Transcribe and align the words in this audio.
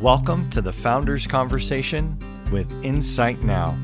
Welcome 0.00 0.48
to 0.52 0.62
the 0.62 0.72
Founders 0.72 1.26
Conversation 1.26 2.16
with 2.50 2.72
Insight 2.82 3.42
Now. 3.42 3.78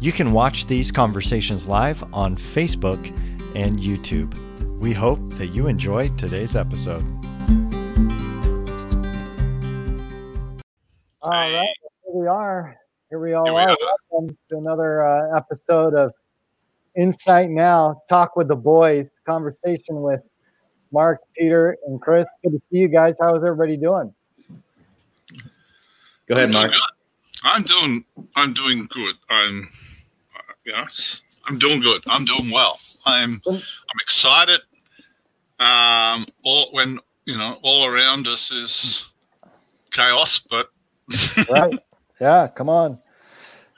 You 0.00 0.10
can 0.10 0.32
watch 0.32 0.64
these 0.64 0.90
conversations 0.90 1.68
live 1.68 2.02
on 2.14 2.34
Facebook 2.38 3.14
and 3.54 3.78
YouTube. 3.78 4.32
We 4.80 4.94
hope 4.94 5.20
that 5.34 5.48
you 5.48 5.66
enjoy 5.66 6.08
today's 6.16 6.56
episode. 6.56 7.04
All 11.20 11.30
right, 11.30 11.50
here 11.50 12.14
we 12.14 12.26
are. 12.26 12.76
Here 13.10 13.18
we 13.18 13.34
all 13.34 13.44
Here 13.44 13.52
we 13.52 13.60
are. 13.60 13.68
are. 13.68 13.76
Welcome 14.10 14.38
to 14.48 14.56
another 14.56 15.04
uh, 15.04 15.36
episode 15.36 15.92
of 15.92 16.14
Insight 16.96 17.50
Now. 17.50 18.00
Talk 18.08 18.34
with 18.34 18.48
the 18.48 18.56
boys. 18.56 19.10
Conversation 19.26 20.00
with 20.00 20.22
Mark, 20.90 21.20
Peter, 21.36 21.76
and 21.86 22.00
Chris. 22.00 22.26
Good 22.42 22.52
to 22.52 22.62
see 22.72 22.78
you 22.78 22.88
guys. 22.88 23.14
How 23.20 23.36
is 23.36 23.44
everybody 23.44 23.76
doing? 23.76 24.14
Go 26.26 26.36
ahead, 26.36 26.48
I'm 26.48 26.52
Mark. 26.52 26.72
I'm 27.42 27.62
doing. 27.62 28.04
I'm 28.36 28.54
doing 28.54 28.88
good. 28.90 29.14
I'm. 29.28 29.68
Uh, 30.34 30.52
yes, 30.64 31.20
I'm 31.46 31.58
doing 31.58 31.80
good. 31.80 32.02
I'm 32.06 32.24
doing 32.24 32.50
well. 32.50 32.80
I'm. 33.04 33.42
I'm 33.46 33.60
excited. 34.00 34.60
Um, 35.58 36.26
all 36.42 36.68
when 36.72 36.98
you 37.26 37.36
know, 37.36 37.58
all 37.62 37.86
around 37.86 38.26
us 38.26 38.50
is 38.50 39.06
chaos, 39.92 40.38
but 40.38 40.70
Right? 41.50 41.78
yeah. 42.20 42.48
Come 42.48 42.70
on. 42.70 42.98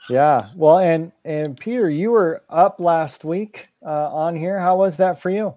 Yeah. 0.09 0.49
Well, 0.55 0.79
and 0.79 1.11
and 1.25 1.59
Peter, 1.59 1.89
you 1.89 2.11
were 2.11 2.43
up 2.49 2.79
last 2.79 3.25
week 3.25 3.67
uh, 3.85 4.09
on 4.13 4.37
here. 4.37 4.57
How 4.57 4.77
was 4.77 4.95
that 4.97 5.21
for 5.21 5.29
you? 5.29 5.53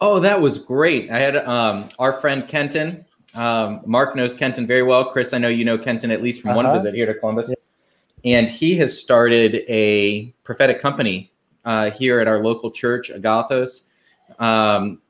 Oh, 0.00 0.18
that 0.18 0.40
was 0.40 0.58
great. 0.58 1.08
I 1.12 1.20
had 1.20 1.36
um, 1.36 1.88
our 2.00 2.12
friend 2.12 2.48
Kenton. 2.48 3.04
Um, 3.34 3.80
Mark 3.86 4.14
knows 4.14 4.34
Kenton 4.34 4.66
very 4.66 4.82
well. 4.82 5.04
Chris, 5.06 5.32
I 5.32 5.38
know 5.38 5.48
you 5.48 5.64
know 5.64 5.78
Kenton 5.78 6.10
at 6.10 6.22
least 6.22 6.42
from 6.42 6.54
one 6.54 6.66
Uh-huh. 6.66 6.76
visit 6.76 6.94
here 6.94 7.06
to 7.06 7.14
Columbus. 7.14 7.52
And 8.24 8.48
he 8.48 8.76
has 8.76 8.96
started 8.98 9.64
a 9.68 10.32
prophetic 10.44 10.80
company 10.80 11.32
uh, 11.64 11.90
here 11.90 12.20
at 12.20 12.28
our 12.28 12.42
local 12.42 12.70
church, 12.70 13.10
Agathos. 13.10 13.84
Um, 14.38 15.00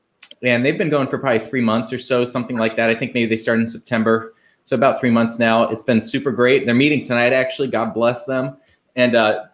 and 0.41 0.65
they've 0.65 0.77
been 0.77 0.89
going 0.89 1.07
for 1.07 1.17
probably 1.17 1.45
three 1.47 1.61
months 1.61 1.93
or 1.93 1.99
so, 1.99 2.25
something 2.25 2.57
like 2.57 2.75
that. 2.77 2.89
I 2.89 2.95
think 2.95 3.13
maybe 3.13 3.27
they 3.27 3.37
started 3.37 3.61
in 3.61 3.67
September. 3.67 4.33
So 4.65 4.75
about 4.75 4.99
three 4.99 5.11
months 5.11 5.37
now. 5.39 5.63
It's 5.63 5.83
been 5.83 6.01
super 6.01 6.31
great. 6.31 6.65
They're 6.65 6.73
meeting 6.75 7.03
tonight, 7.03 7.33
actually. 7.33 7.67
God 7.67 7.93
bless 7.93 8.25
them. 8.25 8.57
And 8.95 9.15
uh, 9.15 9.45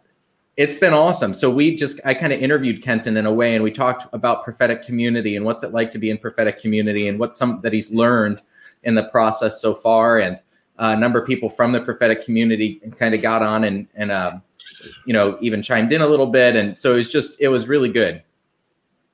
it's 0.55 0.75
been 0.75 0.93
awesome. 0.93 1.33
So 1.33 1.49
we 1.49 1.75
just 1.75 1.99
I 2.05 2.13
kind 2.13 2.31
of 2.31 2.39
interviewed 2.39 2.83
Kenton 2.83 3.17
in 3.17 3.25
a 3.25 3.33
way, 3.33 3.55
and 3.55 3.63
we 3.63 3.71
talked 3.71 4.07
about 4.13 4.43
prophetic 4.43 4.83
community 4.83 5.35
and 5.35 5.45
what's 5.45 5.63
it 5.63 5.71
like 5.73 5.89
to 5.91 5.97
be 5.97 6.09
in 6.11 6.17
prophetic 6.17 6.59
community 6.59 7.07
and 7.07 7.19
what 7.19 7.33
some 7.35 7.59
that 7.61 7.73
he's 7.73 7.91
learned 7.93 8.41
in 8.83 8.95
the 8.95 9.03
process 9.03 9.61
so 9.61 9.73
far. 9.73 10.19
And 10.19 10.37
uh, 10.77 10.93
a 10.95 10.97
number 10.97 11.19
of 11.19 11.27
people 11.27 11.49
from 11.49 11.71
the 11.71 11.81
prophetic 11.81 12.23
community 12.23 12.81
kind 12.97 13.13
of 13.13 13.21
got 13.21 13.41
on 13.41 13.63
and 13.63 13.87
and 13.95 14.11
uh, 14.11 14.37
you 15.05 15.13
know 15.13 15.37
even 15.41 15.61
chimed 15.61 15.91
in 15.91 16.01
a 16.01 16.07
little 16.07 16.27
bit. 16.27 16.55
And 16.55 16.77
so 16.77 16.93
it 16.93 16.97
was 16.97 17.09
just 17.09 17.39
it 17.39 17.49
was 17.49 17.67
really 17.67 17.89
good. 17.89 18.23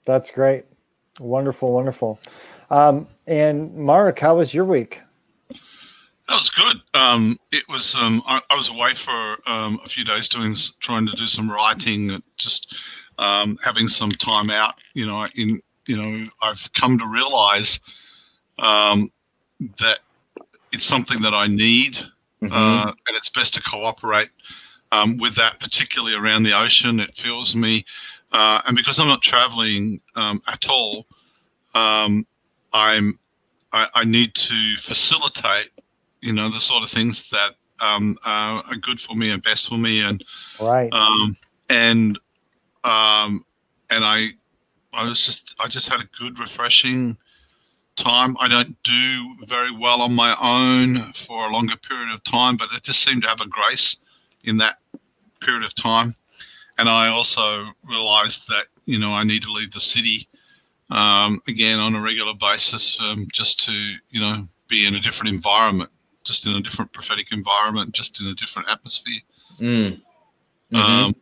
That's 0.05 0.29
great. 0.29 0.65
Wonderful, 1.19 1.71
wonderful. 1.71 2.19
Um, 2.69 3.07
and 3.25 3.73
Mark, 3.75 4.19
how 4.19 4.35
was 4.35 4.53
your 4.53 4.65
week? 4.65 5.01
that 6.27 6.37
was 6.37 6.49
good. 6.49 6.77
Um, 6.93 7.39
it 7.51 7.63
was. 7.69 7.95
Um, 7.95 8.23
I, 8.25 8.41
I 8.49 8.55
was 8.55 8.69
away 8.69 8.95
for 8.95 9.37
um, 9.47 9.79
a 9.85 9.89
few 9.89 10.03
days 10.03 10.27
doing, 10.27 10.55
trying 10.79 11.05
to 11.07 11.15
do 11.15 11.27
some 11.27 11.49
writing, 11.49 12.11
uh, 12.11 12.19
just 12.37 12.75
um, 13.19 13.59
having 13.63 13.87
some 13.87 14.11
time 14.11 14.49
out. 14.49 14.75
You 14.93 15.05
know, 15.05 15.27
in 15.35 15.61
you 15.85 15.97
know, 15.97 16.27
I've 16.41 16.67
come 16.73 16.97
to 16.97 17.05
realize 17.05 17.79
um, 18.57 19.11
that 19.79 19.99
it's 20.71 20.85
something 20.85 21.21
that 21.21 21.33
I 21.33 21.47
need, 21.47 21.97
Mhm. 22.41 22.51
uh, 22.51 22.93
and 23.07 23.17
it's 23.17 23.29
best 23.29 23.53
to 23.55 23.61
cooperate 23.61 24.29
um, 24.91 25.17
with 25.17 25.35
that, 25.35 25.59
particularly 25.59 26.15
around 26.15 26.43
the 26.43 26.53
ocean. 26.53 26.99
It 26.99 27.15
feels 27.17 27.55
me, 27.55 27.85
uh, 28.31 28.61
and 28.65 28.75
because 28.75 28.99
I'm 28.99 29.07
not 29.07 29.21
traveling 29.21 30.01
um, 30.15 30.41
at 30.47 30.67
all, 30.69 31.07
um, 31.73 32.25
I'm 32.73 33.19
I, 33.71 33.87
I 33.93 34.03
need 34.05 34.33
to 34.35 34.77
facilitate, 34.81 35.71
you 36.21 36.31
know, 36.33 36.49
the 36.49 36.61
sort 36.61 36.83
of 36.83 36.89
things 36.89 37.29
that 37.31 37.55
um, 37.81 38.17
uh, 38.25 38.61
are 38.69 38.75
good 38.75 39.01
for 39.01 39.15
me 39.15 39.31
and 39.31 39.43
best 39.43 39.67
for 39.67 39.77
me, 39.77 40.01
and 40.01 40.23
Right. 40.59 40.91
um, 40.93 41.35
and 41.69 42.19
um, 42.83 43.45
and 43.89 44.05
I 44.05 44.29
I 44.93 45.05
was 45.05 45.25
just 45.25 45.55
I 45.59 45.67
just 45.67 45.89
had 45.89 45.99
a 46.01 46.07
good 46.17 46.39
refreshing 46.39 47.17
time. 47.95 48.35
I 48.39 48.47
don't 48.47 48.75
do 48.83 49.35
very 49.47 49.71
well 49.71 50.01
on 50.01 50.13
my 50.13 50.35
own 50.39 51.13
for 51.13 51.47
a 51.47 51.51
longer 51.51 51.75
period 51.77 52.13
of 52.13 52.23
time, 52.23 52.57
but 52.57 52.69
it 52.75 52.83
just 52.83 53.03
seemed 53.03 53.23
to 53.23 53.29
have 53.29 53.41
a 53.41 53.47
grace 53.47 53.97
in 54.43 54.57
that 54.57 54.75
period 55.41 55.63
of 55.63 55.73
time. 55.75 56.15
And 56.77 56.89
I 56.89 57.07
also 57.07 57.67
realized 57.83 58.47
that 58.49 58.65
you 58.85 58.99
know 58.99 59.11
I 59.13 59.23
need 59.23 59.43
to 59.43 59.51
leave 59.51 59.71
the 59.71 59.81
city 59.81 60.27
um, 60.89 61.41
again 61.47 61.79
on 61.79 61.95
a 61.95 62.01
regular 62.01 62.33
basis, 62.33 62.97
um, 62.99 63.27
just 63.33 63.63
to 63.65 63.71
you 63.71 64.19
know 64.19 64.47
be 64.67 64.85
in 64.85 64.95
a 64.95 64.99
different 64.99 65.33
environment, 65.33 65.89
just 66.23 66.45
in 66.45 66.53
a 66.55 66.61
different 66.61 66.91
prophetic 66.93 67.31
environment, 67.31 67.93
just 67.93 68.19
in 68.19 68.27
a 68.27 68.35
different 68.35 68.67
atmosphere. 68.69 69.21
Mm. 69.59 70.01
Mhm. 70.73 70.77
Um, 70.79 71.15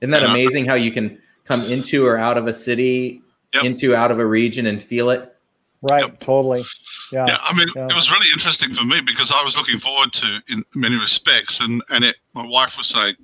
Isn't 0.00 0.10
that 0.10 0.22
and 0.24 0.32
I- 0.32 0.34
amazing 0.38 0.66
how 0.66 0.74
you 0.74 0.90
can 0.90 1.18
come 1.44 1.62
into 1.64 2.04
or 2.04 2.18
out 2.18 2.36
of 2.36 2.46
a 2.46 2.52
city, 2.52 3.22
Yep. 3.54 3.64
into 3.64 3.94
out 3.96 4.10
of 4.10 4.18
a 4.18 4.26
region, 4.26 4.66
and 4.66 4.82
feel 4.82 5.08
it? 5.10 5.34
Right. 5.82 6.02
Yep. 6.02 6.20
Totally. 6.20 6.64
Yeah. 7.12 7.26
yeah, 7.28 7.38
I 7.40 7.54
mean, 7.54 7.68
yeah. 7.76 7.88
it 7.88 7.94
was 7.94 8.10
really 8.10 8.26
interesting 8.32 8.74
for 8.74 8.84
me 8.84 9.00
because 9.00 9.30
I 9.32 9.42
was 9.44 9.56
looking 9.56 9.78
forward 9.78 10.12
to 10.14 10.40
in 10.48 10.64
many 10.74 10.96
respects, 10.96 11.60
and 11.60 11.82
and 11.90 12.04
it, 12.04 12.16
my 12.34 12.44
wife 12.44 12.76
was 12.76 12.88
saying, 12.88 13.14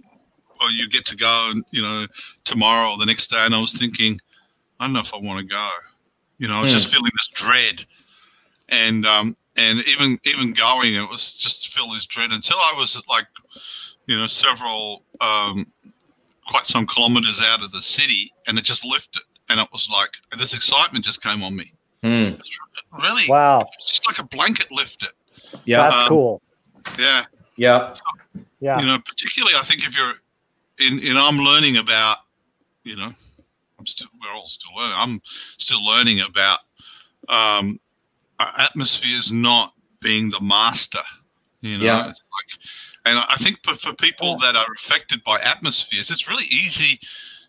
"Well, 0.60 0.70
you 0.70 0.88
get 0.88 1.04
to 1.06 1.16
go, 1.16 1.48
and 1.50 1.64
you 1.72 1.82
know, 1.82 2.06
tomorrow 2.44 2.93
or 2.93 2.98
the 2.98 3.06
next 3.06 3.28
day," 3.31 3.44
and 3.44 3.54
I 3.54 3.60
was 3.60 3.72
thinking, 3.72 4.20
I 4.78 4.84
don't 4.84 4.93
know 4.93 5.00
if 5.00 5.12
I 5.12 5.19
want 5.19 5.41
to 5.41 5.47
go. 5.53 5.69
You 6.38 6.48
know, 6.48 6.54
I 6.54 6.60
was 6.62 6.70
Hmm. 6.70 6.78
just 6.78 6.91
feeling 6.91 7.10
this 7.12 7.28
dread, 7.34 7.87
and 8.69 9.04
um, 9.04 9.37
and 9.56 9.81
even 9.81 10.19
even 10.25 10.53
going, 10.53 10.94
it 10.94 11.09
was 11.09 11.34
just 11.34 11.75
feel 11.75 11.93
this 11.93 12.06
dread 12.06 12.31
until 12.31 12.56
I 12.56 12.72
was 12.76 13.00
like, 13.09 13.26
you 14.06 14.16
know, 14.16 14.26
several 14.26 15.03
um, 15.20 15.66
quite 16.47 16.66
some 16.66 16.87
kilometers 16.87 17.41
out 17.41 17.62
of 17.62 17.72
the 17.72 17.82
city, 17.82 18.32
and 18.47 18.59
it 18.59 18.64
just 18.64 18.84
lifted, 18.84 19.22
and 19.48 19.60
it 19.60 19.69
was 19.72 19.88
like 19.91 20.10
this 20.38 20.54
excitement 20.54 21.04
just 21.04 21.22
came 21.22 21.43
on 21.43 21.56
me. 21.56 21.74
Mm. 22.04 22.41
Really, 23.03 23.26
Wow. 23.28 23.66
it's 23.78 23.91
just 23.91 24.06
like 24.06 24.19
a 24.19 24.25
blanket 24.25 24.70
lifted. 24.70 25.09
Yeah, 25.65 25.78
That's 25.88 25.97
Um, 26.03 26.09
cool. 26.09 26.42
Yeah, 26.98 27.25
yeah. 27.56 27.94
Yeah. 28.60 28.78
you 28.81 28.87
know, 28.87 28.98
particularly 28.98 29.54
I 29.56 29.62
think 29.62 29.84
if 29.84 29.97
you're 29.97 30.14
in, 30.78 30.98
in 31.00 31.16
I'm 31.16 31.38
learning 31.38 31.76
about, 31.78 32.19
you 32.84 32.97
know, 32.97 33.12
I'm 33.78 33.87
still 33.87 34.09
we're 34.20 34.32
all 34.34 34.47
still 34.47 34.75
learning. 34.76 34.94
I'm 34.98 35.22
still 35.59 35.84
learning 35.84 36.20
about 36.20 36.60
um, 37.28 37.81
our 38.38 38.53
atmospheres 38.59 39.32
not 39.32 39.72
being 40.00 40.31
the 40.31 40.41
master. 40.41 41.03
You 41.62 41.78
know, 41.78 41.84
Yeah. 41.84 42.09
it's 42.09 42.20
like, 42.20 42.60
and 43.06 43.19
I 43.28 43.37
think 43.37 43.59
for, 43.64 43.75
for 43.75 43.94
people 43.94 44.38
that 44.38 44.56
are 44.56 44.66
affected 44.76 45.22
by 45.25 45.41
atmospheres, 45.41 46.10
it's 46.10 46.28
really 46.28 46.44
easy 46.47 47.00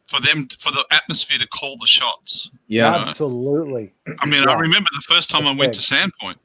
for 0.08 0.20
them 0.22 0.48
for 0.60 0.72
the 0.72 0.86
atmosphere 0.92 1.38
to 1.40 1.48
call 1.48 1.78
the 1.78 1.88
shots. 1.88 2.50
Yeah. 2.68 2.96
Absolutely. 2.96 3.94
I 4.20 4.26
mean, 4.26 4.44
Yeah. 4.44 4.50
I 4.52 4.60
remember 4.60 4.90
the 4.94 5.02
first 5.02 5.30
time 5.30 5.48
I 5.48 5.52
went 5.52 5.74
big. 5.74 5.74
to 5.74 5.80
Sandpoint. 5.82 6.36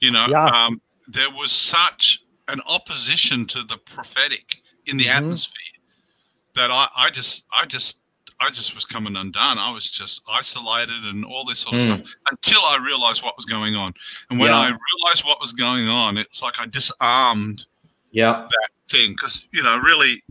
You 0.00 0.10
know, 0.10 0.26
Yeah. 0.28 0.46
um, 0.46 0.80
there 1.08 1.30
was 1.30 1.50
such 1.52 2.20
an 2.48 2.60
opposition 2.66 3.46
to 3.48 3.62
the 3.64 3.78
prophetic 3.78 4.62
in 4.86 4.96
the 4.96 5.06
Mhm. 5.06 5.16
atmosphere 5.16 5.60
that 6.54 6.70
I, 6.70 6.88
I 6.96 7.10
just, 7.10 7.44
I 7.52 7.64
just, 7.66 7.98
I 8.40 8.50
just 8.50 8.74
was 8.74 8.84
coming 8.84 9.16
undone. 9.16 9.58
I 9.58 9.70
was 9.70 9.90
just 9.90 10.20
isolated 10.28 11.04
and 11.04 11.24
all 11.24 11.44
this 11.44 11.60
sort 11.60 11.76
of 11.76 11.82
Hmm. 11.82 11.94
stuff 12.04 12.14
until 12.30 12.60
I 12.64 12.76
realized 12.76 13.22
what 13.22 13.36
was 13.36 13.46
going 13.46 13.74
on. 13.74 13.94
And 14.30 14.38
when 14.38 14.50
Yeah. 14.50 14.58
I 14.58 14.66
realized 14.66 15.24
what 15.24 15.40
was 15.40 15.52
going 15.52 15.88
on, 15.88 16.16
it's 16.18 16.42
like 16.42 16.58
I 16.60 16.66
disarmed 16.66 17.66
Yeah. 18.12 18.46
That 18.48 18.68
thing 18.88 19.12
because 19.12 19.46
you 19.52 19.60
know 19.62 19.76
really 19.78 20.22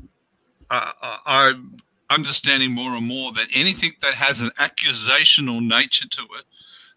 uh, 0.69 0.91
uh, 1.01 1.17
i'm 1.25 1.77
understanding 2.09 2.71
more 2.71 2.95
and 2.95 3.05
more 3.07 3.31
that 3.33 3.47
anything 3.53 3.93
that 4.01 4.13
has 4.13 4.41
an 4.41 4.51
accusational 4.59 5.65
nature 5.65 6.07
to 6.09 6.21
it 6.21 6.45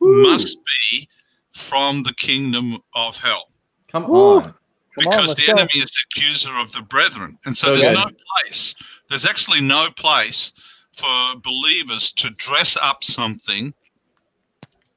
Woo. 0.00 0.22
must 0.22 0.58
be 0.90 1.08
from 1.52 2.02
the 2.02 2.12
kingdom 2.14 2.78
of 2.94 3.16
hell 3.16 3.48
Come 3.88 4.08
Woo. 4.08 4.36
on. 4.38 4.42
Come 4.42 4.52
on, 4.52 4.54
because 4.98 5.28
let's 5.28 5.34
the 5.40 5.46
go. 5.46 5.52
enemy 5.52 5.72
is 5.82 5.90
the 5.90 6.20
accuser 6.20 6.56
of 6.58 6.72
the 6.72 6.82
brethren 6.82 7.38
and 7.46 7.56
so 7.56 7.68
So 7.68 7.76
there's 7.80 7.94
no 7.96 8.06
place 8.42 8.74
there's 9.08 9.24
actually 9.26 9.60
no 9.60 9.88
place 9.96 10.52
for 10.96 11.36
believers 11.42 12.10
to 12.12 12.30
dress 12.30 12.76
up 12.80 13.04
something 13.04 13.72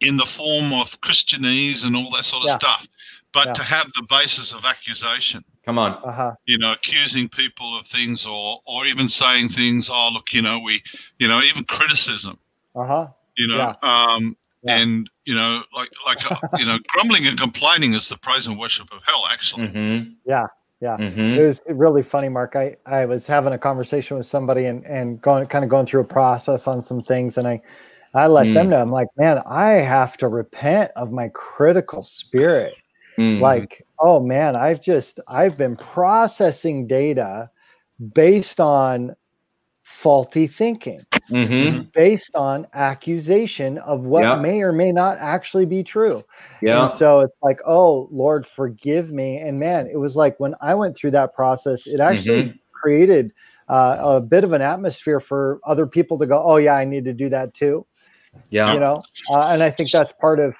in 0.01 0.18
the 0.18 0.25
form 0.25 0.71
of 0.74 1.00
christianese 1.01 1.86
and 1.86 1.95
all 1.95 2.10
that 2.12 2.25
sort 2.25 2.44
of 2.44 2.50
Yeah. 2.50 2.57
stuff 2.57 2.88
but 3.33 3.48
Yeah. 3.48 3.54
to 3.54 3.63
have 3.63 3.88
the 3.95 4.04
basis 4.10 4.51
of 4.51 4.66
accusation 4.66 5.44
Come 5.69 5.77
on. 5.77 6.01
Uh-huh. 6.04 6.33
you 6.45 6.57
know, 6.57 6.71
accusing 6.71 7.30
people 7.30 7.77
of 7.77 7.86
things 7.86 8.25
or 8.25 8.60
or 8.66 8.88
even 8.88 9.07
saying 9.07 9.50
things, 9.50 9.88
oh 9.88 10.10
look, 10.12 10.33
you 10.33 10.42
know, 10.42 10.57
we 10.57 10.81
you 11.19 11.27
know, 11.27 11.42
even 11.44 11.63
criticism, 11.66 12.39
Uh-huh. 12.75 13.07
you 13.38 13.45
know, 13.45 13.57
Yeah. 13.57 13.74
um 13.83 14.36
Yeah. 14.63 14.77
and 14.77 15.07
you 15.25 15.36
know, 15.36 15.62
like 15.75 15.92
like 16.07 16.31
uh, 16.31 16.38
you 16.57 16.66
know, 16.66 16.80
grumbling 16.88 17.27
and 17.27 17.38
complaining 17.38 17.94
is 17.94 18.10
the 18.10 18.18
praise 18.18 18.48
and 18.48 18.57
worship 18.57 18.88
of 18.92 19.04
hell. 19.06 19.27
Actually, 19.30 19.68
Mhm. 19.68 20.16
Yeah, 20.25 20.48
yeah. 20.81 20.98
Mhm. 20.98 21.38
It 21.38 21.45
was 21.45 21.62
really 21.68 22.01
funny, 22.01 22.30
Mark. 22.30 22.56
I, 22.56 22.75
I 22.88 23.06
was 23.06 23.27
having 23.27 23.54
a 23.54 23.60
conversation 23.60 24.18
with 24.18 24.25
somebody 24.25 24.66
and, 24.66 24.83
and 24.88 25.21
going 25.21 25.45
kind 25.45 25.63
of 25.63 25.69
going 25.69 25.86
through 25.86 26.01
a 26.01 26.06
process 26.19 26.66
on 26.68 26.81
some 26.81 27.01
things, 27.04 27.38
and 27.38 27.48
I 27.48 27.62
I 28.16 28.25
let 28.25 28.48
Mm. 28.48 28.54
them 28.56 28.69
know 28.69 28.81
I'm 28.81 28.92
like, 28.92 29.10
man, 29.18 29.39
I 29.45 29.74
have 29.74 30.18
to 30.18 30.30
repent 30.30 30.89
of 30.95 31.12
my 31.12 31.30
critical 31.36 32.04
spirit. 32.04 32.74
Mhm. 33.19 33.42
Like, 33.42 33.86
oh 34.00 34.19
man, 34.19 34.56
I've 34.56 34.81
just 34.81 35.19
I've 35.27 35.57
been 35.57 35.75
processing 35.75 36.88
data 36.88 37.50
based 38.13 38.60
on 38.62 39.16
faulty 39.83 40.48
thinking, 40.48 41.01
Mhm. 41.30 41.92
based 41.94 42.33
on 42.36 42.66
accusation 42.74 43.77
of 43.80 44.06
what 44.06 44.24
Yeah. 44.24 44.36
may 44.36 44.62
or 44.62 44.71
may 44.71 44.92
not 44.92 45.18
actually 45.19 45.66
be 45.66 45.83
true. 45.83 46.24
Yeah. 46.62 46.83
And 46.83 46.92
so 46.92 47.19
it's 47.19 47.36
like, 47.42 47.60
oh 47.66 48.07
Lord, 48.12 48.45
forgive 48.45 49.12
me. 49.12 49.38
And 49.38 49.60
man, 49.60 49.88
it 49.92 49.98
was 49.98 50.16
like 50.16 50.39
when 50.39 50.56
I 50.62 50.75
went 50.75 50.95
through 50.95 51.12
that 51.12 51.33
process, 51.33 51.86
it 51.88 52.00
actually 52.00 52.44
Mm-hmm. 52.44 52.57
created 52.71 53.31
uh, 53.68 53.98
a 54.00 54.21
bit 54.21 54.44
of 54.44 54.54
an 54.54 54.62
atmosphere 54.63 55.19
for 55.19 55.60
other 55.63 55.86
people 55.86 56.18
to 56.18 56.25
go, 56.25 56.42
oh 56.44 56.57
yeah, 56.57 56.74
I 56.75 56.86
need 56.86 57.04
to 57.06 57.13
do 57.13 57.30
that 57.30 57.54
too. 57.54 57.86
Yeah. 58.50 58.74
You 58.74 58.80
know, 58.80 59.04
uh, 59.30 59.48
and 59.50 59.62
I 59.62 59.69
think 59.69 59.92
that's 59.92 60.13
part 60.13 60.39
of 60.39 60.56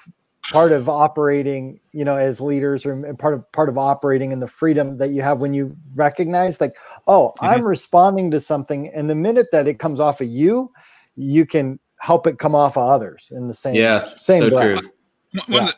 part 0.48 0.72
of 0.72 0.88
operating, 0.88 1.78
you 1.92 2.04
know, 2.04 2.16
as 2.16 2.40
leaders, 2.40 2.86
or 2.86 2.92
and 2.92 3.18
part 3.18 3.34
of 3.34 3.50
part 3.52 3.68
of 3.68 3.78
operating 3.78 4.32
in 4.32 4.40
the 4.40 4.46
freedom 4.46 4.98
that 4.98 5.10
you 5.10 5.22
have 5.22 5.38
when 5.38 5.54
you 5.54 5.76
recognize, 5.94 6.60
like, 6.60 6.76
oh, 7.06 7.32
Mm-hmm. 7.36 7.44
I'm 7.46 7.64
responding 7.64 8.30
to 8.32 8.40
something, 8.40 8.88
and 8.88 9.08
the 9.08 9.14
minute 9.14 9.48
that 9.52 9.66
it 9.66 9.78
comes 9.78 10.00
off 10.00 10.20
of 10.20 10.28
you, 10.28 10.72
you 11.16 11.46
can 11.46 11.78
help 11.98 12.26
it 12.26 12.38
come 12.38 12.54
off 12.54 12.76
of 12.78 12.88
others 12.88 13.30
in 13.34 13.46
the 13.48 13.54
same 13.54 13.74
Yes. 13.74 14.24
same 14.24 14.42
so 14.44 14.50
breath. 14.50 14.80
true. 14.80 14.90
One- 15.32 15.44
Yeah. 15.48 15.54
One, 15.54 15.62
of 15.62 15.68
the, 15.68 15.74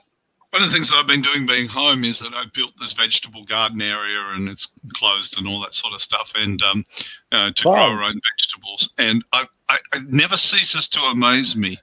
one 0.50 0.62
of 0.62 0.68
the 0.68 0.72
things 0.72 0.88
that 0.90 0.96
I've 0.96 1.06
been 1.06 1.20
doing 1.22 1.44
being 1.46 1.68
home 1.68 2.04
is 2.04 2.20
that 2.20 2.32
I've 2.34 2.52
built 2.52 2.72
this 2.80 2.92
vegetable 2.92 3.44
garden 3.44 3.82
area 3.82 4.20
and 4.34 4.48
it's 4.48 4.68
closed 4.94 5.36
and 5.36 5.46
all 5.48 5.60
that 5.60 5.74
sort 5.74 5.92
of 5.94 6.00
stuff, 6.00 6.32
and 6.36 6.62
um, 6.62 6.86
uh, 7.32 7.50
to 7.50 7.62
grow 7.64 7.72
our 7.72 8.02
own 8.02 8.20
vegetables. 8.32 8.90
And 8.98 9.24
I, 9.32 9.46
I, 9.68 9.78
it 9.94 10.10
never 10.12 10.36
ceases 10.36 10.88
to 10.88 11.00
amaze 11.00 11.56
me 11.56 11.78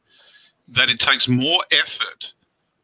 that 0.69 0.89
it 0.89 0.99
takes 0.99 1.27
more 1.27 1.63
effort 1.71 2.33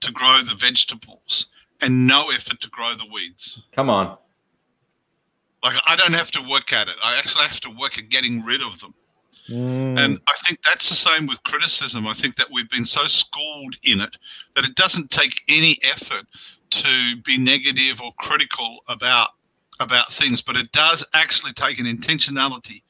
to 0.06 0.12
grow 0.12 0.42
the 0.42 0.56
vegetables 0.56 1.48
and 1.82 2.08
no 2.08 2.30
effort 2.30 2.62
to 2.62 2.70
grow 2.70 2.96
the 2.96 3.06
weeds. 3.12 3.62
Come 3.72 3.90
on. 3.90 4.18
Like 5.64 5.76
I 5.86 5.96
don't 5.96 6.14
have 6.14 6.32
to 6.32 6.42
work 6.42 6.72
at 6.74 6.88
it. 6.88 6.96
I 7.04 7.18
actually 7.18 7.46
have 7.48 7.60
to 7.62 7.70
work 7.70 7.98
at 7.98 8.10
getting 8.10 8.44
rid 8.44 8.62
of 8.62 8.80
them. 8.80 8.94
Mm, 9.50 10.00
And 10.00 10.20
I 10.28 10.34
think 10.46 10.60
that's 10.64 10.90
the 10.90 10.96
same 10.96 11.28
with 11.28 11.44
criticism. 11.44 12.08
I 12.08 12.14
think 12.14 12.36
that 12.38 12.48
we've 12.52 12.70
been 12.70 12.86
so 12.86 13.06
schooled 13.06 13.76
in 13.84 14.02
it 14.02 14.18
that 14.56 14.66
it 14.66 14.76
doesn't 14.76 15.12
take 15.12 15.42
any 15.48 15.78
effort 15.84 16.26
to 16.72 17.16
be 17.24 17.38
negative 17.38 18.02
or 18.02 18.12
critical 18.20 18.80
about 18.88 19.30
about 19.80 20.14
things, 20.14 20.42
but 20.42 20.56
it 20.56 20.72
does 20.72 21.06
actually 21.14 21.54
take 21.54 21.80
an 21.80 21.86
intentionality, 21.86 22.82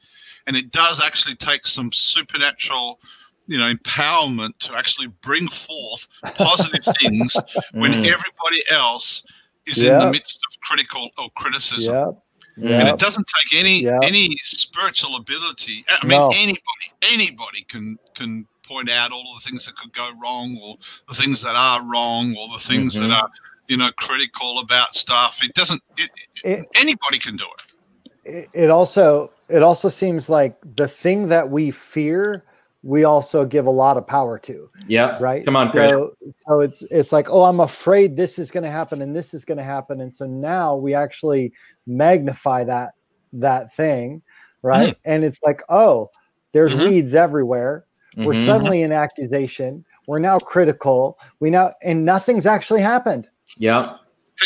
and 0.46 0.56
it 0.56 0.70
does 0.70 1.02
actually 1.02 1.34
take 1.34 1.66
some 1.66 1.90
supernatural, 1.92 3.00
you 3.46 3.58
know, 3.58 3.72
empowerment 3.72 4.56
to 4.58 4.74
actually 4.74 5.06
bring 5.22 5.48
forth 5.48 6.06
positive 6.34 6.84
things 7.00 7.36
when 7.72 7.92
Mm. 7.92 8.06
everybody 8.06 8.62
else 8.70 9.22
is 9.66 9.82
in 9.82 9.98
the 9.98 10.10
midst 10.10 10.36
of 10.36 10.60
critical 10.62 11.10
or 11.18 11.28
criticism 11.36 11.94
Yep. 11.94 12.22
Yeah. 12.58 12.78
and 12.80 12.88
it 12.88 12.98
doesn't 12.98 13.26
take 13.26 13.58
any 13.60 13.82
Yep. 13.82 14.00
any 14.02 14.36
spiritual 14.44 15.16
ability. 15.16 15.84
I 15.88 16.06
mean, 16.06 16.18
No. 16.18 16.30
anybody 16.30 16.86
anybody 17.02 17.64
can 17.68 17.98
can 18.14 18.46
point 18.66 18.90
out 18.90 19.12
all 19.12 19.20
of 19.36 19.42
the 19.42 19.48
things 19.48 19.64
that 19.66 19.76
could 19.76 19.92
go 19.92 20.10
wrong, 20.20 20.58
or 20.60 20.76
the 21.08 21.14
things 21.14 21.40
that 21.42 21.54
are 21.54 21.82
wrong, 21.82 22.34
or 22.36 22.48
the 22.58 22.64
things 22.64 22.94
Mhm. 22.96 23.00
that 23.02 23.10
are 23.12 23.30
you 23.68 23.76
know 23.76 23.90
critical 23.92 24.58
about 24.60 24.94
stuff. 24.94 25.42
It 25.42 25.54
doesn't. 25.54 25.82
It, 25.96 26.10
It- 26.44 26.64
anybody 26.74 27.18
can 27.18 27.36
do 27.36 27.44
it. 27.44 28.28
it, 28.34 28.48
it 28.64 28.70
also 28.70 29.30
it 29.48 29.62
also 29.62 29.88
seems 29.88 30.28
like 30.28 30.56
the 30.76 30.88
thing 30.88 31.28
that 31.28 31.48
we 31.50 31.70
fear 31.70 32.44
we 32.86 33.02
also 33.02 33.44
give 33.44 33.66
a 33.66 33.70
lot 33.70 33.96
of 33.96 34.06
power 34.06 34.38
to 34.38 34.70
Yeah. 34.86 35.18
right 35.20 35.44
Come 35.44 35.56
on, 35.56 35.72
Chris. 35.72 35.92
so, 35.92 36.14
so 36.46 36.60
it's 36.60 36.82
it's 36.92 37.10
like 37.10 37.28
oh 37.30 37.42
i'm 37.42 37.58
afraid 37.58 38.14
this 38.16 38.38
is 38.38 38.50
going 38.52 38.62
to 38.62 38.70
happen 38.70 39.02
and 39.02 39.14
this 39.14 39.34
is 39.34 39.44
going 39.44 39.58
to 39.58 39.64
happen 39.64 40.00
and 40.00 40.14
so 40.14 40.24
now 40.24 40.76
we 40.76 40.94
actually 40.94 41.52
magnify 41.88 42.62
that 42.64 42.92
that 43.32 43.72
thing 43.74 44.22
right 44.62 44.90
Mm-hmm. 44.94 45.10
and 45.12 45.24
it's 45.24 45.40
like 45.42 45.62
oh 45.68 46.10
there's 46.52 46.72
Mhm. 46.74 46.88
weeds 46.88 47.14
everywhere 47.14 47.84
we're 48.18 48.32
Mhm. 48.32 48.46
suddenly 48.46 48.82
in 48.82 48.92
accusation 48.92 49.84
we're 50.06 50.20
now 50.20 50.38
critical 50.38 51.18
we 51.40 51.50
now 51.50 51.72
and 51.82 52.04
nothing's 52.04 52.46
actually 52.46 52.80
happened 52.82 53.28
Yeah. 53.58 53.96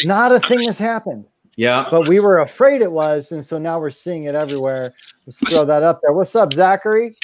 Not 0.04 0.32
a 0.32 0.40
thing 0.40 0.60
has 0.64 0.78
happened 0.78 1.26
Yeah. 1.56 1.86
but 1.90 2.08
we 2.08 2.20
were 2.20 2.38
afraid 2.38 2.80
it 2.80 2.92
was, 2.92 3.32
and 3.32 3.44
so 3.44 3.58
now 3.58 3.78
we're 3.80 3.90
seeing 3.90 4.24
it 4.24 4.34
everywhere. 4.34 4.94
Let's 5.26 5.38
throw 5.52 5.64
that 5.66 5.82
up 5.82 5.98
there. 6.02 6.12
What's 6.14 6.34
up, 6.36 6.52
Zachary? 6.54 7.16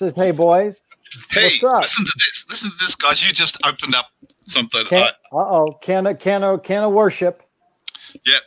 Says, 0.00 0.14
hey 0.16 0.30
boys. 0.30 0.82
Hey, 1.28 1.58
What's 1.60 1.64
up? 1.64 1.82
listen 1.82 2.06
to 2.06 2.12
this. 2.16 2.46
Listen 2.48 2.70
to 2.70 2.76
this, 2.86 2.94
guys. 2.94 3.22
You 3.22 3.34
just 3.34 3.58
opened 3.66 3.94
up 3.94 4.06
something. 4.46 4.86
Uh 4.90 5.10
oh, 5.30 5.76
can 5.82 6.06
of 6.06 6.18
can 6.18 6.42
of 6.42 6.62
can 6.62 6.84
of 6.84 6.92
worship. 6.92 7.42
Yep. 8.24 8.40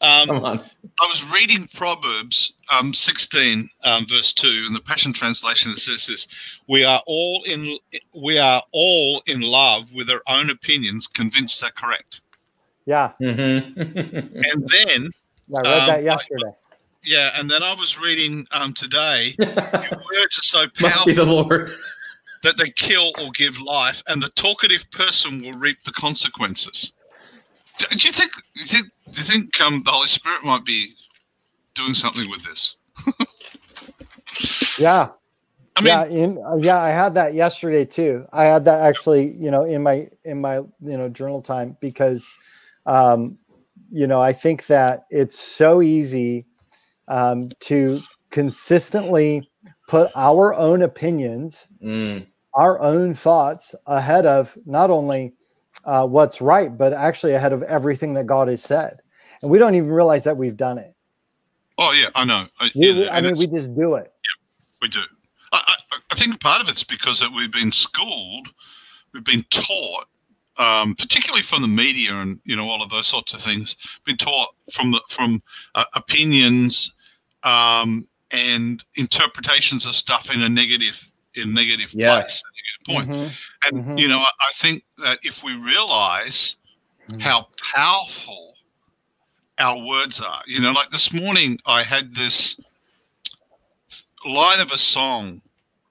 Um, 0.00 0.26
Come 0.26 0.44
on. 0.44 0.58
I 1.00 1.06
was 1.06 1.24
reading 1.32 1.68
Proverbs 1.72 2.54
um, 2.72 2.92
16, 2.92 3.68
um, 3.84 4.06
verse 4.08 4.32
2, 4.32 4.64
in 4.66 4.72
the 4.72 4.80
Passion 4.80 5.12
Translation. 5.12 5.70
It 5.70 5.78
says 5.78 6.04
this: 6.08 6.26
"We 6.68 6.82
are 6.82 7.00
all 7.06 7.44
in 7.44 7.78
we 8.12 8.40
are 8.40 8.60
all 8.72 9.22
in 9.26 9.40
love 9.40 9.92
with 9.94 10.10
our 10.10 10.22
own 10.26 10.50
opinions, 10.50 11.06
convinced 11.06 11.60
they're 11.60 11.70
correct." 11.70 12.22
Yeah, 12.86 13.12
Mhm. 13.20 13.76
And 14.52 14.68
then, 14.68 15.10
I 15.56 15.60
read 15.62 15.80
Um, 15.80 15.86
that 15.86 16.02
yesterday. 16.02 16.50
Yeah, 17.04 17.30
and 17.34 17.50
then 17.50 17.62
I 17.62 17.74
was 17.74 17.98
reading 17.98 18.46
um, 18.52 18.74
today. 18.74 19.34
Your 19.38 19.48
words 19.54 20.38
are 20.38 20.42
so 20.42 20.66
Must 20.80 21.06
be 21.06 21.14
powerful 21.14 21.14
the 21.14 21.24
Lord. 21.24 21.72
that 22.42 22.56
they 22.58 22.70
kill 22.70 23.12
or 23.18 23.30
give 23.32 23.60
life, 23.60 24.02
and 24.08 24.22
the 24.22 24.30
talkative 24.30 24.84
person 24.90 25.42
will 25.42 25.54
reap 25.54 25.78
the 25.84 25.92
consequences. 25.92 26.92
Do, 27.78 27.86
do 27.96 28.06
you 28.06 28.12
think? 28.12 28.32
Do 28.54 28.60
you 28.60 28.66
think? 28.66 28.86
Do 29.10 29.18
you 29.20 29.24
think 29.24 29.60
um, 29.60 29.82
the 29.84 29.90
Holy 29.90 30.06
Spirit 30.06 30.44
might 30.44 30.64
be 30.64 30.94
doing 31.74 31.94
something 31.94 32.28
with 32.28 32.44
this? 32.44 32.76
Yeah, 34.78 35.08
I 35.74 35.80
mean, 35.80 35.88
yeah, 35.88 36.04
in 36.06 36.38
uh, 36.44 36.56
yeah, 36.56 36.80
I 36.80 36.90
had 36.90 37.14
that 37.14 37.34
yesterday 37.34 37.84
too. 37.84 38.26
I 38.32 38.44
had 38.44 38.64
that 38.64 38.80
actually, 38.80 39.32
you 39.36 39.50
know, 39.50 39.64
in 39.64 39.82
my 39.82 40.08
in 40.24 40.40
my 40.40 40.56
you 40.56 40.68
know 40.80 41.08
journal 41.08 41.40
time 41.42 41.76
because, 41.80 42.32
um, 42.86 43.38
you 43.90 44.06
know, 44.06 44.20
I 44.20 44.32
think 44.32 44.66
that 44.66 45.06
it's 45.10 45.38
so 45.38 45.82
easy 45.82 46.46
um, 47.08 47.50
to 47.60 48.00
consistently 48.30 49.48
put 49.88 50.10
our 50.14 50.54
own 50.54 50.82
opinions 50.82 51.66
Mm. 51.82 52.26
our 52.54 52.80
own 52.80 53.14
thoughts 53.14 53.74
ahead 53.86 54.26
of 54.26 54.56
not 54.66 54.90
only 54.90 55.32
uh, 55.84 56.06
what's 56.06 56.40
right, 56.40 56.76
but 56.76 56.92
actually 56.92 57.32
ahead 57.34 57.52
of 57.52 57.62
everything 57.62 58.14
that 58.14 58.26
God 58.26 58.48
has 58.48 58.62
said. 58.62 58.98
And 59.42 59.50
we 59.50 59.58
don't 59.58 59.74
even 59.74 59.90
realize 59.90 60.24
that 60.24 60.36
we've 60.36 60.56
done 60.56 60.78
it. 60.78 60.94
oh 61.78 61.92
yeah, 61.92 62.08
I 62.14 62.24
know. 62.24 62.46
I, 62.60 62.70
We, 62.74 62.90
yeah, 63.04 63.12
I 63.12 63.20
mean, 63.20 63.36
we 63.36 63.46
just 63.46 63.74
do 63.74 63.94
it. 63.94 64.12
We 64.82 64.88
do. 64.88 65.00
I, 65.52 65.62
I, 65.66 65.98
I 66.10 66.14
think 66.16 66.40
part 66.40 66.60
of 66.60 66.68
it's 66.68 66.84
because 66.84 67.20
that 67.20 67.30
we've 67.32 67.52
been 67.52 67.72
schooled, 67.72 68.48
we've 69.14 69.24
been 69.24 69.44
taught, 69.50 70.06
um, 70.58 70.94
particularly 70.96 71.42
from 71.42 71.62
the 71.62 71.68
media 71.68 72.14
and 72.14 72.40
you 72.44 72.56
know 72.56 72.68
all 72.68 72.82
of 72.82 72.90
those 72.90 73.06
sorts 73.06 73.32
of 73.34 73.42
things, 73.42 73.76
been 74.04 74.16
taught 74.16 74.50
from 74.72 74.90
the 74.90 75.00
from 75.08 75.42
uh, 75.74 75.84
opinions 75.94 76.92
um, 77.48 78.06
and 78.30 78.84
interpretations 78.96 79.86
of 79.86 79.96
stuff 79.96 80.30
in 80.30 80.42
a 80.42 80.48
negative 80.48 81.10
in 81.34 81.54
negative 81.54 81.90
Yeah. 81.92 82.20
place, 82.20 82.42
a 82.44 82.50
negative 82.58 82.84
point. 82.86 83.08
Mhm. 83.10 83.36
And 83.64 83.84
Mhm. 83.84 83.98
you 83.98 84.08
know, 84.08 84.18
I, 84.18 84.32
I 84.40 84.52
think 84.54 84.84
that 84.98 85.18
if 85.22 85.42
we 85.42 85.54
realize 85.54 86.56
Mhm. 87.10 87.20
how 87.20 87.48
powerful 87.74 88.54
our 89.58 89.78
words 89.84 90.20
are, 90.20 90.42
you 90.46 90.60
know, 90.60 90.72
like 90.72 90.90
this 90.90 91.12
morning 91.12 91.58
I 91.66 91.82
had 91.82 92.14
this 92.14 92.60
line 94.24 94.60
of 94.60 94.70
a 94.72 94.78
song, 94.78 95.40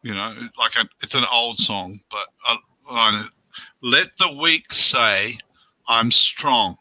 you 0.03 0.13
know, 0.13 0.49
like 0.57 0.75
a, 0.75 0.87
it's 1.01 1.15
an 1.15 1.25
old 1.31 1.57
song, 1.57 1.99
but 2.11 2.27
a 2.47 2.93
line 2.93 3.23
of, 3.23 3.33
let 3.81 4.15
the 4.17 4.31
weak 4.31 4.71
say 4.73 5.37
I'm 5.87 6.11
strong, 6.11 6.77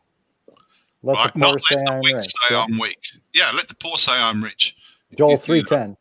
Let 1.07 1.15
right? 1.15 1.33
the 1.35 1.39
poor 1.41 1.53
Not 1.53 1.61
say 1.63 1.77
let 1.77 1.85
the 1.87 1.93
I'm 1.93 2.01
weak 2.03 2.15
rich. 2.17 2.25
say 2.27 2.55
Yeah. 2.55 2.63
I'm 2.65 2.79
weak. 2.79 2.99
Yeah, 3.33 3.51
let 3.53 3.69
the 3.69 3.75
poor 3.75 3.97
say 3.97 4.13
I'm 4.13 4.43
rich. 4.43 4.75
Joel 5.17 5.37
three 5.37 5.63
ten. 5.63 5.97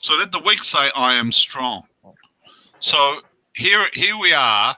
So 0.00 0.14
let 0.14 0.32
the 0.32 0.40
weak 0.40 0.64
say, 0.64 0.90
"I 0.96 1.14
am 1.14 1.30
strong." 1.30 1.84
So 2.80 3.20
here, 3.54 3.86
here 3.92 4.18
we 4.18 4.32
are. 4.32 4.76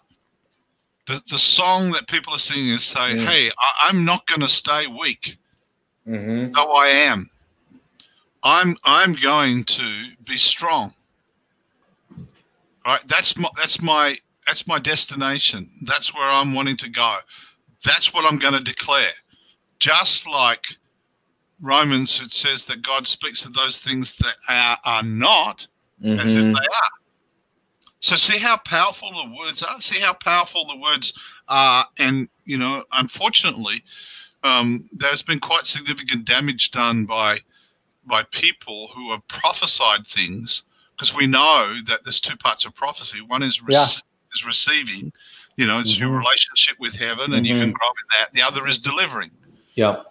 The 1.07 1.23
the 1.31 1.39
song 1.39 1.93
that 1.93 2.07
people 2.09 2.35
are 2.35 2.39
singing 2.39 2.69
is 2.75 2.85
saying, 2.85 3.17
Mm. 3.17 3.27
"Hey, 3.27 3.51
I, 3.51 3.89
I'm 3.89 4.05
not 4.05 4.27
going 4.27 4.43
to 4.43 4.49
stay 4.51 4.87
weak, 4.87 5.39
Mhm. 6.07 6.55
though 6.55 6.73
I 6.75 6.89
am. 6.89 7.31
I'm 8.43 8.77
I'm 8.85 9.15
going 9.15 9.65
to 9.65 10.11
be 10.27 10.37
strong." 10.37 10.93
Right? 12.85 13.01
That's 13.09 13.35
my 13.39 13.49
that's 13.57 13.81
my 13.81 14.19
that's 14.47 14.67
my 14.67 14.79
destination. 14.79 15.71
That's 15.81 16.13
where 16.13 16.29
I'm 16.29 16.53
wanting 16.53 16.77
to 16.77 16.91
go. 16.91 17.17
That's 17.85 18.13
what 18.13 18.25
I'm 18.25 18.39
going 18.39 18.55
to 18.55 18.61
declare. 18.61 19.13
Just 19.79 20.27
like 20.27 20.65
Romans, 21.61 22.21
it 22.23 22.33
says 22.33 22.65
that 22.67 22.83
God 22.83 23.07
speaks 23.07 23.45
of 23.45 23.55
those 23.55 23.79
things 23.79 24.15
that 24.21 24.37
are, 24.49 24.79
are 24.85 25.03
not 25.03 25.67
mm-hmm. 26.03 26.19
as 26.19 26.33
if 26.33 26.39
mm-hmm. 26.39 26.53
they 26.53 26.59
are. 26.59 26.91
So 28.01 28.17
see 28.17 28.39
how 28.39 28.59
powerful 28.59 29.11
the 29.11 29.35
words 29.35 29.63
are. 29.63 29.81
See 29.81 29.99
how 29.99 30.13
powerful 30.13 30.67
the 30.67 30.77
words 30.77 31.15
are, 31.49 31.87
and 31.99 32.29
you 32.45 32.59
know, 32.59 32.85
unfortunately, 32.93 33.83
um, 34.43 34.91
there's 34.93 35.23
been 35.23 35.41
quite 35.41 35.65
significant 35.65 36.27
damage 36.27 36.71
done 36.71 37.07
by 37.07 37.39
by 38.07 38.23
people 38.25 38.91
who 38.95 39.11
have 39.13 39.27
prophesied 39.29 40.07
things 40.07 40.65
because 40.95 41.15
we 41.15 41.27
know 41.27 41.77
that 41.87 42.01
there's 42.05 42.21
two 42.21 42.37
parts 42.37 42.67
of 42.67 42.75
prophecy. 42.75 43.23
One 43.23 43.43
is 43.43 43.63
rec- 43.63 43.73
yeah. 43.73 43.87
is 44.35 44.45
receiving, 44.47 45.11
you 45.57 45.67
know, 45.67 45.79
it's 45.79 45.93
mm-hmm. 45.93 46.05
your 46.05 46.19
relationship 46.19 46.77
with 46.79 46.95
heaven, 46.95 47.33
and 47.33 47.45
mm-hmm. 47.45 47.45
you 47.45 47.55
can 47.55 47.71
mm-hmm. 47.71 47.77
grow 47.77 47.89
in 47.89 48.19
that. 48.19 48.33
The 48.33 48.43
other 48.43 48.67
is 48.67 48.79
delivering. 48.79 49.31
Yeah. 49.75 50.03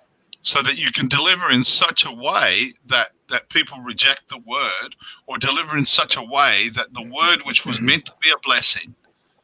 So 0.41 0.62
that 0.62 0.77
you 0.77 0.91
can 0.91 1.07
deliver 1.07 1.50
in 1.50 1.63
such 1.63 2.05
a 2.05 2.12
way 2.12 2.73
that 2.88 3.12
that 3.29 3.50
people 3.50 3.79
reject 3.79 4.29
the 4.29 4.39
word, 4.45 4.95
or 5.25 5.38
deliver 5.38 5.77
in 5.77 5.85
such 5.85 6.17
a 6.17 6.21
way 6.21 6.69
that 6.75 6.93
the 6.93 7.01
word, 7.01 7.39
which 7.45 7.65
was 7.65 7.79
meant 7.79 8.05
to 8.05 8.13
be 8.21 8.29
a 8.29 8.38
blessing, 8.43 8.93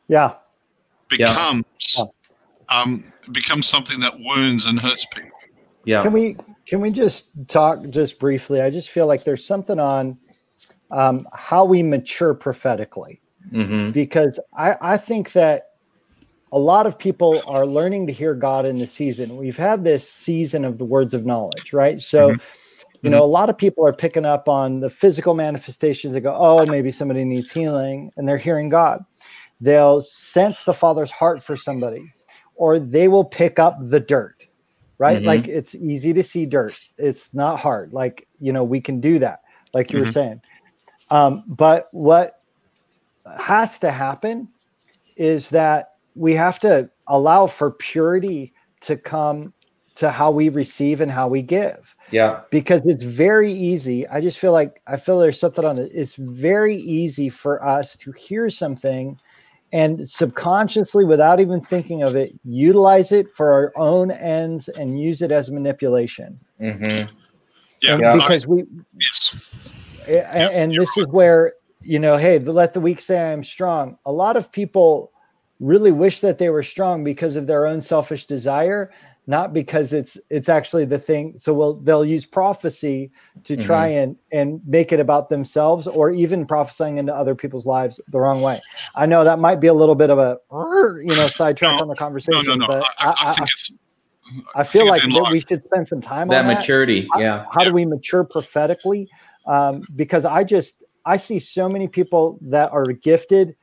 yeah, 0.10 0.34
becomes 1.08 1.66
yeah. 1.98 2.04
um 2.68 3.06
becomes 3.32 3.68
something 3.68 4.00
that 4.02 4.20
wounds 4.20 4.66
and 4.66 4.80
hurts 4.80 5.06
people. 5.14 5.38
Yeah. 5.86 6.02
Can 6.02 6.12
we 6.12 6.36
can 6.66 6.82
we 6.82 6.92
just 6.92 7.30
talk 7.48 7.90
just 7.90 8.20
briefly? 8.20 8.62
I 8.62 8.70
just 8.70 8.90
feel 8.90 9.08
like 9.08 9.24
there's 9.24 9.46
something 9.46 9.80
on 9.80 10.18
um, 10.92 11.28
how 11.34 11.66
we 11.66 11.82
mature 11.82 12.34
prophetically, 12.34 13.22
mm-hmm. 13.52 13.92
because 13.92 14.40
I 14.56 14.76
I 14.82 14.98
think 14.98 15.32
that 15.32 15.69
a 16.52 16.60
lot 16.60 16.88
of 16.88 16.98
people 16.98 17.42
are 17.46 17.66
learning 17.66 18.08
to 18.08 18.14
hear 18.14 18.34
God 18.34 18.66
in 18.66 18.80
the 18.80 18.88
season. 18.88 19.38
We've 19.38 19.58
had 19.58 19.84
this 19.84 20.10
season 20.10 20.66
of 20.66 20.78
the 20.78 20.86
words 20.86 21.14
of 21.14 21.26
knowledge, 21.26 21.74
right? 21.74 22.02
So, 22.02 22.30
mm-hmm. 22.30 22.42
you 23.02 23.10
know, 23.10 23.18
mm-hmm. 23.18 23.24
a 23.24 23.28
lot 23.28 23.50
of 23.50 23.58
people 23.58 23.86
are 23.86 23.94
picking 23.94 24.26
up 24.26 24.50
on 24.50 24.80
the 24.80 24.90
physical 24.90 25.34
manifestations. 25.34 26.14
They 26.14 26.22
go, 26.22 26.36
oh, 26.36 26.66
maybe 26.66 26.92
somebody 26.92 27.24
needs 27.24 27.52
healing, 27.52 28.12
and 28.18 28.28
they're 28.28 28.38
hearing 28.38 28.70
God. 28.70 29.06
They'll 29.62 30.02
sense 30.02 30.64
the 30.64 30.74
Father's 30.74 31.12
heart 31.12 31.44
for 31.44 31.56
somebody, 31.56 32.14
or 32.56 32.80
they 32.80 33.08
will 33.08 33.26
pick 33.26 33.60
up 33.60 33.76
the 33.80 34.00
dirt, 34.00 34.48
right? 34.98 35.18
Mm-hmm. 35.18 35.28
Like 35.28 35.48
it's 35.48 35.76
easy 35.76 36.14
to 36.14 36.24
see 36.24 36.46
dirt. 36.46 36.74
It's 36.98 37.34
not 37.34 37.60
hard. 37.60 37.94
Like, 37.94 38.28
you 38.40 38.54
know, 38.54 38.64
we 38.64 38.82
can 38.82 39.00
do 39.00 39.20
that, 39.20 39.42
like 39.74 39.92
you 39.92 40.00
were 40.00 40.06
mm-hmm. 40.06 40.14
saying. 40.14 40.42
Um, 41.12 41.44
but 41.48 41.90
what 41.92 42.42
has 43.38 43.80
to 43.80 43.92
happen 43.92 44.48
is 45.18 45.50
that 45.50 45.89
we 46.20 46.34
have 46.36 46.60
to 46.60 46.90
allow 47.08 47.48
for 47.48 47.72
purity 47.72 48.54
to 48.82 48.98
come 48.98 49.54
to 49.96 50.12
how 50.12 50.32
we 50.32 50.50
receive 50.50 51.02
and 51.02 51.10
how 51.10 51.28
we 51.28 51.42
give. 51.42 51.96
Yeah. 52.12 52.42
Because 52.52 52.82
it's 52.86 53.04
very 53.04 53.52
easy. 53.54 54.08
I 54.10 54.22
just 54.22 54.38
feel 54.38 54.52
like 54.52 54.82
I 54.86 54.98
feel 54.98 55.18
there's 55.18 55.40
something 55.40 55.64
on 55.64 55.78
it. 55.78 55.92
It's 55.94 56.16
very 56.16 56.76
easy 56.76 57.30
for 57.30 57.66
us 57.66 57.96
to 57.98 58.12
hear 58.12 58.50
something 58.50 59.18
and 59.72 60.10
subconsciously, 60.10 61.06
without 61.06 61.40
even 61.40 61.62
thinking 61.62 62.02
of 62.02 62.16
it, 62.16 62.34
utilize 62.44 63.12
it 63.12 63.32
for 63.32 63.54
our 63.54 63.72
own 63.76 64.10
ends 64.10 64.68
and 64.68 65.00
use 65.00 65.22
it 65.22 65.32
as 65.32 65.52
manipulation. 65.52 66.40
Mm-hmm. 66.60 67.14
Yeah. 67.82 68.12
And 68.12 68.20
because 68.20 68.48
we, 68.48 68.66
yes. 68.98 69.36
And, 70.08 70.52
and 70.54 70.74
this 70.74 70.98
is 70.98 71.08
where, 71.10 71.54
you 71.82 72.00
know, 72.00 72.18
hey, 72.18 72.40
let 72.40 72.74
the 72.74 72.82
weak 72.82 73.00
say 73.00 73.32
I'm 73.32 73.44
strong. 73.44 73.98
A 74.06 74.12
lot 74.12 74.36
of 74.36 74.52
people 74.52 75.12
really 75.60 75.92
wish 75.92 76.20
that 76.22 76.38
they 76.38 76.50
were 76.50 76.64
strong 76.64 77.04
because 77.04 77.36
of 77.36 77.48
their 77.48 77.66
own 77.66 77.82
selfish 77.82 78.26
desire 78.26 78.92
not 79.30 79.54
because 79.54 79.94
it's 79.94 80.18
it's 80.32 80.50
actually 80.50 80.86
the 80.86 80.98
thing. 80.98 81.38
So 81.38 81.54
we'll 81.54 81.76
they'll 81.82 82.04
use 82.04 82.26
prophecy 82.26 83.12
to 83.44 83.54
mm-hmm. 83.54 83.62
try 83.62 83.88
and 83.88 84.16
and 84.32 84.60
make 84.66 84.92
it 84.92 85.00
about 85.00 85.30
themselves 85.30 85.86
or 85.88 86.10
even 86.10 86.48
prophesying 86.48 86.98
into 86.98 87.14
other 87.14 87.36
people's 87.36 87.68
lives 87.68 88.02
the 88.08 88.20
wrong 88.20 88.42
way. 88.42 88.60
I 88.96 89.06
know 89.06 89.24
that 89.24 89.38
might 89.38 89.60
be 89.60 89.68
a 89.68 89.74
little 89.74 89.94
bit 89.94 90.10
of 90.10 90.18
a 90.18 90.40
you 91.06 91.16
know 91.16 91.28
sidetrack 91.28 91.76
no, 91.76 91.84
on 91.84 91.88
the 91.88 91.96
conversation 91.96 92.44
no, 92.48 92.56
no, 92.56 92.68
but 92.68 92.84
I, 92.98 93.10
I, 93.12 93.36
I, 93.38 94.62
I 94.62 94.64
feel 94.64 94.88
like 94.88 95.04
we 95.30 95.42
should 95.42 95.64
spend 95.64 95.88
some 95.88 96.02
time 96.02 96.28
that 96.30 96.46
on 96.46 96.48
maturity 96.48 97.08
that. 97.14 97.22
yeah. 97.22 97.44
how, 97.44 97.60
how 97.60 97.64
do 97.66 97.72
we 97.72 97.86
mature 97.86 98.24
prophetically? 98.24 99.08
Um, 99.46 99.84
because 99.96 100.26
i 100.26 100.44
just 100.44 100.84
i 101.06 101.18
see 101.18 101.40
so 101.40 101.70
many 101.70 101.88
people 101.88 102.38
that 102.42 102.72
are 102.72 102.86
gifted 102.86 103.56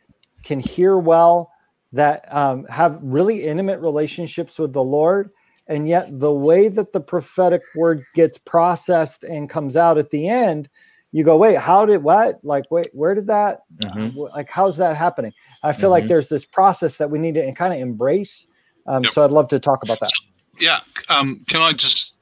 can 0.43 0.59
hear 0.59 0.97
well 0.97 1.53
that 1.97 2.33
um, 2.35 2.65
have 2.67 2.99
really 3.03 3.45
intimate 3.45 3.81
relationships 3.81 4.59
with 4.59 4.73
the 4.73 4.83
Lord. 4.83 5.31
And 5.69 5.89
yet, 5.89 6.21
the 6.21 6.33
way 6.33 6.69
that 6.69 6.93
the 6.93 7.01
prophetic 7.01 7.63
word 7.75 8.05
gets 8.15 8.39
processed 8.39 9.25
and 9.25 9.51
comes 9.51 9.77
out 9.77 9.99
at 9.99 10.11
the 10.11 10.29
end, 10.29 10.69
you 11.11 11.25
go, 11.25 11.37
wait, 11.37 11.59
how 11.59 11.85
did 11.85 12.05
what? 12.05 12.39
Like, 12.45 12.71
wait, 12.71 12.91
where 12.93 13.17
did 13.17 13.27
that? 13.27 13.63
Mm-hmm. 13.83 14.17
Like, 14.17 14.49
how's 14.49 14.77
that 14.77 14.97
happening? 14.97 15.33
I 15.65 15.73
feel 15.73 15.87
mm-hmm. 15.87 15.91
like 15.91 16.07
there's 16.07 16.29
this 16.29 16.45
process 16.45 16.99
that 16.99 17.11
we 17.11 17.19
need 17.19 17.35
to 17.35 17.53
kind 17.55 17.75
of 17.75 17.81
embrace. 17.81 18.47
Um, 18.87 19.03
yep. 19.03 19.13
So, 19.13 19.25
I'd 19.25 19.33
love 19.33 19.49
to 19.49 19.59
talk 19.59 19.83
about 19.83 19.99
that. 19.99 20.13
Yeah. 20.61 20.81
Um, 21.09 21.43
can 21.49 21.63
I 21.63 21.73
just 21.73 22.13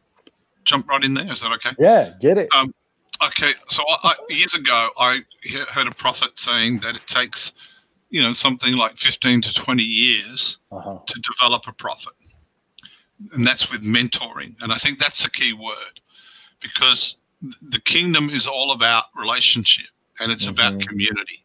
jump 0.65 0.89
right 0.89 1.05
in 1.05 1.13
there? 1.13 1.31
Is 1.31 1.43
that 1.43 1.53
okay? 1.53 1.73
Yeah, 1.79 2.15
get 2.23 2.39
it. 2.39 2.49
Um, 2.57 2.75
okay. 3.23 3.53
So, 3.69 3.83
I, 3.87 4.09
I, 4.09 4.15
years 4.33 4.55
ago, 4.55 4.89
I 4.99 5.21
heard 5.71 5.87
a 5.87 5.91
prophet 5.91 6.39
saying 6.39 6.79
that 6.79 6.97
it 6.97 7.07
takes 7.07 7.53
you 8.15 8.23
know 8.23 8.33
something 8.33 8.75
like 8.75 8.97
15 8.97 9.43
to 9.43 9.53
20 9.53 9.83
years 9.83 10.59
uh-huh. 10.71 10.99
to 11.05 11.21
develop 11.21 11.67
a 11.67 11.73
prophet 11.73 12.13
and 13.33 13.45
that's 13.45 13.73
with 13.73 13.83
mentoring 13.83 14.55
and 14.61 14.73
i 14.73 14.77
think 14.77 15.01
that's 15.01 15.25
a 15.25 15.31
key 15.31 15.53
word 15.53 15.99
because 16.63 17.17
the 17.71 17.81
kingdom 17.81 18.31
is 18.31 18.47
all 18.47 18.71
about 18.71 19.07
relationship 19.17 19.89
and 20.21 20.31
it's 20.31 20.47
mm-hmm. 20.47 20.53
about 20.53 20.81
community 20.87 21.45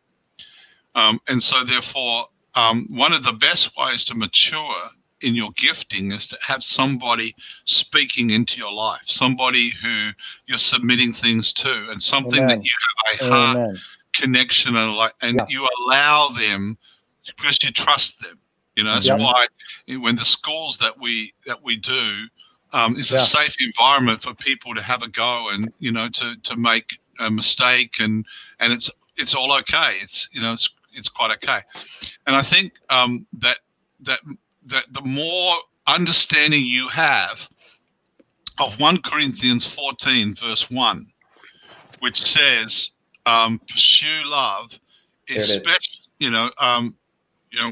um, 0.94 1.20
and 1.28 1.42
so 1.42 1.66
therefore 1.66 2.28
um, 2.54 2.86
one 2.92 3.14
of 3.14 3.24
the 3.24 3.34
best 3.34 3.72
ways 3.76 4.04
to 4.04 4.14
mature 4.14 4.76
in 5.22 5.34
your 5.34 5.50
gifting 5.58 6.12
is 6.12 6.28
to 6.28 6.38
have 6.42 6.64
somebody 6.64 7.36
speaking 7.66 8.30
into 8.30 8.60
your 8.60 8.72
life 8.72 9.02
somebody 9.06 9.74
who 9.82 10.12
you're 10.46 10.60
submitting 10.60 11.14
things 11.14 11.52
to 11.52 11.88
and 11.90 12.02
something 12.02 12.44
Amen. 12.44 12.60
that 12.60 12.64
you 12.64 12.72
have 13.20 13.22
a 13.22 13.34
heart 13.34 13.58
Amen 13.58 13.80
connection 14.16 14.76
and 14.76 14.94
like 14.94 15.14
and 15.22 15.38
yeah. 15.38 15.46
you 15.50 15.68
allow 15.86 16.30
them 16.30 16.78
because 17.26 17.60
you 17.64 17.72
trust 17.72 18.20
them 18.20 18.40
you 18.76 18.84
know 18.84 18.94
that's 18.94 19.08
yep. 19.08 19.20
why 19.20 19.48
when 20.00 20.16
the 20.16 20.26
schools 20.26 20.78
that 20.78 21.00
we 21.00 21.34
that 21.46 21.62
we 21.64 21.78
do 21.78 22.26
um, 22.72 22.96
it's 22.98 23.12
yeah. 23.12 23.18
a 23.18 23.22
safe 23.22 23.56
environment 23.60 24.22
for 24.22 24.34
people 24.36 24.76
to 24.76 24.82
have 24.82 25.02
a 25.02 25.08
go 25.08 25.50
and 25.50 25.72
you 25.80 25.92
know 25.92 26.08
to 26.10 26.36
to 26.44 26.56
make 26.56 27.00
a 27.20 27.30
mistake 27.30 27.96
and 28.00 28.26
and 28.60 28.72
it's 28.72 28.90
it's 29.18 29.36
all 29.36 29.54
okay 29.54 29.98
it's 30.02 30.30
you 30.32 30.42
know 30.42 30.54
it's 30.54 30.70
it's 30.94 31.10
quite 31.10 31.32
okay 31.32 31.62
and 32.26 32.36
i 32.36 32.42
think 32.42 32.74
um, 32.90 33.26
that 33.34 33.58
that 34.00 34.20
that 34.66 34.86
the 34.92 35.02
more 35.02 35.56
understanding 35.88 36.66
you 36.66 36.88
have 36.90 37.50
of 38.60 38.80
1 38.80 39.02
corinthians 39.02 39.66
14 39.66 40.36
verse 40.36 40.70
1 40.70 41.08
which 42.00 42.22
says 42.22 42.92
um, 43.30 43.62
pursue 43.70 44.24
love, 44.26 44.72
especially 45.30 46.00
you 46.20 46.30
know, 46.32 46.52
um, 46.60 46.96
you 47.52 47.62
know. 47.62 47.72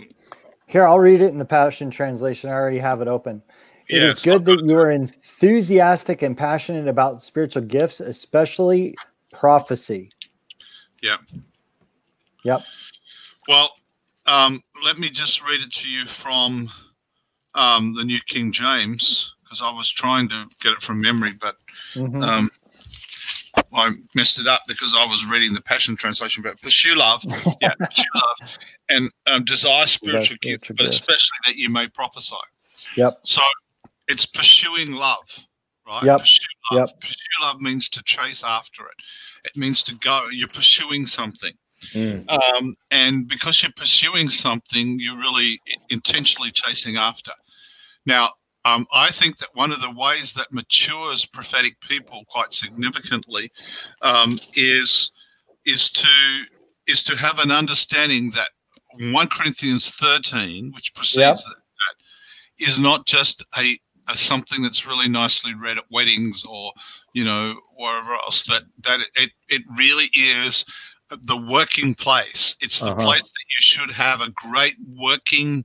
Here, 0.68 0.86
I'll 0.86 1.00
read 1.00 1.22
it 1.22 1.30
in 1.30 1.40
the 1.40 1.46
Passion 1.46 1.90
Translation. 1.90 2.50
I 2.50 2.54
already 2.54 2.78
have 2.78 3.02
it 3.02 3.08
open. 3.08 3.42
It 3.90 4.02
yeah, 4.02 4.10
is 4.10 4.20
good 4.20 4.44
that 4.46 4.62
you 4.66 4.76
are 4.76 4.92
enthusiastic 4.92 6.22
and 6.22 6.38
passionate 6.38 6.88
about 6.88 7.24
spiritual 7.24 7.62
gifts, 7.64 8.02
especially 8.02 8.96
prophecy. 9.32 10.12
Yeah. 11.02 11.18
Yep. 12.44 12.62
Well, 13.48 13.70
um, 14.26 14.62
let 14.84 15.00
me 15.00 15.10
just 15.10 15.42
read 15.42 15.62
it 15.62 15.72
to 15.72 15.88
you 15.88 16.06
from 16.06 16.70
um, 17.56 17.96
the 17.96 18.04
New 18.04 18.20
King 18.28 18.52
James 18.52 19.34
because 19.44 19.62
I 19.62 19.72
was 19.72 19.90
trying 19.90 20.28
to 20.30 20.46
get 20.62 20.74
it 20.74 20.82
from 20.82 21.00
memory, 21.00 21.32
but 21.40 21.56
mm-hmm. 21.96 22.22
um, 22.22 22.52
I 23.74 23.92
messed 24.16 24.40
it 24.40 24.48
up 24.48 24.62
because 24.68 24.94
I 24.96 25.06
was 25.06 25.26
reading 25.26 25.54
the 25.54 25.62
Passion 25.62 25.96
Translation, 25.96 26.44
but 26.44 26.62
pursue 26.62 26.96
love, 26.96 27.24
yeah, 27.62 27.74
pursue 27.80 28.04
love, 28.16 28.58
and 28.90 29.12
um, 29.28 29.46
desire 29.46 29.86
spiritual 29.86 30.38
gifts, 30.42 30.70
but 30.70 30.86
especially 30.86 31.38
that 31.46 31.56
you 31.56 31.70
may 31.70 31.88
prophesy. 31.88 32.36
Yep. 32.96 33.20
So 33.24 33.42
it's 34.08 34.26
pursuing 34.26 34.92
love, 34.92 35.26
right? 35.86 36.04
Yep. 36.04 36.20
Pursue 36.20 36.42
love. 36.72 36.90
Yep. 36.90 37.02
Pursue 37.02 37.44
love 37.44 37.62
means 37.62 37.90
to 37.90 38.04
chase 38.04 38.44
after 38.46 38.84
it. 38.84 39.46
It 39.46 39.58
means 39.58 39.84
to 39.84 39.96
go. 39.96 40.28
You're 40.32 40.48
pursuing 40.48 41.06
something. 41.06 41.54
Mm. 41.94 42.28
Um, 42.30 42.76
and 42.92 43.28
because 43.28 43.62
you're 43.62 43.72
pursuing 43.76 44.30
something, 44.30 45.00
you're 45.00 45.18
really 45.18 45.60
intentionally 45.90 46.52
chasing 46.52 46.98
after. 46.98 47.32
Now, 48.06 48.32
um, 48.68 48.88
I 48.92 49.12
think 49.12 49.38
that 49.38 49.50
one 49.54 49.72
of 49.72 49.82
the 49.82 49.92
ways 49.92 50.34
that 50.34 50.52
matures 50.52 51.26
prophetic 51.26 51.80
people 51.82 52.24
quite 52.28 52.54
significantly 52.54 53.52
um, 54.02 54.40
is 54.56 55.12
is 55.66 55.90
to 55.90 56.44
is 56.88 57.04
to 57.04 57.16
have 57.16 57.40
an 57.40 57.52
understanding 57.52 58.32
that 58.32 58.50
1 59.00 59.28
Corinthians 59.28 59.92
13, 59.92 60.72
which 60.74 60.94
precedes 60.96 61.44
that, 61.44 61.56
that, 61.56 62.66
is 62.66 62.80
not 62.80 63.06
just 63.06 63.44
a, 63.58 63.78
a 64.08 64.18
something 64.18 64.64
that's 64.64 64.88
really 64.88 65.10
nicely 65.10 65.54
read 65.54 65.78
at 65.78 65.84
weddings 65.92 66.46
or 66.50 66.72
you 67.14 67.26
know 67.26 67.54
wherever 67.76 68.14
else. 68.16 68.44
That 68.46 68.64
that 68.84 69.00
it 69.16 69.32
it 69.50 69.62
really 69.78 70.10
is 70.16 70.66
the 71.10 71.38
working 71.38 71.96
place. 71.96 72.56
It's 72.62 72.80
the 72.80 72.92
Uh-huh. 72.92 73.06
place 73.06 73.22
that 73.22 73.48
you 73.50 73.62
should 73.62 73.92
have 73.92 74.22
a 74.22 74.30
great 74.32 74.76
working 74.96 75.64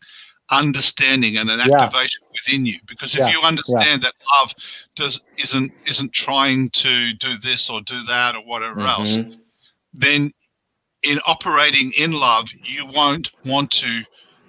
understanding 0.53 1.37
and 1.39 1.51
an 1.51 1.61
Yeah. 1.61 1.81
activation 1.81 2.21
within 2.33 2.67
you. 2.67 2.79
Because 2.87 3.15
if 3.15 3.21
Yeah, 3.21 3.31
you 3.31 3.41
understand 3.41 4.03
that 4.03 4.15
love 4.37 4.53
does 4.95 5.21
isn't 5.39 5.73
isn't 5.87 6.13
trying 6.13 6.71
to 6.71 7.13
do 7.15 7.39
this 7.39 7.69
or 7.71 7.81
do 7.81 8.05
that 8.05 8.37
or 8.37 8.43
whatever 8.45 8.87
else, 8.87 9.19
Mhm. 9.19 9.41
then 9.95 10.33
in 11.03 11.19
operating 11.27 11.93
in 11.93 12.13
love, 12.13 12.49
you 12.63 12.87
won't 12.87 13.31
want 13.45 13.71
to 13.73 14.05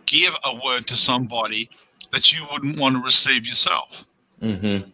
give 0.05 0.35
a 0.43 0.53
word 0.53 0.85
to 0.87 0.97
somebody 0.97 1.69
that 2.11 2.31
you 2.31 2.45
wouldn't 2.51 2.77
want 2.77 2.95
to 2.95 3.01
receive 3.01 3.45
yourself. 3.45 4.05
Mhm. 4.41 4.91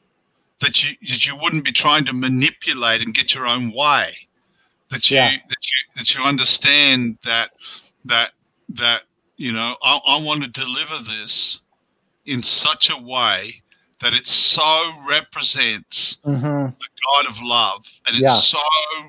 That 0.60 0.84
you 0.84 0.96
that 1.10 1.26
you 1.26 1.36
wouldn't 1.36 1.66
be 1.66 1.72
trying 1.72 2.06
to 2.06 2.14
manipulate 2.14 3.02
and 3.02 3.14
get 3.14 3.34
your 3.34 3.48
own 3.48 3.72
way. 3.72 4.28
That 4.90 5.10
you 5.10 5.18
Yeah. 5.18 5.38
that 5.50 5.64
you 5.70 5.78
that 5.96 6.16
you 6.16 6.24
understand 6.24 7.18
that 7.24 7.52
that 8.06 8.34
that 8.70 9.04
you 9.40 9.54
know 9.54 9.76
I, 9.82 10.00
I 10.06 10.18
want 10.22 10.44
to 10.44 10.50
deliver 10.50 10.98
this 11.00 11.62
in 12.26 12.44
such 12.44 12.90
a 12.90 12.98
way 12.98 13.62
that 14.02 14.14
it 14.14 14.28
so 14.28 14.92
represents 15.08 16.18
Mhm. 16.26 16.76
the 16.78 16.88
God 17.06 17.28
of 17.28 17.42
love, 17.42 17.86
and 18.06 18.16
it 18.18 18.22
Yeah. 18.22 18.40
so 18.40 18.60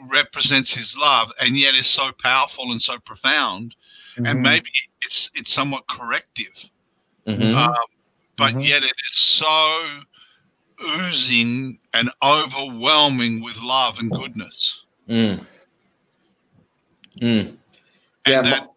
represents 0.07 0.73
His 0.75 0.97
love, 0.97 1.33
and 1.41 1.59
yet 1.59 1.75
is 1.75 1.87
so 1.87 2.13
powerful 2.13 2.73
and 2.73 2.81
so 2.81 2.99
profound, 2.99 3.75
and 4.17 4.27
Mhm. 4.27 4.43
maybe 4.43 4.71
it's 5.05 5.31
it's 5.35 5.53
somewhat 5.53 5.87
corrective, 5.89 6.71
Mhm. 7.27 7.55
um, 7.57 7.75
but 8.37 8.55
Mhm. 8.55 8.65
yet 8.67 8.83
it 8.85 8.95
is 9.11 9.19
so 9.19 10.03
oozing 10.83 11.79
and 11.93 12.11
overwhelming 12.23 13.41
with 13.43 13.57
love 13.59 13.99
and 13.99 14.11
goodness, 14.11 14.85
Mm. 15.09 15.47
Mm. 17.21 17.21
and 17.21 17.59
Yeah, 18.27 18.43
that 18.43 18.63
Ma- 18.67 18.73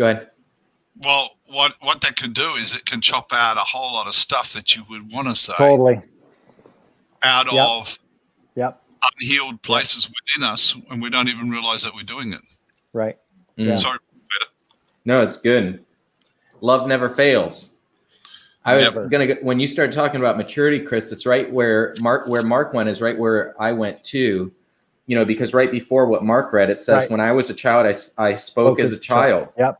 Go 0.00 0.06
ahead. 0.10 0.30
well, 1.04 1.32
what 1.46 1.74
what 1.82 2.00
that 2.00 2.16
can 2.16 2.32
do 2.32 2.54
is 2.54 2.74
it 2.74 2.86
can 2.86 3.02
chop 3.02 3.34
out 3.34 3.58
a 3.58 3.60
whole 3.60 3.92
lot 3.92 4.06
of 4.06 4.14
stuff 4.14 4.54
that 4.54 4.74
you 4.74 4.82
would 4.88 5.12
want 5.12 5.28
to 5.28 5.34
say 5.34 5.52
Totally. 5.58 6.00
out 7.22 7.52
Yep. 7.52 7.62
of 7.66 7.98
Yep. 8.54 8.82
unhealed 9.20 9.60
places 9.60 10.08
within 10.08 10.48
us, 10.48 10.74
and 10.90 11.02
we 11.02 11.10
don't 11.10 11.28
even 11.28 11.50
realize 11.50 11.82
that 11.82 11.94
we're 11.94 12.02
doing 12.02 12.32
it. 12.32 12.40
Right. 12.94 13.18
Mm. 13.58 13.66
Yeah. 13.68 13.74
Sorry, 13.76 13.98
No, 15.04 15.20
it's 15.22 15.36
good. 15.36 15.84
Love 16.62 16.86
never 16.88 17.10
fails. 17.10 17.72
I 18.64 18.76
was 18.76 18.94
Never. 18.94 19.08
gonna 19.08 19.26
go, 19.26 19.34
when 19.42 19.60
you 19.60 19.66
started 19.66 19.92
talking 19.94 20.20
about 20.20 20.36
maturity, 20.38 20.80
Chris. 20.80 21.12
It's 21.12 21.26
right 21.26 21.50
where 21.52 21.94
Mark 22.00 22.26
where 22.26 22.42
Mark 22.42 22.72
went 22.72 22.88
is 22.88 23.02
right 23.02 23.18
where 23.18 23.54
I 23.60 23.72
went 23.72 24.02
too. 24.02 24.50
You 25.06 25.16
know, 25.16 25.24
because 25.26 25.52
right 25.52 25.70
before 25.70 26.06
what 26.06 26.22
Mark 26.24 26.52
read, 26.54 26.70
it 26.70 26.80
says, 26.80 26.96
Right. 27.02 27.10
"When 27.10 27.20
I 27.20 27.32
was 27.32 27.50
a 27.50 27.54
child, 27.54 27.84
I, 27.86 27.90
s- 27.90 28.12
I 28.16 28.34
spoke 28.36 28.78
as 28.80 28.92
a 28.92 28.98
child. 28.98 29.48
Yep. 29.58 29.78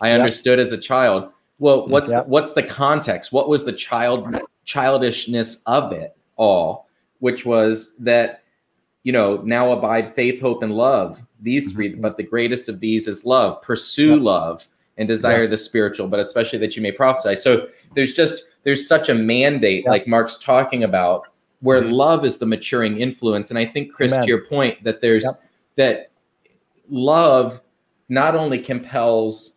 I 0.00 0.08
Yep. 0.10 0.20
understood 0.20 0.58
as 0.58 0.72
a 0.72 0.78
child." 0.78 1.28
Well, 1.58 1.86
what's 1.88 2.10
Yep. 2.10 2.24
the, 2.24 2.30
what's 2.30 2.52
the 2.52 2.62
context? 2.62 3.32
What 3.32 3.48
was 3.48 3.64
the 3.64 3.72
child 3.72 4.26
childishness 4.64 5.62
of 5.66 5.92
it 5.92 6.16
all? 6.36 6.88
Which 7.20 7.46
was 7.46 7.94
that 8.00 8.42
you 9.02 9.12
know 9.12 9.40
now 9.44 9.70
abide 9.72 10.14
faith, 10.14 10.40
hope, 10.40 10.62
and 10.62 10.72
love. 10.74 11.22
These 11.40 11.72
three, 11.72 11.94
Mhm. 11.94 12.00
but 12.00 12.16
the 12.16 12.22
greatest 12.22 12.68
of 12.68 12.80
these 12.80 13.06
is 13.06 13.24
love. 13.24 13.60
Pursue 13.62 14.12
Yep. 14.14 14.20
love 14.22 14.68
and 14.96 15.06
desire 15.08 15.46
the 15.46 15.58
spiritual, 15.58 16.08
but 16.08 16.20
especially 16.20 16.58
that 16.60 16.76
you 16.76 16.82
may 16.82 16.92
prophesy. 16.92 17.34
So 17.36 17.68
there's 17.94 18.14
just 18.14 18.44
there's 18.64 18.88
such 18.88 19.10
a 19.10 19.14
mandate, 19.14 19.82
Yep. 19.84 19.90
like 19.90 20.06
Mark's 20.08 20.38
talking 20.38 20.84
about, 20.84 21.24
where 21.60 21.82
Mhm. 21.82 21.92
love 21.92 22.24
is 22.24 22.38
the 22.38 22.46
maturing 22.46 22.98
influence. 22.98 23.50
And 23.50 23.58
I 23.58 23.66
think, 23.66 23.92
Chris, 23.92 24.12
Amen. 24.12 24.22
to 24.24 24.28
your 24.28 24.46
point, 24.46 24.82
that 24.84 25.02
there's 25.02 25.24
Yep. 25.24 25.34
that 25.76 26.10
love 26.90 27.60
not 28.08 28.34
only 28.34 28.58
compels 28.58 29.53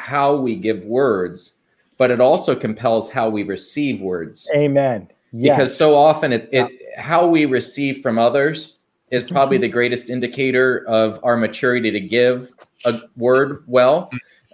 how 0.00 0.34
we 0.36 0.56
give 0.56 0.84
words, 0.84 1.56
but 1.98 2.10
it 2.10 2.20
also 2.20 2.56
compels 2.56 3.10
how 3.10 3.28
we 3.28 3.42
receive 3.42 4.00
words. 4.00 4.48
Amen. 4.54 5.08
Yes. 5.32 5.56
Because 5.56 5.76
so 5.76 5.94
often 5.94 6.32
it, 6.32 6.48
it 6.52 6.68
how 6.98 7.26
we 7.26 7.44
receive 7.44 8.02
from 8.02 8.18
others 8.18 8.78
is 9.10 9.22
probably 9.24 9.56
Mm-hmm. 9.56 9.62
the 9.62 9.68
greatest 9.68 10.10
indicator 10.10 10.84
of 10.88 11.20
our 11.22 11.36
maturity 11.36 11.90
to 11.90 12.00
give 12.00 12.52
a 12.84 13.00
word 13.16 13.64
well. 13.66 14.10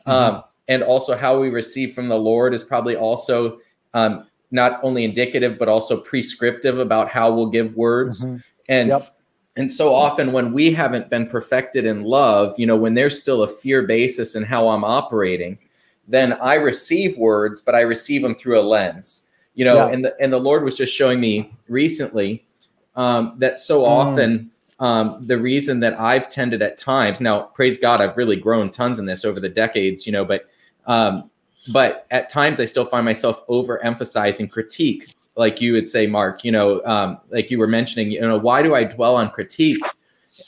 Mm-hmm. 0.06 0.10
Um, 0.10 0.42
and 0.68 0.82
also 0.82 1.16
how 1.16 1.38
we 1.40 1.50
receive 1.50 1.94
from 1.94 2.08
the 2.08 2.18
Lord 2.18 2.52
is 2.52 2.62
probably 2.64 2.96
also 2.96 3.60
um, 3.94 4.26
not 4.50 4.80
only 4.82 5.04
indicative, 5.04 5.58
but 5.58 5.68
also 5.68 5.96
prescriptive 5.96 6.78
about 6.78 7.08
how 7.08 7.32
we'll 7.32 7.50
give 7.50 7.74
words. 7.74 8.24
Mhm. 8.24 8.42
And 8.68 8.88
Yep. 8.88 9.15
And 9.56 9.70
so 9.72 9.94
often 9.94 10.32
when 10.32 10.52
we 10.52 10.70
haven't 10.72 11.08
been 11.08 11.26
perfected 11.26 11.86
in 11.86 12.02
love, 12.04 12.54
you 12.58 12.66
know, 12.66 12.76
when 12.76 12.94
there's 12.94 13.20
still 13.20 13.42
a 13.42 13.48
fear 13.48 13.82
basis 13.82 14.34
in 14.34 14.42
how 14.42 14.68
I'm 14.68 14.84
operating, 14.84 15.58
then 16.06 16.34
I 16.34 16.54
receive 16.54 17.16
words, 17.16 17.60
but 17.60 17.74
I 17.74 17.80
receive 17.80 18.22
them 18.22 18.34
through 18.34 18.60
a 18.60 18.62
lens. 18.62 19.26
You 19.54 19.64
know, 19.64 19.76
Yeah. 19.86 19.92
and 19.92 20.04
the 20.04 20.14
and 20.20 20.30
the 20.32 20.38
Lord 20.38 20.62
was 20.64 20.76
just 20.76 20.92
showing 20.94 21.18
me 21.20 21.52
recently 21.68 22.44
um, 22.94 23.34
that 23.38 23.58
so 23.58 23.80
Mm. 23.80 23.86
often 23.88 24.50
um, 24.78 25.24
the 25.26 25.38
reason 25.38 25.80
that 25.80 25.98
I've 25.98 26.28
tended 26.28 26.60
at 26.60 26.76
times 26.76 27.18
now, 27.22 27.40
praise 27.54 27.78
God, 27.78 28.02
I've 28.02 28.16
really 28.18 28.36
grown 28.36 28.70
tons 28.70 28.98
in 28.98 29.06
this 29.06 29.24
over 29.24 29.40
the 29.40 29.48
decades, 29.48 30.06
you 30.06 30.12
know, 30.12 30.24
but 30.24 30.46
um, 30.86 31.30
but 31.72 32.06
at 32.10 32.28
times 32.28 32.60
I 32.60 32.66
still 32.66 32.84
find 32.84 33.04
myself 33.04 33.44
overemphasizing 33.48 34.50
critique, 34.50 35.14
like 35.36 35.60
you 35.60 35.72
would 35.72 35.86
say, 35.86 36.06
Mark. 36.06 36.44
You 36.44 36.52
know, 36.52 36.84
um, 36.84 37.18
like 37.30 37.50
you 37.50 37.58
were 37.58 37.66
mentioning, 37.66 38.10
you 38.10 38.20
know, 38.20 38.38
why 38.38 38.62
do 38.62 38.74
I 38.74 38.84
dwell 38.84 39.16
on 39.16 39.30
critique? 39.30 39.84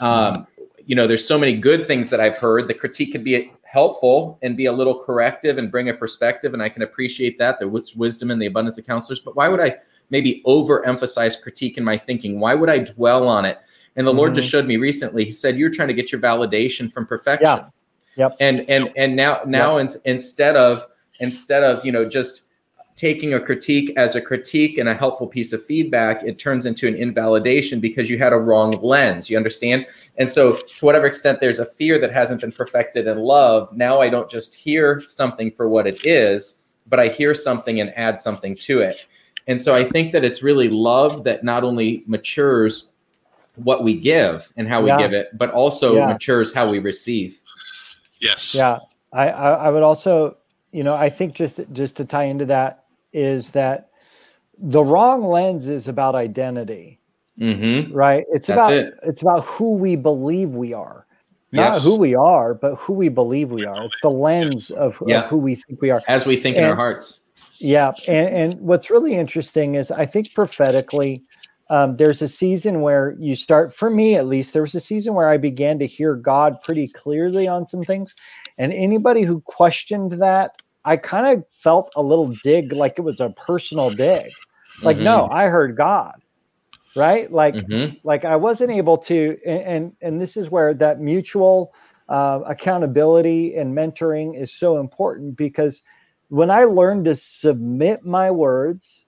Um, 0.01 0.47
you 0.87 0.97
know, 0.97 1.07
there's 1.07 1.27
so 1.27 1.39
many 1.39 1.55
good 1.55 1.87
things 1.87 2.11
that 2.11 2.21
I've 2.21 2.39
heard. 2.39 2.67
The 2.69 2.75
critique 2.75 3.13
could 3.13 3.25
be 3.25 3.53
helpful 3.63 4.39
and 4.43 4.57
be 4.57 4.67
a 4.67 4.73
little 4.73 4.99
corrective 4.99 5.59
and 5.59 5.71
bring 5.71 5.91
a 5.91 5.95
perspective, 5.95 6.55
and 6.55 6.63
I 6.63 6.71
can 6.71 6.83
appreciate 6.83 7.39
that. 7.39 7.59
There 7.59 7.69
was 7.69 7.95
wisdom 7.95 8.31
in 8.31 8.39
the 8.39 8.47
abundance 8.47 8.79
of 8.79 8.87
counselors, 8.87 9.21
but 9.21 9.37
why 9.37 9.49
would 9.49 9.61
I 9.61 9.77
maybe 10.11 10.43
overemphasize 10.47 11.41
critique 11.43 11.77
in 11.77 11.85
my 11.85 11.99
thinking? 11.99 12.41
Why 12.41 12.55
would 12.55 12.71
I 12.71 12.79
dwell 12.79 13.29
on 13.29 13.45
it? 13.45 13.59
And 13.97 14.07
the 14.07 14.13
Lord 14.13 14.33
Mhm. 14.33 14.37
just 14.37 14.49
showed 14.49 14.67
me 14.67 14.79
recently. 14.79 15.25
He 15.25 15.33
said, 15.33 15.59
"You're 15.59 15.71
trying 15.71 15.89
to 15.89 15.95
get 15.95 16.11
your 16.11 16.21
validation 16.21 16.91
from 16.91 17.07
perfection." 17.07 17.47
Yeah. 17.47 17.65
Yep. 18.17 18.37
And 18.41 18.65
and 18.69 18.91
and 18.97 19.15
now 19.15 19.43
now 19.45 19.79
in, 19.79 19.89
instead 20.05 20.57
of 20.57 20.87
instead 21.21 21.63
of 21.63 21.85
you 21.85 21.93
know 21.93 22.09
just 22.09 22.48
taking 22.99 23.33
a 23.33 23.39
critique 23.41 23.93
as 23.97 24.17
a 24.17 24.21
critique 24.21 24.77
and 24.77 24.89
a 24.89 24.95
helpful 24.95 25.29
piece 25.29 25.53
of 25.53 25.65
feedback, 25.65 26.21
it 26.25 26.37
turns 26.37 26.67
into 26.67 26.89
an 26.89 26.97
invalidation 26.97 27.79
because 27.79 28.11
you 28.11 28.19
had 28.19 28.33
a 28.33 28.37
wrong 28.37 28.73
lens. 28.83 29.31
You 29.31 29.37
understand? 29.37 29.87
And 30.17 30.29
so, 30.29 30.57
to 30.77 30.85
whatever 30.85 31.07
extent 31.07 31.41
there's 31.41 31.61
a 31.61 31.65
fear 31.65 32.01
that 32.01 32.13
hasn't 32.13 32.41
been 32.41 32.51
perfected 32.51 33.07
in 33.07 33.19
love, 33.19 33.75
now 33.75 34.01
I 34.01 34.09
don't 34.09 34.29
just 34.29 34.57
hear 34.57 35.05
something 35.07 35.53
for 35.53 35.69
what 35.69 35.87
it 35.87 36.05
is, 36.05 36.61
but 36.89 36.99
I 36.99 37.07
hear 37.07 37.37
something 37.37 37.81
and 37.81 37.97
add 37.97 38.21
something 38.21 38.57
to 38.57 38.81
it. 38.81 38.97
And 39.47 39.63
so, 39.63 39.77
I 39.77 39.85
think 39.85 40.11
that 40.13 40.25
it's 40.25 40.43
really 40.43 40.69
love 40.69 41.23
that 41.23 41.45
not 41.45 41.63
only 41.63 42.03
matures 42.09 42.89
what 43.55 43.85
we 43.85 43.95
give 43.95 44.53
and 44.57 44.67
how 44.67 44.83
we 44.83 44.91
Yeah. 44.91 44.99
give 44.99 45.13
it, 45.13 45.39
but 45.39 45.53
also 45.53 45.95
Yeah. 45.95 46.09
matures 46.09 46.53
how 46.53 46.69
we 46.69 46.81
receive. 46.81 47.41
yes, 48.19 48.57
Yeah, 48.57 48.81
I, 49.13 49.29
I 49.29 49.51
I 49.67 49.71
would 49.71 49.85
also, 49.85 50.37
you 50.73 50.83
know, 50.83 50.97
I 50.97 51.09
think 51.09 51.35
just 51.35 51.61
just 51.73 51.97
to 51.99 52.05
tie 52.05 52.25
into 52.25 52.47
that 52.47 52.85
is 53.13 53.51
that 53.51 53.91
the 54.59 54.83
wrong 54.83 55.25
lens 55.25 55.69
is 55.69 55.89
about 55.89 56.15
identity, 56.15 57.01
Mm-hmm. 57.39 57.93
right? 57.93 58.25
It's 58.33 58.49
That's 58.49 58.59
about 58.59 58.73
it. 58.73 58.95
it's 59.05 59.23
about 59.23 59.45
who 59.45 59.75
we 59.75 59.95
believe 59.95 60.55
we 60.55 60.73
are, 60.73 61.07
not 61.53 61.75
Yes. 61.75 61.85
who 61.85 61.95
we 61.95 62.17
are, 62.17 62.53
but 62.55 62.75
who 62.75 62.95
we 62.95 63.09
believe 63.09 63.53
we 63.53 63.65
are. 63.65 63.85
It's 63.85 64.01
the 64.03 64.11
lens 64.11 64.73
of, 64.73 65.01
Yeah. 65.07 65.21
of 65.21 65.27
who 65.27 65.39
we 65.39 65.55
think 65.55 65.81
we 65.81 65.91
are. 65.91 66.03
As 66.09 66.27
we 66.27 66.35
think 66.37 66.57
in 66.57 66.65
our 66.65 66.75
hearts. 66.75 67.21
Yeah, 67.61 67.93
and 68.09 68.29
and 68.29 68.61
what's 68.61 68.91
really 68.91 69.15
interesting 69.15 69.77
is 69.77 69.91
I 69.93 70.05
think 70.05 70.35
prophetically, 70.35 71.23
um, 71.71 71.97
there's 71.97 72.23
a 72.23 72.29
season 72.29 72.81
where 72.81 73.15
you 73.21 73.37
start. 73.37 73.73
For 73.75 73.89
me, 73.91 74.17
at 74.17 74.27
least, 74.27 74.53
there 74.53 74.63
was 74.63 74.75
a 74.75 74.81
season 74.81 75.15
where 75.15 75.29
I 75.29 75.37
began 75.37 75.79
to 75.81 75.87
hear 75.87 76.17
God 76.17 76.61
pretty 76.63 76.89
clearly 76.89 77.47
on 77.47 77.67
some 77.67 77.85
things, 77.85 78.15
and 78.59 78.73
anybody 78.73 79.23
who 79.23 79.41
questioned 79.43 80.13
that, 80.13 80.53
I 80.85 80.97
kind 80.97 81.27
of 81.39 81.45
felt 81.63 81.91
a 81.97 82.03
little 82.03 82.29
dig, 82.43 82.73
like 82.73 82.95
it 82.99 83.03
was 83.03 83.21
a 83.21 83.31
personal 83.31 83.91
dig. 83.91 84.35
Like, 84.83 84.99
no, 84.99 85.29
I 85.31 85.47
heard 85.47 85.77
God, 85.77 86.15
right? 86.95 87.31
Like, 87.33 87.55
Mhm. 87.55 87.99
like 88.05 88.25
I 88.25 88.37
wasn't 88.37 88.71
able 88.71 88.99
to, 88.99 89.37
and 89.47 89.61
and, 89.63 89.93
and 90.01 90.21
this 90.21 90.37
is 90.37 90.51
where 90.51 90.75
that 90.75 91.01
mutual 91.01 91.75
uh, 92.09 92.41
accountability 92.47 93.57
and 93.57 93.77
mentoring 93.77 94.37
is 94.37 94.53
so 94.53 94.79
important 94.79 95.37
because 95.37 95.83
when 96.29 96.51
I 96.51 96.65
learned 96.65 97.07
to 97.07 97.17
submit 97.17 98.05
my 98.05 98.31
words 98.31 99.07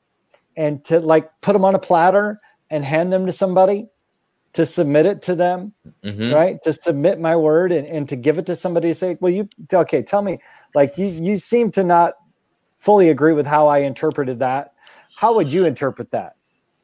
and 0.57 0.85
to 0.87 1.01
like 1.01 1.31
put 1.43 1.53
them 1.53 1.65
on 1.65 1.75
a 1.75 1.79
platter 1.79 2.41
and 2.71 2.85
hand 2.85 3.13
them 3.13 3.27
to 3.27 3.33
somebody, 3.33 3.89
to 4.55 4.67
submit 4.67 5.07
it 5.07 5.23
to 5.23 5.35
them, 5.35 5.75
Mhm. 6.05 6.33
right? 6.33 6.63
To 6.65 6.73
submit 6.73 7.21
my 7.21 7.37
word 7.37 7.73
and, 7.73 7.87
and 7.87 8.09
to 8.09 8.17
give 8.17 8.39
it 8.39 8.47
to 8.47 8.57
somebody 8.57 8.89
to 8.89 8.95
say, 8.95 9.17
well, 9.21 9.33
you 9.33 9.49
okay, 9.73 10.03
tell 10.03 10.23
me, 10.23 10.39
like 10.75 10.97
you 10.97 11.07
you 11.07 11.39
seem 11.39 11.71
to 11.73 11.85
not 11.85 12.15
fully 12.81 13.11
agree 13.11 13.35
with 13.35 13.47
how 13.47 13.69
I 13.69 13.79
interpreted 13.79 14.39
that. 14.41 14.73
How 15.15 15.35
would 15.35 15.53
you 15.53 15.67
interpret 15.67 16.11
that? 16.13 16.35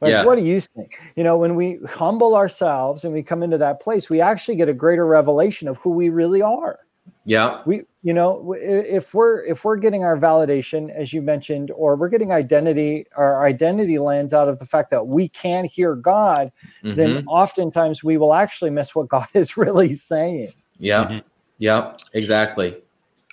Like, 0.03 0.11
Yes. 0.11 0.27
what 0.27 0.37
do 0.39 0.45
you 0.45 0.61
think? 0.61 0.99
You 1.17 1.25
know, 1.25 1.39
when 1.39 1.55
we 1.55 1.79
humble 1.89 2.37
ourselves 2.37 3.03
and 3.05 3.15
we 3.15 3.23
come 3.23 3.43
into 3.43 3.57
that 3.59 3.81
place, 3.81 4.11
we 4.11 4.21
actually 4.21 4.57
get 4.57 4.69
a 4.69 4.75
greater 4.75 5.07
revelation 5.07 5.67
of 5.69 5.79
who 5.79 5.91
we 5.91 6.11
really 6.11 6.43
are 6.43 6.79
Yeah. 7.25 7.63
we 7.65 7.83
you 8.03 8.13
know 8.13 8.53
if 8.61 9.15
we're 9.15 9.43
if 9.45 9.65
we're 9.65 9.77
getting 9.77 10.05
our 10.05 10.17
validation 10.19 10.91
as 10.91 11.13
you 11.13 11.23
mentioned 11.23 11.71
or 11.71 11.97
we're 11.97 12.09
getting 12.09 12.31
identity 12.33 13.07
our 13.17 13.45
identity 13.47 13.99
lens 13.99 14.33
out 14.35 14.49
of 14.49 14.59
the 14.59 14.67
fact 14.67 14.91
that 14.91 15.07
we 15.07 15.29
can 15.29 15.65
hear 15.65 15.95
god 15.97 16.53
then 16.83 17.11
Mhm. 17.15 17.25
oftentimes 17.27 18.03
we 18.05 18.17
will 18.17 18.35
actually 18.35 18.71
miss 18.71 18.95
what 18.95 19.09
god 19.09 19.29
is 19.35 19.57
really 19.65 19.95
saying 19.95 20.53
Yeah. 20.79 21.05
Mhm. 21.09 21.23
Yeah. 21.59 21.97
Exactly. 22.13 22.77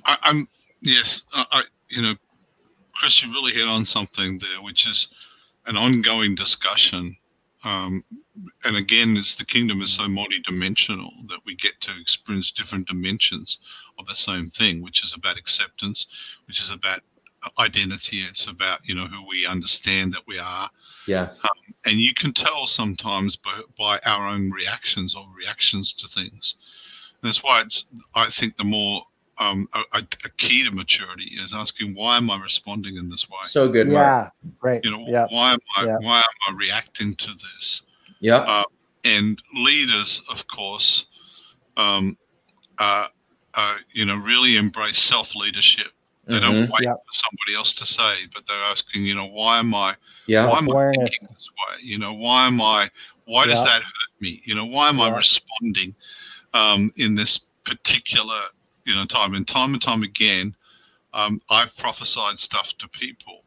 I, 0.06 0.18
I'm 0.24 0.48
yes, 0.82 1.24
I, 1.34 1.46
I 1.52 1.64
you 1.90 2.02
know, 2.04 2.16
Chris, 3.04 3.22
you 3.22 3.30
really 3.34 3.52
hit 3.52 3.68
on 3.68 3.84
something 3.84 4.40
there, 4.40 4.62
which 4.62 4.88
is 4.88 5.08
an 5.66 5.76
ongoing 5.76 6.36
discussion. 6.36 7.18
Um, 7.66 8.06
and 8.64 8.78
again, 8.78 9.18
it's 9.18 9.36
the 9.36 9.44
kingdom 9.44 9.82
is 9.82 9.92
so 9.92 10.08
multi-dimensional 10.08 11.12
that 11.28 11.40
we 11.46 11.54
get 11.58 11.82
to 11.82 11.92
experience 12.00 12.50
different 12.50 12.88
dimensions 12.88 13.58
of 14.00 14.06
the 14.06 14.16
same 14.16 14.52
thing, 14.52 14.82
which 14.82 15.04
is 15.04 15.14
about 15.14 15.38
acceptance, 15.38 16.06
which 16.48 16.62
is 16.62 16.72
about 16.72 17.02
identity. 17.60 18.22
It's 18.22 18.48
about 18.48 18.80
you 18.86 18.96
know 18.96 19.08
who 19.08 19.28
we 19.28 19.46
understand 19.46 20.14
that 20.14 20.26
we 20.26 20.40
are, 20.40 20.70
Yes. 21.06 21.44
and 21.84 22.00
you 22.00 22.14
can 22.14 22.32
tell 22.32 22.68
sometimes 22.68 23.36
by, 23.36 23.60
by 23.78 24.00
our 24.06 24.30
own 24.30 24.50
reactions 24.50 25.14
or 25.14 25.26
reactions 25.38 25.92
to 25.92 26.08
things. 26.08 26.56
And 27.22 27.28
that's 27.28 27.44
why 27.44 27.64
it's 27.64 27.84
I 28.16 28.30
think 28.30 28.56
the 28.56 28.64
more 28.64 29.04
um, 29.44 29.68
a, 29.74 29.80
a 29.98 30.04
a 30.26 30.30
key 30.38 30.64
to 30.64 30.72
maturity 30.72 31.32
is 31.44 31.54
asking 31.54 31.96
why 31.96 32.18
am 32.18 32.30
I 32.30 32.40
responding 32.42 32.98
in 32.98 33.10
this 33.10 33.30
way? 33.30 33.38
So 33.44 33.70
good, 33.70 33.88
yeah 33.88 34.30
right 34.62 34.82
You 34.84 34.92
know, 34.92 35.06
yeah 35.08 35.28
why 35.30 35.54
am 35.54 35.60
I 35.78 35.86
Yeah. 35.86 35.98
why 36.00 36.18
am 36.20 36.56
I 36.56 36.58
reacting 36.58 37.16
to 37.16 37.32
this? 37.44 37.82
Yeah. 38.20 38.38
Uh, 38.38 38.64
and 39.06 39.42
leaders, 39.54 40.22
of 40.30 40.48
course, 40.48 41.06
um, 41.78 42.18
uh, 42.80 43.08
uh, 43.54 43.76
you 43.94 44.06
know, 44.06 44.16
really 44.16 44.56
embrace 44.58 45.00
self 45.00 45.36
leadership. 45.36 45.88
They 46.26 46.40
don't 46.40 46.56
Mhm. 46.56 46.72
wait 46.72 46.84
Yeah. 46.84 46.94
for 46.94 47.14
somebody 47.24 47.56
else 47.58 47.74
to 47.74 47.86
say, 47.86 48.14
but 48.34 48.44
they're 48.48 48.64
asking, 48.64 49.06
you 49.06 49.16
know, 49.16 49.26
why 49.26 49.60
am 49.60 49.74
I 49.76 49.96
Yeah. 50.28 50.48
why 50.48 50.58
am 50.58 50.70
I 50.70 50.72
Awareness. 50.72 51.10
thinking 51.10 51.28
this 51.36 51.50
way? 51.60 51.84
You 51.84 51.98
know, 52.00 52.14
why 52.14 52.48
am 52.48 52.62
I? 52.62 52.90
Why 53.26 53.46
does 53.46 53.64
that 53.64 53.82
hurt 53.84 54.12
me? 54.22 54.42
You 54.46 54.56
know, 54.56 54.66
why 54.66 54.90
am 54.90 55.00
I 55.02 55.10
responding 55.16 55.96
um, 56.54 56.92
in 56.96 57.16
this 57.16 57.38
particular 57.66 58.42
you 58.86 58.96
know 58.96 59.06
time? 59.06 59.34
And 59.34 59.48
time 59.48 59.74
and 59.74 59.82
time 59.82 60.04
again, 60.04 60.56
um, 61.14 61.42
I've 61.50 61.76
prophesied 61.78 62.40
stuff 62.40 62.74
to 62.80 62.88
people, 62.88 63.44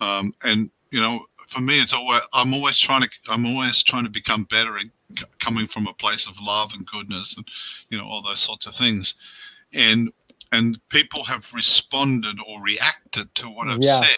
um, 0.00 0.34
and 0.42 0.70
you 0.90 1.00
know, 1.00 1.24
for 1.48 1.60
me, 1.60 1.80
it's 1.80 1.92
always 1.92 2.22
I'm 2.32 2.54
always 2.54 2.78
trying 2.78 3.02
to 3.02 3.08
I'm 3.28 3.46
always 3.46 3.82
trying 3.82 4.04
to 4.04 4.10
become 4.10 4.44
better 4.44 4.76
and 4.76 4.90
c- 5.18 5.24
coming 5.40 5.66
from 5.66 5.86
a 5.86 5.94
place 5.94 6.26
of 6.26 6.34
love 6.40 6.72
and 6.74 6.86
goodness 6.86 7.36
and 7.36 7.46
you 7.90 7.98
know 7.98 8.06
all 8.06 8.22
those 8.22 8.40
sorts 8.40 8.66
of 8.66 8.74
things, 8.74 9.14
and 9.72 10.10
and 10.52 10.78
people 10.90 11.24
have 11.24 11.46
responded 11.54 12.36
or 12.46 12.60
reacted 12.62 13.34
to 13.36 13.48
what 13.48 13.68
I've 13.68 13.82
Yeah. 13.82 14.00
said 14.00 14.16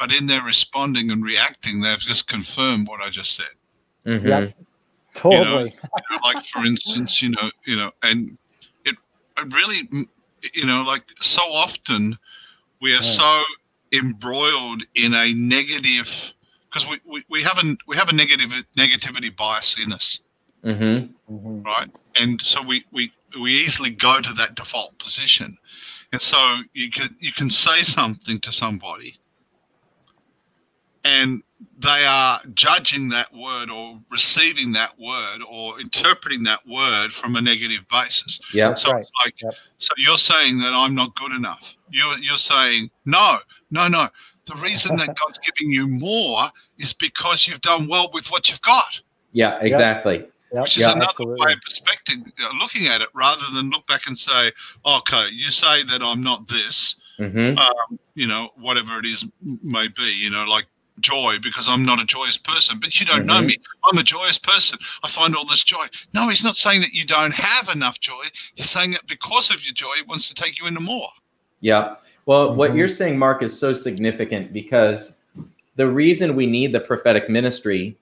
but 0.00 0.14
in 0.14 0.26
their 0.26 0.42
responding 0.42 1.10
and 1.10 1.22
reacting, 1.22 1.82
they've 1.82 1.98
just 1.98 2.26
confirmed 2.26 2.88
what 2.88 3.02
I 3.02 3.10
just 3.10 3.36
said. 3.36 3.52
Mhm. 4.06 4.26
Yep. 4.26 4.54
totally 5.14 5.44
You 5.44 5.44
know, 5.44 6.18
like 6.24 6.42
for 6.46 6.64
instance, 6.64 7.20
you 7.20 7.28
know, 7.28 7.50
you 7.66 7.76
know, 7.76 7.90
and 8.02 8.30
it, 8.30 8.38
it 8.38 8.39
really, 9.44 9.88
you 10.54 10.64
know, 10.66 10.82
like 10.82 11.02
so 11.20 11.42
often 11.42 12.18
we 12.80 12.92
are 12.92 12.96
Right. 12.96 13.04
so 13.04 13.42
embroiled 13.92 14.84
in 14.94 15.14
a 15.14 15.32
negative 15.34 16.32
because 16.68 16.88
we, 16.88 17.00
we, 17.04 17.24
we 17.28 17.42
have 17.42 17.58
a 17.58 17.76
we 17.86 17.96
have 17.96 18.08
a 18.08 18.12
negative 18.12 18.50
negativity 18.76 19.34
bias 19.34 19.76
in 19.82 19.92
us, 19.92 20.20
Mhm. 20.64 21.10
Mhm. 21.30 21.64
right? 21.64 21.90
And 22.18 22.40
so 22.40 22.62
we 22.62 22.84
we 22.92 23.12
we 23.40 23.52
easily 23.54 23.90
go 23.90 24.20
to 24.20 24.32
that 24.34 24.54
default 24.54 24.98
position, 24.98 25.58
and 26.12 26.22
so 26.22 26.62
you 26.72 26.90
can 26.90 27.16
you 27.20 27.32
can 27.32 27.50
say 27.50 27.82
something 27.82 28.40
to 28.40 28.52
somebody, 28.52 29.18
and 31.04 31.42
they 31.78 32.04
are 32.06 32.40
judging 32.54 33.08
that 33.10 33.32
word 33.34 33.70
or 33.70 33.98
receiving 34.10 34.72
that 34.72 34.98
word 34.98 35.40
or 35.48 35.80
interpreting 35.80 36.42
that 36.44 36.66
word 36.66 37.12
from 37.12 37.36
a 37.36 37.40
negative 37.40 37.80
basis. 37.90 38.38
Yeah. 38.52 38.74
So 38.74 38.92
right. 38.92 39.06
like, 39.24 39.34
Yep. 39.42 39.54
so 39.78 39.92
you're 39.96 40.16
saying 40.16 40.58
that 40.60 40.72
I'm 40.74 40.94
not 40.94 41.14
good 41.16 41.32
enough. 41.32 41.74
You're 41.90 42.18
you're 42.18 42.36
saying 42.38 42.90
no, 43.04 43.38
no, 43.70 43.88
no. 43.88 44.08
The 44.46 44.54
reason 44.56 44.96
that 44.96 45.06
God's 45.26 45.38
giving 45.38 45.70
you 45.72 45.86
more 45.86 46.48
is 46.78 46.92
because 46.92 47.46
you've 47.46 47.60
done 47.60 47.88
well 47.88 48.10
with 48.12 48.30
what 48.30 48.48
you've 48.48 48.62
got, 48.62 49.00
Yeah. 49.32 49.58
Exactly. 49.60 50.26
Yep. 50.52 50.62
which 50.64 50.76
is 50.78 50.82
Yeah, 50.82 50.92
another 50.92 51.04
absolutely. 51.10 51.46
way 51.46 51.52
of 51.52 51.60
perspective, 51.60 52.16
uh, 52.42 52.48
looking 52.60 52.88
at 52.88 53.00
it, 53.00 53.08
rather 53.14 53.44
than 53.54 53.70
look 53.70 53.86
back 53.86 54.06
and 54.08 54.18
say, 54.18 54.50
okay, 54.84 55.28
you 55.30 55.50
say 55.52 55.84
that 55.84 56.02
I'm 56.02 56.22
not 56.24 56.48
this, 56.48 56.96
Mhm. 57.20 57.56
um, 57.56 57.98
you 58.16 58.26
know, 58.26 58.50
whatever 58.56 58.98
it 58.98 59.06
is 59.06 59.24
may 59.62 59.86
be, 59.88 60.10
you 60.10 60.28
know, 60.30 60.42
like 60.44 60.66
joy 61.00 61.36
because 61.42 61.68
I'm 61.68 61.84
not 61.84 62.00
a 62.00 62.04
joyous 62.04 62.36
person, 62.36 62.78
but 62.80 62.98
you 63.00 63.06
don't 63.06 63.26
know 63.26 63.40
Mhm. 63.40 63.46
me. 63.46 63.56
I'm 63.84 63.98
a 63.98 64.02
joyous 64.02 64.38
person. 64.38 64.78
I 65.02 65.08
find 65.08 65.34
all 65.34 65.44
this 65.44 65.62
joy. 65.62 65.86
No, 66.12 66.28
he's 66.28 66.44
not 66.44 66.56
saying 66.56 66.80
that 66.82 66.92
you 66.92 67.04
don't 67.04 67.32
have 67.34 67.68
enough 67.68 68.00
joy. 68.00 68.24
He's 68.54 68.70
saying 68.70 68.92
that 68.92 69.06
because 69.06 69.50
of 69.50 69.64
your 69.64 69.74
joy, 69.74 69.94
he 69.96 70.02
wants 70.02 70.28
to 70.28 70.34
take 70.34 70.58
you 70.58 70.66
into 70.66 70.80
more. 70.80 71.08
Yeah. 71.60 71.96
Well, 72.26 72.54
what 72.54 72.72
Mhm. 72.72 72.76
you're 72.76 72.88
saying, 72.88 73.18
Mark, 73.18 73.42
is 73.42 73.58
so 73.58 73.74
significant 73.74 74.52
because 74.52 75.20
the 75.76 75.86
reason 75.88 76.36
we 76.36 76.46
need 76.46 76.72
the 76.72 76.80
prophetic 76.80 77.28
ministry, 77.30 77.96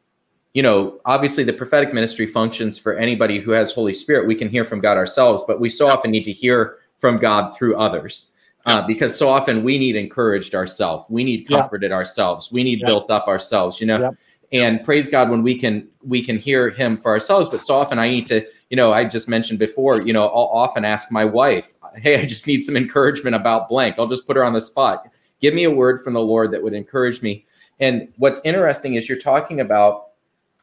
you 0.55 0.63
know, 0.63 1.01
obviously 1.05 1.45
the 1.45 1.53
prophetic 1.53 1.95
ministry 1.95 2.27
functions 2.27 2.79
for 2.79 2.95
anybody 2.95 3.39
who 3.39 3.53
has 3.53 3.73
Holy 3.73 3.93
Spirit. 3.93 4.27
We 4.27 4.35
can 4.35 4.49
hear 4.49 4.65
from 4.65 4.81
God 4.81 4.97
ourselves, 4.97 5.45
but 5.47 5.61
we 5.61 5.69
so 5.69 5.89
often 5.89 6.11
need 6.11 6.25
to 6.25 6.33
hear 6.33 6.79
from 6.99 7.19
God 7.19 7.57
through 7.57 7.77
others. 7.77 8.33
Uh, 8.67 8.87
because 8.87 9.17
so 9.17 9.29
often 9.29 9.63
we 9.65 9.79
need 9.79 9.97
encouraged 9.97 10.55
ourselves, 10.55 11.05
we 11.09 11.25
need 11.25 11.49
Yeah. 11.49 11.61
comforted 11.61 11.93
ourselves, 11.93 12.53
we 12.53 12.63
need 12.63 12.81
Yeah. 12.81 12.87
built 12.87 13.11
up 13.11 13.27
ourselves, 13.29 13.81
you 13.81 13.87
know. 13.87 13.99
Yep. 14.01 14.15
And 14.53 14.85
praise 14.85 15.09
God 15.09 15.31
when 15.31 15.43
we 15.43 15.59
can 15.59 15.89
we 16.03 16.23
can 16.23 16.39
hear 16.39 16.71
Him 16.71 16.97
for 16.97 17.11
ourselves. 17.11 17.49
But 17.49 17.61
so 17.61 17.75
often 17.75 17.99
I 17.99 18.09
need 18.09 18.27
to, 18.29 18.45
you 18.71 18.77
know, 18.77 18.93
I 18.93 19.05
just 19.05 19.29
mentioned 19.29 19.59
before, 19.59 20.03
you 20.03 20.13
know, 20.13 20.25
I'll 20.25 20.51
often 20.53 20.85
ask 20.85 21.13
my 21.13 21.25
wife, 21.25 21.73
"Hey, 21.97 22.21
I 22.21 22.25
just 22.25 22.47
need 22.47 22.63
some 22.63 22.77
encouragement 22.77 23.37
about 23.37 23.69
blank." 23.69 23.97
I'll 23.99 24.07
just 24.07 24.27
put 24.27 24.37
her 24.37 24.45
on 24.45 24.55
the 24.55 24.61
spot. 24.61 25.07
Give 25.41 25.55
me 25.55 25.65
a 25.65 25.71
word 25.71 26.03
from 26.03 26.15
the 26.15 26.21
Lord 26.23 26.51
that 26.53 26.63
would 26.63 26.75
encourage 26.75 27.23
me. 27.23 27.47
And 27.79 28.09
what's 28.17 28.41
interesting 28.45 28.95
is 28.95 29.09
you're 29.09 29.19
talking 29.19 29.61
about 29.61 30.09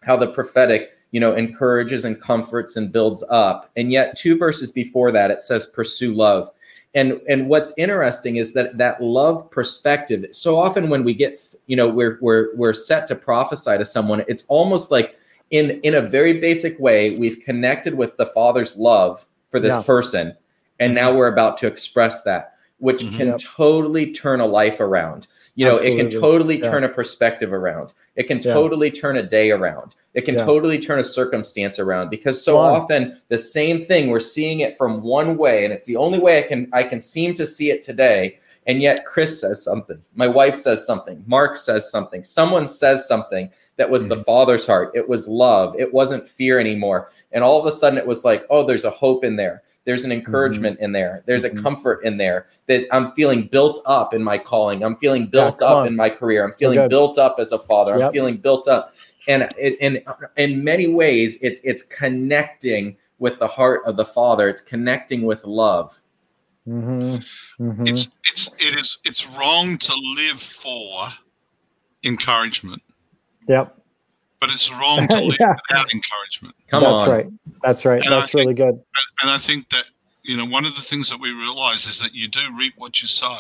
how 0.01 0.17
the 0.17 0.27
prophetic, 0.27 0.89
you 1.12 1.19
know, 1.19 1.34
encourages 1.34 2.05
and 2.05 2.19
comforts 2.19 2.75
and 2.75 2.91
builds 2.91 3.23
up. 3.29 3.69
And 3.75 3.91
yet 3.91 4.17
two 4.17 4.38
verses 4.38 4.71
before 4.71 5.12
that 5.13 5.31
it 5.31 5.43
says 5.43 5.65
pursue 5.65 6.13
love. 6.13 6.51
And 6.95 7.19
and 7.27 7.49
what's 7.49 7.73
interesting 7.77 8.38
is 8.38 8.53
that 8.53 8.77
that 8.77 9.03
love 9.03 9.51
perspective, 9.51 10.25
so 10.31 10.58
often 10.58 10.89
when 10.89 11.03
we 11.03 11.13
get, 11.13 11.39
you 11.67 11.75
know, 11.75 11.89
we're 11.89 12.17
we're 12.21 12.55
we're 12.55 12.73
set 12.73 13.05
to 13.10 13.15
prophesy 13.15 13.77
to 13.77 13.86
someone, 13.86 14.23
it's 14.29 14.45
almost 14.47 14.91
like 14.91 15.17
in 15.51 15.71
in 15.81 15.93
a 15.93 16.01
very 16.01 16.39
basic 16.39 16.79
way, 16.79 17.17
we've 17.17 17.39
connected 17.41 17.95
with 17.95 18.15
the 18.17 18.25
Father's 18.27 18.77
love 18.77 19.25
for 19.51 19.60
this 19.60 19.73
Yeah. 19.73 19.81
person. 19.84 20.34
And 20.79 20.95
now 20.95 21.13
we're 21.13 21.27
about 21.27 21.58
to 21.60 21.67
express 21.67 22.23
that, 22.23 22.53
which 22.79 23.03
Mhm. 23.03 23.15
can 23.17 23.27
Yep. 23.27 23.39
totally 23.39 24.12
turn 24.13 24.39
a 24.39 24.45
life 24.45 24.79
around. 24.79 25.27
You 25.55 25.65
know, 25.65 25.77
it 25.77 25.95
can 25.95 26.09
totally 26.09 26.59
Yeah. 26.61 26.69
turn 26.69 26.83
a 26.83 26.89
perspective 26.89 27.53
around. 27.53 27.93
It 28.15 28.23
can 28.23 28.39
Yeah. 28.39 28.53
totally 28.53 28.91
turn 28.91 29.17
a 29.17 29.23
day 29.23 29.51
around. 29.51 29.95
It 30.13 30.25
can 30.25 30.35
Yeah. 30.35 30.45
totally 30.45 30.79
turn 30.79 30.99
a 30.99 31.03
circumstance 31.03 31.79
around 31.79 32.09
because 32.09 32.43
so 32.43 32.55
Wow. 32.55 32.75
often 32.75 33.17
the 33.29 33.37
same 33.37 33.83
thing 33.85 34.09
we're 34.09 34.19
seeing 34.19 34.59
it 34.59 34.77
from 34.77 35.01
one 35.01 35.37
way 35.37 35.63
and 35.63 35.73
it's 35.73 35.87
the 35.87 35.95
only 35.95 36.19
way 36.19 36.39
I 36.39 36.41
can 36.41 36.67
I 36.73 36.83
can 36.83 37.01
seem 37.01 37.33
to 37.35 37.47
see 37.47 37.71
it 37.71 37.81
today 37.81 38.37
and 38.67 38.81
yet 38.81 39.05
Chris 39.05 39.39
says 39.39 39.63
something. 39.63 39.99
My 40.15 40.27
wife 40.27 40.55
says 40.55 40.85
something. 40.85 41.23
Mark 41.27 41.55
says 41.57 41.89
something. 41.89 42.23
Someone 42.23 42.67
says 42.67 43.07
something 43.07 43.49
that 43.77 43.89
was 43.89 44.07
the 44.07 44.15
mm-hmm. 44.15 44.23
father's 44.23 44.65
heart. 44.65 44.91
It 44.93 45.07
was 45.07 45.27
love. 45.27 45.75
It 45.77 45.93
wasn't 45.93 46.27
fear 46.27 46.59
anymore. 46.59 47.11
And 47.31 47.43
all 47.43 47.59
of 47.59 47.65
a 47.65 47.71
sudden 47.71 47.97
it 47.97 48.07
was 48.07 48.23
like, 48.25 48.45
"Oh, 48.49 48.65
there's 48.65 48.85
a 48.85 48.89
hope 48.89 49.23
in 49.23 49.35
there. 49.35 49.63
There's 49.85 50.03
an 50.03 50.11
encouragement 50.11 50.79
in 50.79 50.91
there. 50.91 51.23
There's 51.27 51.43
a 51.43 51.49
comfort 51.49 52.03
in 52.03 52.17
there 52.17 52.47
that 52.67 52.87
I'm 52.91 53.11
feeling 53.11 53.47
built 53.47 53.81
up 53.85 54.13
in 54.15 54.23
my 54.23 54.37
calling. 54.37 54.83
I'm 54.83 54.95
feeling 54.97 55.27
built 55.27 55.59
come 55.59 55.67
up 55.69 55.77
on. 55.77 55.87
in 55.87 55.95
my 55.95 56.09
career. 56.09 56.43
I'm 56.43 56.53
feeling 56.53 56.87
built 56.89 57.17
up 57.19 57.35
as 57.39 57.51
a 57.51 57.59
father. 57.59 57.93
I'm 58.07 58.11
feeling 58.11 58.37
built 58.37 58.67
up. 58.67 58.95
And 59.27 59.47
in 59.59 60.03
in 60.37 60.63
many 60.63 60.87
ways, 60.87 61.37
it's 61.41 61.61
it's 61.63 61.83
connecting 61.83 62.97
with 63.19 63.39
the 63.39 63.47
heart 63.47 63.81
of 63.85 63.95
the 63.95 64.05
Father. 64.05 64.49
It's 64.49 64.61
connecting 64.61 65.21
with 65.23 65.43
love. 65.45 65.99
Mhm. 66.67 67.23
Mhm. 67.59 67.87
It's 67.87 68.09
it's 68.29 68.49
it 68.59 68.75
is 68.79 68.97
it's 69.05 69.27
wrong 69.27 69.77
to 69.77 69.93
live 70.15 70.41
for 70.41 71.07
encouragement. 72.03 72.81
Yep. 73.47 73.77
But 74.39 74.49
it's 74.49 74.71
wrong 74.71 75.07
to 75.09 75.21
lead 75.21 75.37
Yeah. 75.39 75.55
without 75.69 75.93
encouragement. 75.93 76.55
Come 76.67 76.83
That's 76.83 77.03
on. 77.03 77.09
right. 77.09 77.27
That's 77.63 77.85
right. 77.85 78.03
And 78.03 78.13
I 78.13 78.19
That's 78.19 78.33
really 78.33 78.53
good. 78.53 78.69
And, 78.75 78.81
and 79.21 79.29
I 79.31 79.37
think 79.37 79.69
that 79.69 79.85
you 80.23 80.35
know 80.37 80.45
one 80.45 80.65
of 80.65 80.75
the 80.75 80.81
things 80.81 81.09
that 81.09 81.19
we 81.19 81.31
realize 81.31 81.85
is 81.87 81.99
that 81.99 82.13
you 82.13 82.27
do 82.27 82.39
reap 82.57 82.73
what 82.77 83.01
you 83.01 83.07
sow. 83.07 83.37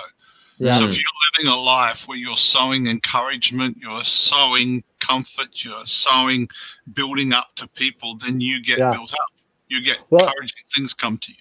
Yeah. 0.57 0.73
So 0.77 0.85
if 0.85 0.91
you're 0.93 1.11
living 1.37 1.51
a 1.51 1.59
life 1.59 2.07
where 2.07 2.17
you're 2.17 2.37
sowing 2.37 2.87
encouragement, 2.87 3.77
you're 3.81 4.05
sowing 4.05 4.83
comfort, 4.99 5.63
you're 5.65 5.85
sowing 5.85 6.47
building 6.93 7.33
up 7.33 7.49
to 7.57 7.67
people, 7.67 8.15
then 8.17 8.39
you 8.39 8.63
get 8.63 8.77
Yeah. 8.77 8.91
built 8.93 9.11
up. 9.13 9.19
You 9.67 9.81
get 9.81 9.99
Well- 10.09 10.25
encouraging 10.25 10.63
things 10.75 10.93
come 10.93 11.17
to 11.17 11.31
you. 11.31 11.37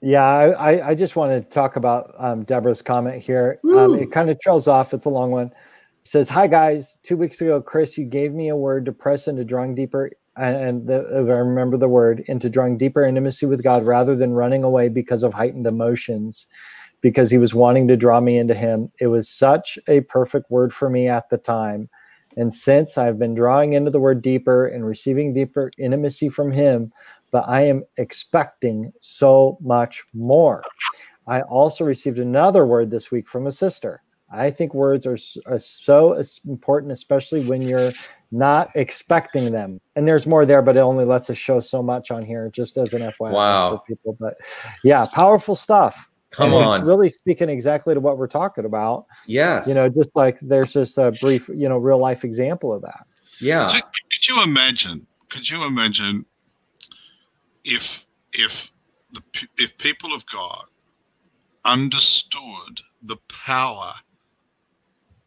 Yeah, 0.00 0.22
I, 0.24 0.46
I- 0.74 0.88
I 0.90 0.94
just 0.94 1.14
want 1.16 1.30
to 1.32 1.40
talk 1.50 1.76
about 1.76 2.14
um, 2.18 2.44
Deborah's 2.44 2.82
comment 2.82 3.22
here. 3.22 3.58
Um, 3.64 3.96
it 3.98 4.10
kind 4.12 4.30
of 4.30 4.40
trails 4.40 4.66
off. 4.68 4.92
It's 4.94 5.06
a 5.06 5.10
long 5.10 5.30
one. 5.32 5.52
Says, 6.08 6.30
"Hi 6.30 6.46
guys, 6.46 6.96
two 7.02 7.18
weeks 7.18 7.42
ago, 7.42 7.60
Chris, 7.60 7.98
you 7.98 8.06
gave 8.06 8.32
me 8.32 8.48
a 8.48 8.56
word 8.56 8.86
to 8.86 8.92
press 8.92 9.28
into 9.28 9.44
drawing 9.44 9.74
deeper, 9.74 10.10
and, 10.38 10.56
and 10.56 10.86
the, 10.86 11.04
I 11.14 11.20
remember 11.20 11.76
the 11.76 11.86
word, 11.86 12.24
into 12.28 12.48
drawing 12.48 12.78
deeper 12.78 13.04
intimacy 13.04 13.44
with 13.44 13.62
God, 13.62 13.84
rather 13.84 14.16
than 14.16 14.32
running 14.32 14.64
away 14.64 14.88
because 14.88 15.22
of 15.22 15.34
heightened 15.34 15.66
emotions, 15.66 16.46
because 17.02 17.30
He 17.30 17.36
was 17.36 17.54
wanting 17.54 17.88
to 17.88 17.96
draw 17.98 18.22
me 18.22 18.38
into 18.38 18.54
Him. 18.54 18.90
It 18.98 19.08
was 19.08 19.28
such 19.28 19.78
a 19.86 20.00
perfect 20.00 20.50
word 20.50 20.72
for 20.72 20.88
me 20.88 21.08
at 21.08 21.28
the 21.28 21.36
time." 21.36 21.90
And 22.38 22.54
since 22.54 22.96
I've 22.96 23.18
been 23.18 23.34
drawing 23.34 23.74
into 23.74 23.90
the 23.90 24.00
word 24.00 24.22
deeper 24.22 24.66
and 24.66 24.86
receiving 24.86 25.34
deeper 25.34 25.70
intimacy 25.76 26.30
from 26.30 26.50
Him, 26.50 26.90
but 27.32 27.44
I 27.46 27.66
am 27.66 27.84
expecting 27.98 28.94
so 29.00 29.58
much 29.60 30.04
more. 30.14 30.62
I 31.26 31.42
also 31.42 31.84
received 31.84 32.18
another 32.18 32.64
word 32.64 32.90
this 32.90 33.10
week 33.10 33.28
from 33.28 33.46
a 33.46 33.52
sister. 33.52 34.02
I 34.30 34.50
think 34.50 34.74
words 34.74 35.06
are, 35.06 35.16
are 35.46 35.58
so 35.58 36.22
important, 36.46 36.92
especially 36.92 37.40
when 37.40 37.62
you're 37.62 37.92
not 38.30 38.70
expecting 38.74 39.52
them. 39.52 39.80
And 39.96 40.06
there's 40.06 40.26
more 40.26 40.44
there, 40.44 40.60
but 40.60 40.76
it 40.76 40.80
only 40.80 41.06
lets 41.06 41.30
us 41.30 41.38
show 41.38 41.60
so 41.60 41.82
much 41.82 42.10
on 42.10 42.22
here, 42.24 42.50
just 42.50 42.76
as 42.76 42.92
an 42.92 43.00
FYI 43.02 43.32
Wow. 43.32 43.70
for 43.76 43.82
people. 43.86 44.16
But 44.20 44.34
yeah, 44.84 45.06
powerful 45.06 45.54
stuff. 45.56 46.06
Come 46.30 46.52
And 46.52 46.62
on. 46.62 46.84
really 46.84 47.08
speaking 47.08 47.48
exactly 47.48 47.94
to 47.94 48.00
what 48.00 48.18
we're 48.18 48.26
talking 48.26 48.66
about. 48.66 49.06
Yes. 49.26 49.66
You 49.66 49.72
know, 49.72 49.88
just 49.88 50.10
like 50.14 50.38
there's 50.40 50.74
just 50.74 50.98
a 50.98 51.10
brief, 51.12 51.48
you 51.48 51.70
know, 51.70 51.78
real 51.78 51.96
life 51.98 52.22
example 52.22 52.70
of 52.74 52.82
that. 52.82 53.06
yeah. 53.40 53.66
So 53.68 53.78
could 53.78 54.28
you 54.28 54.42
imagine? 54.42 55.06
Could 55.30 55.48
you 55.48 55.64
imagine 55.64 56.26
if 57.64 58.04
if 58.34 58.70
the 59.12 59.22
if 59.56 59.76
people 59.78 60.12
of 60.14 60.24
God 60.26 60.66
understood 61.64 62.80
the 63.02 63.16
power 63.28 63.92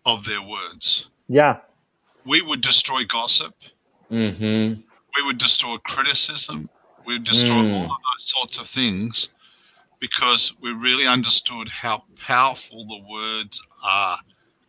of 0.06 0.26
their 0.26 0.42
words? 0.42 1.08
Yeah. 1.28 1.58
We 2.26 2.42
would 2.42 2.62
destroy 2.62 3.04
gossip. 3.06 3.54
Mm-hmm. 4.12 4.82
We 5.16 5.24
would 5.24 5.38
destroy 5.38 5.78
criticism. 5.78 6.70
We 7.06 7.14
would 7.16 7.24
destroy 7.24 7.64
Mm. 7.64 7.74
all 7.74 7.84
of 7.84 7.90
those 7.90 8.30
sorts 8.30 8.58
of 8.58 8.68
things 8.68 9.30
because 10.00 10.54
we 10.62 10.72
really 10.72 11.08
understood 11.08 11.70
how 11.70 12.04
powerful 12.26 12.86
the 12.88 13.02
words 13.10 13.62
are, 13.84 14.20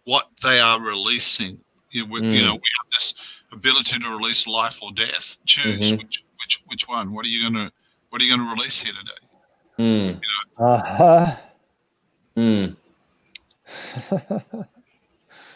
what 0.05 0.29
they 0.42 0.61
are 0.61 0.81
releasing. 0.81 1.61
You, 1.90 2.07
we, 2.07 2.21
you 2.21 2.40
Mm. 2.42 2.45
know, 2.47 2.55
we 2.55 2.71
have 2.79 2.90
this 2.92 3.14
ability 3.53 3.99
to 3.99 4.09
release 4.09 4.47
life 4.47 4.79
or 4.83 4.92
death. 4.92 5.37
Choose 5.47 5.92
Mhm. 5.92 5.99
which 5.99 6.23
which 6.40 6.62
which 6.66 6.88
one. 6.88 7.12
What 7.12 7.25
are 7.25 7.29
you 7.29 7.42
gonna 7.42 7.71
What 8.11 8.21
are 8.21 8.25
you 8.25 8.37
gonna 8.37 8.51
release 8.55 8.81
here 8.81 8.92
today? 8.92 9.21
Mm. 9.79 10.21
Uh-huh. 10.59 11.37
Mm. 12.37 12.77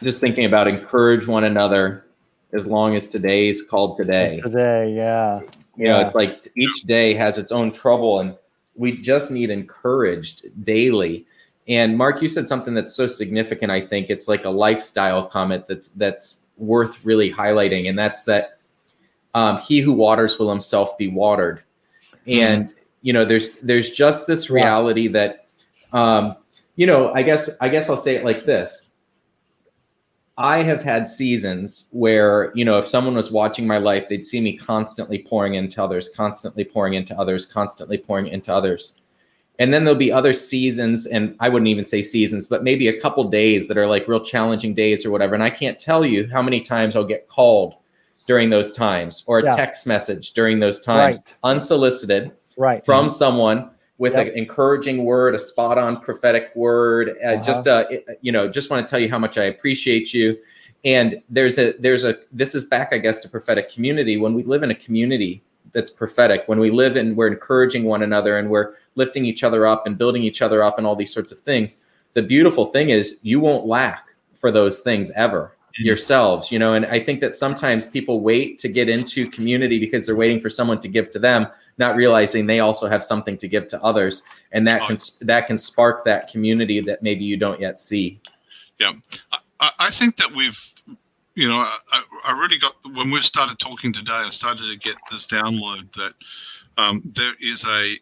Just 0.03 0.21
thinking 0.21 0.45
about 0.45 0.69
encourage 0.69 1.27
one 1.27 1.45
another 1.45 2.05
as 2.53 2.67
long 2.67 2.95
as 2.95 3.09
today 3.09 3.49
is 3.49 3.63
called 3.63 3.97
today. 3.97 4.41
Today, 4.43 4.93
yeah. 4.95 5.41
You 5.77 5.85
know, 5.87 6.01
Yeah. 6.01 6.07
it's 6.07 6.15
like 6.15 6.51
each 6.57 6.83
day 6.83 7.15
has 7.15 7.39
its 7.39 7.53
own 7.53 7.73
trouble, 7.73 8.21
and 8.21 8.35
we 8.75 8.93
just 8.99 9.31
need 9.31 9.51
encouraged 9.51 10.47
daily. 10.65 11.27
And 11.69 11.97
Mark, 11.99 12.23
you 12.23 12.29
said 12.29 12.47
something 12.47 12.75
that's 12.75 12.95
so 12.95 13.07
significant. 13.07 13.73
I 13.73 13.81
think 13.81 14.09
it's 14.11 14.29
like 14.29 14.45
a 14.45 14.51
lifestyle 14.51 15.25
comment 15.25 15.67
that's 15.67 15.89
that's 15.89 16.41
worth 16.57 17.05
really 17.05 17.33
highlighting, 17.33 17.89
and 17.89 17.99
that's 17.99 18.25
that 18.25 18.59
um, 19.35 19.59
he 19.59 19.81
who 19.81 19.93
waters 19.93 20.39
will 20.39 20.49
himself 20.51 20.97
be 20.97 21.09
watered. 21.09 21.63
And 22.27 22.73
you 23.03 23.13
know, 23.13 23.25
there's 23.25 23.51
there's 23.59 23.91
just 23.91 24.27
this 24.27 24.49
Yeah. 24.49 24.55
reality 24.55 25.09
that, 25.09 25.47
um, 25.93 26.37
you 26.77 26.87
know, 26.87 27.13
I 27.13 27.23
guess 27.23 27.51
I 27.61 27.69
guess 27.69 27.91
I'll 27.91 27.97
say 27.97 28.15
it 28.17 28.25
like 28.25 28.47
this. 28.47 28.86
I 30.39 30.63
have 30.63 30.83
had 30.83 31.09
seasons 31.09 31.87
where, 31.93 32.53
you 32.55 32.65
know, 32.65 32.79
if 32.79 32.87
someone 32.87 33.15
was 33.15 33.31
watching 33.31 33.67
my 33.67 33.79
life, 33.79 34.09
they'd 34.09 34.25
see 34.25 34.41
me 34.41 34.57
constantly 34.57 35.19
pouring 35.19 35.55
into 35.55 35.83
others, 35.83 36.11
constantly 36.11 36.63
pouring 36.65 36.95
into 36.95 37.19
others, 37.19 37.47
constantly 37.47 37.97
pouring 37.97 38.29
into 38.29 38.53
others. 38.53 39.01
And 39.59 39.73
then 39.73 39.85
there'll 39.85 39.99
be 39.99 40.13
other 40.13 40.35
seasons, 40.35 41.07
and 41.07 41.35
I 41.41 41.49
wouldn't 41.49 41.69
even 41.69 41.87
say 41.87 42.03
seasons, 42.03 42.47
but 42.47 42.63
maybe 42.63 42.89
a 42.89 43.01
couple 43.01 43.25
days 43.25 43.69
that 43.69 43.79
are 43.79 43.87
like 43.87 44.07
real 44.07 44.21
challenging 44.21 44.75
days 44.75 45.07
or 45.07 45.11
whatever. 45.11 45.35
And 45.35 45.43
I 45.43 45.49
can't 45.49 45.79
tell 45.79 46.05
you 46.05 46.29
how 46.31 46.43
many 46.43 46.61
times 46.61 46.95
I'll 46.95 47.05
get 47.05 47.29
called 47.29 47.75
during 48.27 48.51
those 48.51 48.73
times 48.73 49.25
or 49.27 49.39
a 49.39 49.45
Yeah. 49.45 49.57
text 49.57 49.87
message 49.87 50.33
during 50.33 50.61
those 50.61 50.81
times, 50.81 51.17
Right. 51.17 51.35
unsolicited 51.45 52.33
Right. 52.59 52.85
from 52.85 53.07
mm-hmm. 53.07 53.15
someone 53.15 53.71
with 53.99 54.13
Yep. 54.15 54.27
an 54.29 54.33
encouraging 54.35 55.05
word, 55.05 55.35
a 55.35 55.39
spot 55.39 55.79
on 55.79 56.01
prophetic 56.01 56.51
word. 56.55 57.17
Uh, 57.25 57.29
Uh-huh. 57.29 57.43
Just, 57.43 57.67
uh, 57.67 57.85
you 58.21 58.31
know, 58.33 58.49
just 58.49 58.71
want 58.71 58.87
to 58.87 58.91
tell 58.91 59.01
you 59.01 59.09
how 59.09 59.19
much 59.19 59.39
I 59.39 59.45
appreciate 59.45 60.13
you. 60.13 60.37
And 60.85 61.21
there's 61.31 61.59
a, 61.59 61.73
there's 61.79 62.05
a, 62.05 62.19
this 62.33 62.55
is 62.55 62.67
back, 62.67 62.91
I 62.93 62.99
guess, 62.99 63.21
to 63.21 63.29
prophetic 63.29 63.71
community. 63.71 64.17
When 64.17 64.35
we 64.35 64.43
live 64.43 64.63
in 64.63 64.71
a 64.71 64.75
community 64.75 65.43
that's 65.73 65.91
prophetic, 65.91 66.45
when 66.47 66.61
we 66.61 66.71
live 66.71 66.97
and 66.97 67.17
we're 67.17 67.27
encouraging 67.29 67.85
one 67.85 68.03
another 68.03 68.39
and 68.39 68.51
we're 68.51 68.75
lifting 68.95 69.25
each 69.25 69.43
other 69.43 69.67
up 69.67 69.87
and 69.87 69.97
building 69.99 70.23
each 70.23 70.43
other 70.43 70.63
up 70.63 70.79
and 70.79 70.87
all 70.87 70.95
these 70.95 71.13
sorts 71.13 71.33
of 71.33 71.41
things, 71.41 71.85
the 72.15 72.23
beautiful 72.23 72.67
thing 72.67 72.91
is 72.91 73.17
you 73.23 73.41
won't 73.41 73.67
lack 73.67 74.15
for 74.39 74.51
those 74.51 74.81
things 74.81 75.11
ever 75.17 75.53
yourselves 75.79 76.51
you 76.51 76.59
know 76.59 76.73
and 76.73 76.87
i 76.87 76.99
think 76.99 77.21
that 77.21 77.35
sometimes 77.35 77.85
people 77.87 78.21
wait 78.21 78.59
to 78.59 78.67
get 78.67 78.89
into 78.89 79.29
community 79.29 79.79
because 79.79 80.07
they're 80.07 80.17
waiting 80.17 80.41
for 80.41 80.49
someone 80.49 80.81
to 80.81 80.89
give 80.89 81.11
to 81.11 81.19
them 81.19 81.47
not 81.79 81.97
realizing 81.97 82.47
they 82.47 82.61
also 82.61 82.89
have 82.89 83.05
something 83.05 83.37
to 83.37 83.49
give 83.49 83.67
to 83.69 83.83
others. 83.83 84.23
And 84.53 84.67
that 84.67 84.87
can 84.87 84.97
that 85.23 85.47
can 85.47 85.59
spark 85.59 86.05
that 86.05 86.31
community 86.31 86.81
that 86.81 87.03
maybe 87.03 87.25
you 87.25 87.37
don't 87.37 87.61
yet 87.61 87.79
see. 87.79 88.21
I, 89.61 89.71
I 89.79 89.91
think 89.91 90.17
that 90.17 90.35
we've, 90.35 90.59
you 91.35 91.49
know, 91.49 91.59
I, 91.59 92.03
I 92.25 92.33
really 92.33 92.59
got 92.59 92.75
when 92.95 93.11
we 93.11 93.21
started 93.21 93.59
talking 93.59 93.93
today. 93.93 94.13
I 94.13 94.31
started 94.31 94.69
to 94.69 94.77
get 94.77 94.97
this 95.11 95.27
download 95.27 95.93
that 95.95 96.15
um, 96.79 97.03
there 97.15 97.35
is 97.41 97.65
a 97.65 97.99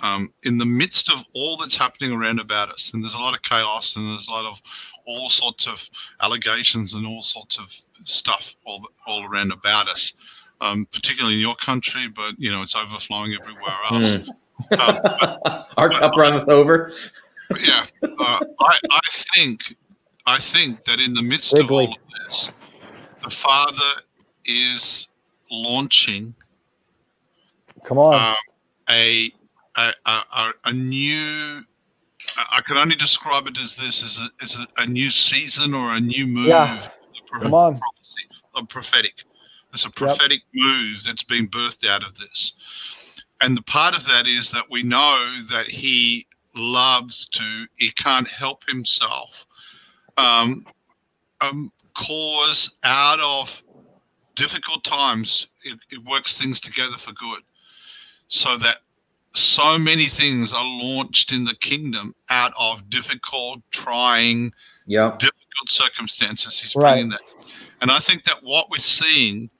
um, 0.00 0.32
in 0.42 0.58
the 0.58 0.66
midst 0.66 1.10
of 1.10 1.24
all 1.32 1.56
that's 1.56 1.76
happening 1.76 2.12
around 2.12 2.38
about 2.38 2.70
us, 2.70 2.90
and 2.92 3.02
there's 3.02 3.14
a 3.14 3.18
lot 3.18 3.34
of 3.34 3.42
chaos, 3.42 3.96
and 3.96 4.06
there's 4.06 4.28
a 4.28 4.30
lot 4.30 4.44
of 4.44 4.60
all 5.06 5.30
sorts 5.30 5.66
of 5.66 5.88
allegations 6.20 6.92
and 6.92 7.06
all 7.06 7.22
sorts 7.22 7.58
of 7.58 7.66
stuff 8.04 8.54
all 8.66 8.86
all 9.06 9.24
around 9.24 9.52
about 9.52 9.88
us, 9.88 10.12
um, 10.60 10.86
particularly 10.92 11.34
in 11.34 11.40
your 11.40 11.56
country, 11.56 12.08
but 12.14 12.34
you 12.38 12.50
know 12.50 12.62
it's 12.62 12.74
overflowing 12.74 13.34
everywhere 13.40 13.76
else. 13.90 14.14
Hmm. 14.14 14.30
Um, 14.80 14.98
our 15.76 15.90
cup 15.90 16.16
runneth 16.16 16.48
over 16.48 16.90
yeah, 17.60 17.86
uh, 18.02 18.08
I, 18.60 18.78
I 18.90 19.00
think 19.36 19.60
I 20.26 20.38
think 20.38 20.84
that 20.86 20.98
in 20.98 21.14
the 21.14 21.22
midst 21.22 21.52
Wrigley. 21.52 21.84
of 21.84 21.90
all 21.90 21.94
of 21.94 21.98
this, 22.26 22.48
the 23.22 23.30
Father 23.30 24.00
is 24.46 25.08
launching 25.50 26.34
Come 27.84 27.98
on. 27.98 28.14
um, 28.30 28.34
a, 28.90 29.30
a, 29.76 29.92
a 30.06 30.50
a 30.64 30.72
new. 30.72 31.62
I 32.38 32.60
can 32.66 32.76
only 32.76 32.96
describe 32.96 33.46
it 33.46 33.58
as 33.58 33.76
this: 33.76 34.02
as 34.02 34.18
a, 34.18 34.30
as 34.42 34.56
a, 34.56 34.66
a 34.82 34.86
new 34.86 35.10
season 35.10 35.74
or 35.74 35.94
a 35.94 36.00
new 36.00 36.26
move. 36.26 36.46
Yeah. 36.46 36.88
pro- 37.26 37.40
Come 37.42 37.54
on. 37.54 37.78
prophecy, 37.78 38.22
of 38.54 38.68
prophetic. 38.68 39.22
There's 39.76 39.84
a 39.84 39.90
prophetic 39.90 40.40
move 40.54 41.04
that's 41.04 41.24
been 41.24 41.48
birthed 41.48 41.86
out 41.86 42.02
of 42.02 42.16
this. 42.16 42.54
And 43.42 43.54
the 43.54 43.62
part 43.62 43.94
of 43.94 44.06
that 44.06 44.26
is 44.26 44.50
that 44.52 44.64
we 44.70 44.82
know 44.82 45.42
that 45.50 45.66
he 45.66 46.26
loves 46.54 47.28
to, 47.32 47.66
he 47.76 47.90
can't 47.90 48.26
help 48.26 48.62
himself, 48.66 49.44
um, 50.16 50.64
um, 51.42 51.70
cause 51.92 52.74
out 52.84 53.20
of 53.20 53.62
difficult 54.34 54.82
times, 54.82 55.46
it, 55.62 55.78
it 55.90 56.02
works 56.02 56.38
things 56.38 56.58
together 56.58 56.96
for 56.96 57.12
good. 57.12 57.42
So 58.28 58.56
that 58.56 58.78
so 59.34 59.78
many 59.78 60.06
things 60.06 60.54
are 60.54 60.64
launched 60.64 61.32
in 61.32 61.44
the 61.44 61.54
kingdom 61.56 62.14
out 62.30 62.54
of 62.58 62.88
difficult, 62.88 63.60
trying, 63.72 64.54
yep 64.86 65.18
difficult 65.18 65.68
circumstances. 65.68 66.58
He's 66.58 66.74
Right. 66.74 66.94
bringing 66.94 67.10
that. 67.10 67.20
And 67.82 67.90
I 67.90 67.98
think 67.98 68.24
that 68.24 68.42
what 68.42 68.70
we're 68.70 68.78
seeing 68.78 69.50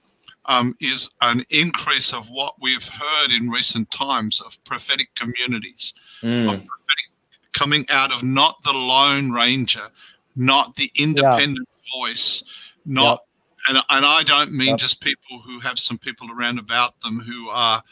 um, 0.46 0.76
is 0.80 1.09
an 1.22 1.44
increase 1.50 2.12
of 2.12 2.28
what 2.30 2.54
we've 2.61 2.87
heard 2.88 3.30
in 3.32 3.50
recent 3.50 3.90
times 3.90 4.40
of 4.40 4.56
prophetic 4.64 5.09
communities, 5.14 5.94
Mm. 6.22 6.44
of 6.44 6.59
prophetic 6.66 7.06
coming 7.52 7.85
out 7.90 8.12
of 8.12 8.22
not 8.22 8.62
the 8.64 8.72
lone 8.72 9.30
ranger, 9.32 9.88
not 10.37 10.76
the 10.76 10.90
independent 10.94 11.68
voice, 11.94 12.42
not 12.85 13.22
and 13.68 13.78
and 13.88 14.06
I 14.06 14.22
don't 14.22 14.52
mean 14.52 14.68
Yep. 14.70 14.78
just 14.78 15.00
people 15.00 15.40
who 15.44 15.59
have 15.61 15.78
some 15.78 15.98
people 15.98 16.30
around 16.30 16.59
about 16.61 17.00
them 17.00 17.18
who 17.20 17.48
are 17.48 17.82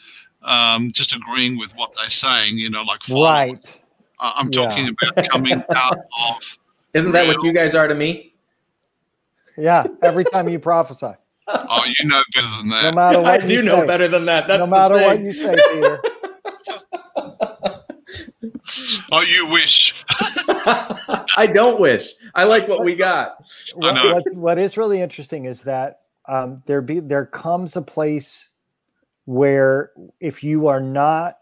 um, 0.41 0.91
just 0.93 1.13
agreeing 1.13 1.57
with 1.57 1.71
what 1.75 1.91
they're 1.97 2.09
saying. 2.09 2.57
You 2.57 2.69
know, 2.69 2.83
like 2.83 3.03
followers. 3.03 3.29
Right. 3.29 3.81
Uh, 4.19 4.31
I'm 4.35 4.51
Yeah. 4.53 4.67
talking 4.67 4.87
about 5.01 5.27
coming 5.29 5.63
out 5.75 5.97
of. 6.29 6.57
Isn't 6.93 7.11
that 7.11 7.27
what 7.27 7.43
you 7.43 7.51
guys 7.51 7.75
are 7.75 7.87
to 7.87 7.95
me? 7.95 8.33
Yeah. 9.57 9.85
Every 10.01 10.23
time 10.23 10.47
you 10.47 10.59
prophesy, 10.59 11.13
Oh, 11.47 11.83
you 11.99 12.07
know 12.07 12.23
better 12.33 12.47
than 12.57 12.69
that. 12.69 12.81
no 12.81 12.89
that. 12.89 12.95
matter 12.95 13.17
I 13.19 13.21
what 13.21 13.45
do 13.45 13.53
you 13.53 13.61
know 13.61 13.81
say, 13.81 13.87
better 13.87 14.07
than 14.07 14.25
that. 14.25 14.47
That's 14.47 14.59
no 14.59 14.67
matter 14.67 14.95
what 14.95 15.21
you 15.21 15.33
say, 15.33 15.55
Peter. 15.71 16.01
oh, 19.11 19.21
you 19.21 19.45
wish. 19.47 19.93
I 21.37 21.49
don't 21.51 21.79
wish. 21.79 22.13
I 22.33 22.43
like 22.45 22.67
what 22.67 22.83
we 22.83 22.95
got. 22.95 23.35
I 23.81 23.93
know. 23.93 24.13
what, 24.15 24.33
what 24.33 24.57
is 24.57 24.77
really 24.77 25.01
interesting 25.01 25.45
is 25.45 25.61
that 25.61 26.01
um, 26.27 26.63
there 26.65 26.81
be 26.81 26.99
there 26.99 27.25
comes 27.25 27.75
a 27.75 27.81
place 27.81 28.49
where 29.25 29.91
if 30.19 30.43
you 30.43 30.67
are 30.67 30.81
not 30.81 31.37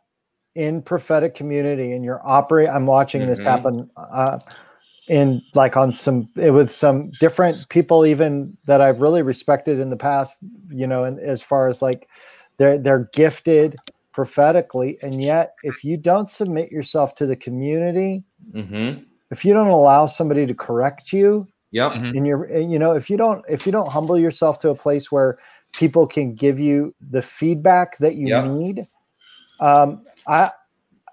in 0.55 0.81
prophetic 0.81 1.35
community 1.35 1.93
and 1.93 2.03
you're 2.03 2.25
operating, 2.27 2.73
I'm 2.73 2.85
watching 2.85 3.25
this 3.25 3.39
Mhm. 3.39 3.45
happen 3.45 3.89
uh, 3.97 4.39
in 5.07 5.41
like 5.53 5.75
on 5.75 5.91
some 5.91 6.29
eh, 6.39 6.49
with 6.49 6.71
some 6.71 7.11
different 7.19 7.67
people 7.69 8.05
even 8.05 8.57
that 8.65 8.81
I've 8.81 9.01
really 9.01 9.21
respected 9.21 9.79
in 9.79 9.89
the 9.89 9.97
past. 9.97 10.37
You 10.69 10.87
know, 10.87 11.03
and 11.03 11.19
as 11.19 11.41
far 11.41 11.67
as 11.67 11.81
like 11.81 12.07
they're 12.57 12.77
they're 12.77 13.09
gifted 13.13 13.79
prophetically, 14.13 14.97
and 15.01 15.21
yet 15.23 15.55
if 15.63 15.83
you 15.83 15.97
don't 15.97 16.29
submit 16.29 16.71
yourself 16.71 17.15
to 17.15 17.25
the 17.25 17.35
community, 17.35 18.23
Mm-hmm. 18.53 19.03
if 19.31 19.43
you 19.43 19.53
don't 19.53 19.67
allow 19.69 20.05
somebody 20.05 20.45
to 20.45 20.53
correct 20.53 21.11
you, 21.11 21.47
Yep. 21.71 21.93
Mhm. 21.93 22.15
and 22.15 22.27
you're 22.27 22.57
you 22.59 22.77
know 22.77 22.91
if 22.91 23.09
you 23.09 23.17
don't 23.17 23.43
if 23.49 23.65
you 23.65 23.71
don't 23.71 23.89
humble 23.89 24.17
yourself 24.17 24.57
to 24.59 24.69
a 24.69 24.75
place 24.75 25.11
where 25.11 25.39
people 25.73 26.05
can 26.05 26.35
give 26.35 26.59
you 26.59 26.93
the 27.09 27.21
feedback 27.21 27.97
that 27.97 28.15
you 28.15 28.27
Yep. 28.27 28.45
need 28.45 28.87
um 29.59 30.05
i 30.27 30.51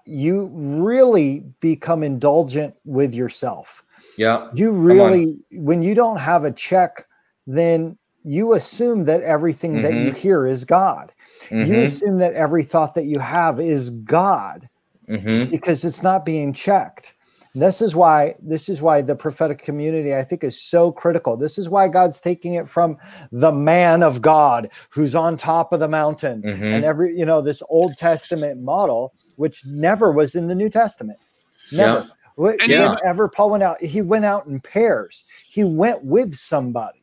you 0.05 0.49
really 0.53 1.43
become 1.59 2.03
indulgent 2.03 2.75
with 2.85 3.13
yourself 3.13 3.83
Yeah. 4.17 4.49
you 4.53 4.71
really 4.71 5.37
when 5.53 5.81
you 5.81 5.93
don't 5.95 6.17
have 6.17 6.43
a 6.45 6.51
check 6.51 7.05
then 7.47 7.97
you 8.23 8.53
assume 8.53 9.05
that 9.05 9.21
everything 9.21 9.81
that 9.81 9.93
you 9.95 10.11
hear 10.11 10.45
is 10.45 10.63
god 10.65 11.11
you 11.49 11.57
Mm-hmm. 11.57 11.83
assume 11.83 12.17
that 12.19 12.33
every 12.33 12.63
thought 12.63 12.95
that 12.95 13.05
you 13.05 13.19
have 13.19 13.59
is 13.59 13.89
god 13.89 14.67
Mm-hmm. 15.09 15.51
because 15.51 15.83
it's 15.83 16.03
not 16.03 16.23
being 16.25 16.53
checked. 16.53 17.13
This 17.53 17.81
is 17.81 17.95
why 17.95 18.35
this 18.41 18.69
is 18.69 18.81
why 18.81 19.01
the 19.01 19.15
prophetic 19.15 19.61
community 19.61 20.15
I 20.15 20.23
think 20.23 20.41
is 20.43 20.61
so 20.61 20.89
critical. 20.89 21.35
This 21.35 21.57
is 21.57 21.67
why 21.69 21.89
God's 21.89 22.21
taking 22.21 22.53
it 22.53 22.69
from 22.69 22.95
the 23.33 23.51
man 23.51 24.03
of 24.03 24.21
God 24.21 24.69
who's 24.89 25.15
on 25.15 25.35
top 25.35 25.73
of 25.73 25.81
the 25.81 25.87
mountain 25.89 26.43
Mhm. 26.43 26.73
and 26.75 26.85
every 26.85 27.17
you 27.17 27.25
know 27.25 27.41
this 27.41 27.61
Old 27.67 27.97
Testament 27.97 28.61
model 28.61 29.13
which 29.41 29.65
never 29.65 30.11
was 30.11 30.35
in 30.35 30.47
the 30.47 30.55
New 30.55 30.69
Testament. 30.69 31.17
Never. 31.71 32.07
Wh- 32.37 32.53
And 32.61 32.69
yeah. 32.71 32.95
Whenever 32.95 33.27
Paul 33.27 33.49
went 33.49 33.63
out, 33.63 33.81
he 33.81 34.01
went 34.01 34.23
out 34.23 34.45
in 34.45 34.59
pairs. 34.61 35.25
He 35.49 35.63
went 35.63 36.03
with 36.03 36.33
somebody, 36.35 37.01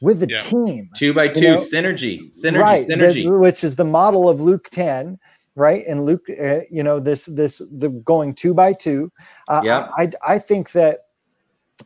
with 0.00 0.22
a 0.22 0.28
Yeah. 0.30 0.38
team 0.38 0.88
Two 0.94 1.12
by 1.12 1.28
two 1.28 1.40
know, 1.42 1.56
synergy. 1.56 2.30
Synergy. 2.32 2.60
right 2.60 2.86
Synergy. 2.88 3.24
the- 3.24 3.30
which 3.38 3.64
is 3.64 3.74
the 3.76 3.84
model 3.84 4.28
of 4.28 4.40
luke 4.40 4.68
10 4.70 5.18
right 5.56 5.84
and 5.86 6.04
luke 6.06 6.24
uh, 6.30 6.60
you 6.70 6.82
know 6.82 7.00
this 7.00 7.24
this 7.26 7.60
the 7.82 7.88
going 8.04 8.32
two 8.32 8.54
by 8.54 8.72
two 8.72 9.10
uh, 9.48 9.60
Yeah. 9.64 9.90
I, 9.98 10.02
I 10.04 10.10
i 10.34 10.38
think 10.38 10.70
that 10.72 11.06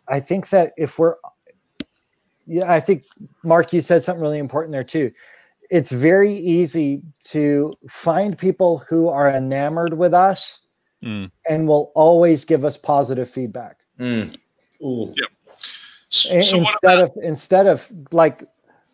i 0.07 0.21
think 0.21 0.51
that 0.51 0.73
if 0.77 0.99
we're 0.99 1.17
yeah 2.47 2.71
i 2.71 2.79
think 2.79 3.05
mark 3.43 3.73
you 3.73 3.81
said 3.81 4.05
something 4.05 4.23
really 4.23 4.39
important 4.39 4.73
there 4.73 4.85
too 4.85 5.11
it's 5.75 5.91
very 5.91 6.35
easy 6.37 7.03
to 7.25 7.75
find 7.89 8.39
people 8.39 8.79
who 8.89 9.09
are 9.09 9.29
enamored 9.29 9.95
with 9.99 10.15
us 10.15 10.61
Mm. 11.03 11.31
and 11.51 11.69
will 11.69 11.93
always 11.95 12.45
give 12.47 12.65
us 12.65 12.77
positive 12.79 13.29
feedback 13.29 13.81
Mm. 13.99 14.35
Ooh. 14.83 15.13
So, 16.09 16.29
so 16.41 16.59
instead 16.59 16.99
about? 17.01 17.17
of 17.17 17.25
instead 17.25 17.67
of 17.67 17.91
like 18.13 18.45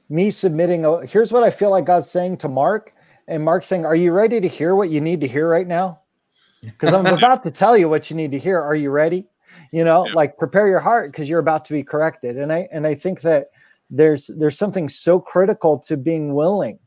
me 0.08 0.30
submitting 0.30 0.84
a 0.86 1.06
here's 1.06 1.30
what 1.32 1.44
i 1.44 1.50
feel 1.50 1.70
like 1.70 1.84
god's 1.84 2.10
saying 2.10 2.38
to 2.38 2.48
mark 2.48 2.94
and 3.28 3.44
mark 3.44 3.64
saying 3.64 3.84
are 3.84 3.94
you 3.94 4.10
ready 4.12 4.40
to 4.40 4.48
hear 4.48 4.74
what 4.74 4.88
you 4.88 5.00
need 5.00 5.20
to 5.20 5.28
hear 5.28 5.48
right 5.48 5.68
now 5.68 6.00
because 6.62 6.92
i'm 6.94 7.06
about 7.06 7.42
to 7.44 7.50
tell 7.50 7.76
you 7.76 7.88
what 7.88 8.10
you 8.10 8.16
need 8.16 8.30
to 8.32 8.38
hear 8.38 8.58
are 8.58 8.74
you 8.74 8.90
ready 8.90 9.26
you 9.70 9.84
know 9.84 10.06
Yeah. 10.06 10.14
like 10.14 10.38
prepare 10.38 10.66
your 10.66 10.80
heart 10.80 11.12
because 11.12 11.28
you're 11.28 11.38
about 11.46 11.64
to 11.66 11.72
be 11.72 11.82
corrected 11.84 12.38
and 12.38 12.50
i 12.52 12.66
and 12.72 12.86
i 12.86 12.94
think 12.94 13.20
that 13.20 13.50
there's 13.90 14.30
there's 14.38 14.56
something 14.58 14.88
so 14.88 15.20
critical 15.20 15.78
to 15.78 15.96
being 15.96 16.34
willing 16.34 16.78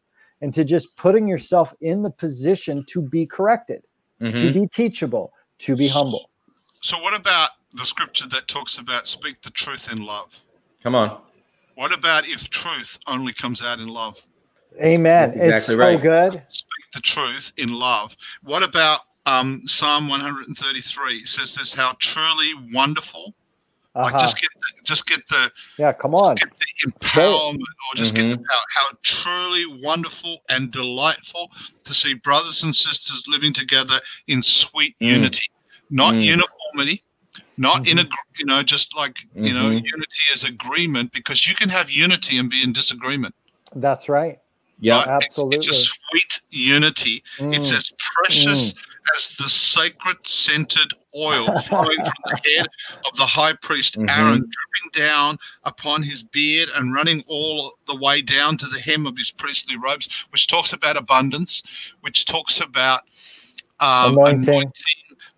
and 0.41 0.53
to 0.53 0.63
just 0.63 0.95
putting 0.97 1.27
yourself 1.27 1.73
in 1.81 2.01
the 2.01 2.09
position 2.11 2.83
to 2.87 3.01
be 3.01 3.25
corrected 3.25 3.81
to 4.19 4.49
Mhm. 4.49 4.53
be 4.53 4.67
teachable 4.67 5.33
to 5.59 5.75
be 5.75 5.87
humble 5.87 6.29
So 6.81 6.97
what 6.99 7.13
about 7.13 7.51
the 7.73 7.85
scripture 7.85 8.27
that 8.29 8.47
talks 8.47 8.77
about 8.77 9.07
speak 9.07 9.41
the 9.41 9.49
truth 9.51 9.89
in 9.91 10.05
love? 10.05 10.29
Come 10.83 10.95
on. 10.95 11.21
What 11.75 11.91
about 11.93 12.27
if 12.29 12.49
truth 12.49 12.99
only 13.07 13.33
comes 13.33 13.61
out 13.61 13.79
in 13.79 13.87
love? 13.87 14.17
amen 14.81 15.29
That's 15.29 15.35
it's 15.35 15.45
exactly 15.67 15.73
so 15.75 15.79
right. 15.79 16.01
good 16.01 16.33
Speak 16.49 16.85
the 16.93 17.01
truth 17.01 17.51
in 17.57 17.69
love. 17.69 18.15
What 18.43 18.63
about 18.63 19.01
um, 19.25 19.61
Psalm 19.65 20.07
133? 20.09 21.17
It 21.19 21.27
says 21.27 21.55
this: 21.55 21.73
How 21.73 21.95
truly 21.99 22.53
wonderful. 22.73 23.33
Like 23.95 24.15
Uh-huh. 24.15 24.23
just 24.23 24.41
get 24.41 24.49
the, 24.55 24.83
just 24.83 25.05
get 25.05 25.21
the 25.29 25.51
yeah 25.77 25.93
come 25.93 26.15
on 26.15 26.35
get 26.35 26.49
the 26.49 26.89
empowerment 26.91 27.59
or 27.59 27.95
just 27.95 28.15
get 28.15 28.29
the 28.29 28.37
Mhm. 28.37 28.45
power. 28.45 28.65
How 28.73 28.87
truly 29.03 29.65
wonderful 29.83 30.39
and 30.49 30.71
delightful 30.71 31.51
to 31.83 31.93
see 31.93 32.15
brothers 32.15 32.63
and 32.63 32.75
sisters 32.75 33.23
living 33.27 33.53
together 33.53 34.01
in 34.27 34.41
sweet 34.41 34.95
Mm. 34.99 35.07
unity, 35.09 35.45
not 35.91 36.15
Mm. 36.15 36.23
uniformity, 36.25 37.03
not 37.57 37.87
in 37.87 37.99
a 37.99 38.07
you 38.37 38.45
know 38.45 38.63
just 38.63 38.95
like 38.95 39.17
you 39.35 39.53
know 39.53 39.69
Mhm. 39.69 39.83
unity 39.85 40.21
is 40.33 40.43
agreement 40.43 41.11
because 41.11 41.47
you 41.47 41.53
can 41.53 41.69
have 41.69 41.89
unity 41.91 42.37
and 42.39 42.49
be 42.49 42.63
in 42.63 42.73
disagreement. 42.73 43.35
that's 43.75 44.07
right 44.09 44.39
Yeah. 44.79 44.97
right? 44.99 45.07
Absolutely. 45.07 45.57
it's, 45.57 45.67
a 45.67 45.73
sweet 45.73 46.41
unity. 46.49 47.23
It's 47.39 47.71
Mm. 47.71 47.77
as 47.77 47.91
precious 47.99 48.73
as 49.15 49.29
the 49.37 49.49
sacred 49.49 50.17
scented 50.27 50.93
oil 51.15 51.45
flowing 51.61 51.97
from 52.03 52.13
the 52.25 52.39
head 52.57 52.67
of 53.09 53.15
the 53.17 53.25
high 53.25 53.53
priest 53.53 53.97
Mhm. 53.97 54.09
Aaron, 54.09 54.39
dripping 54.39 54.91
down 55.07 55.37
upon 55.63 56.03
his 56.03 56.23
beard 56.23 56.69
and 56.75 56.93
running 56.93 57.23
all 57.27 57.77
the 57.87 57.95
way 57.95 58.21
down 58.21 58.57
to 58.57 58.65
the 58.67 58.79
hem 58.79 59.05
of 59.05 59.17
his 59.17 59.31
priestly 59.31 59.75
robes, 59.77 60.07
which 60.31 60.47
talks 60.47 60.73
about 60.73 60.97
abundance, 60.97 61.61
which 62.01 62.25
talks 62.25 62.59
about 62.59 63.01
um, 63.79 64.17
Anointing. 64.17 64.49
anointing. 64.49 64.71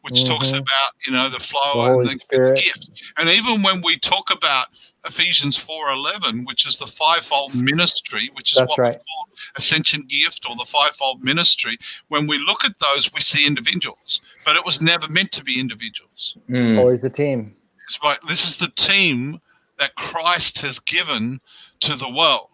which 0.01 0.23
talks 0.25 0.49
Mhm. 0.51 0.59
about 0.59 0.91
you 1.07 1.11
know 1.11 1.29
the 1.29 1.39
The 1.39 1.43
flow 1.43 1.99
and 1.99 2.07
the, 2.07 2.19
the 2.29 2.61
gift. 2.61 2.89
And 3.17 3.27
even 3.27 3.63
when 3.63 3.81
we 3.81 3.97
talk 3.97 4.29
about 4.29 4.67
Ephesians 5.05 5.57
four 5.57 5.91
eleven, 5.91 6.45
which 6.45 6.65
is 6.67 6.77
the 6.77 6.87
fivefold 6.87 7.53
ministry, 7.53 8.29
which 8.33 8.51
is 8.51 8.57
That's 8.57 8.69
what 8.69 8.79
right. 8.79 8.93
we 8.93 8.97
call 8.97 9.27
ascension 9.55 10.05
gift 10.07 10.45
or 10.49 10.55
the 10.55 10.65
fivefold 10.65 11.23
ministry, 11.23 11.77
when 12.07 12.27
we 12.27 12.37
look 12.39 12.65
at 12.65 12.73
those, 12.79 13.13
we 13.13 13.19
see 13.21 13.45
individuals, 13.45 14.21
but 14.43 14.55
it 14.55 14.65
was 14.65 14.81
never 14.81 15.07
meant 15.07 15.31
to 15.33 15.43
be 15.43 15.59
individuals. 15.59 16.37
Mm. 16.49 16.79
Always 16.79 17.01
the 17.01 17.09
team. 17.09 17.55
It's 17.87 17.99
like 18.03 18.19
this 18.27 18.47
is 18.47 18.57
the 18.57 18.71
team 18.75 19.39
that 19.77 19.95
Christ 19.95 20.59
has 20.59 20.79
given 20.79 21.39
to 21.81 21.95
the 21.95 22.09
world. 22.09 22.49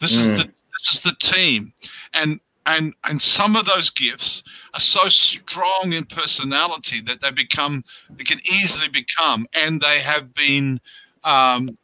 This 0.00 0.12
is 0.12 0.28
Mm. 0.28 0.36
the 0.36 0.44
this 0.78 0.94
is 0.94 1.00
the 1.00 1.14
team, 1.20 1.72
and 2.12 2.40
and 2.66 2.92
and 3.04 3.22
some 3.22 3.56
of 3.56 3.64
those 3.66 3.88
gifts 3.90 4.42
are 4.74 4.80
so 4.80 5.08
strong 5.08 5.92
in 5.92 6.04
personality 6.04 7.00
that 7.02 7.20
they 7.20 7.30
become 7.30 7.84
they 8.10 8.24
can 8.24 8.40
easily 8.44 8.88
become, 8.88 9.46
and 9.54 9.80
they 9.80 10.00
have 10.00 10.34
been 10.34 10.80
um, 11.24 11.76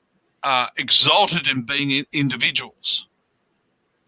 uh, 0.43 0.69
exalted 0.77 1.49
in 1.49 1.63
being 1.63 2.05
individuals, 2.13 3.07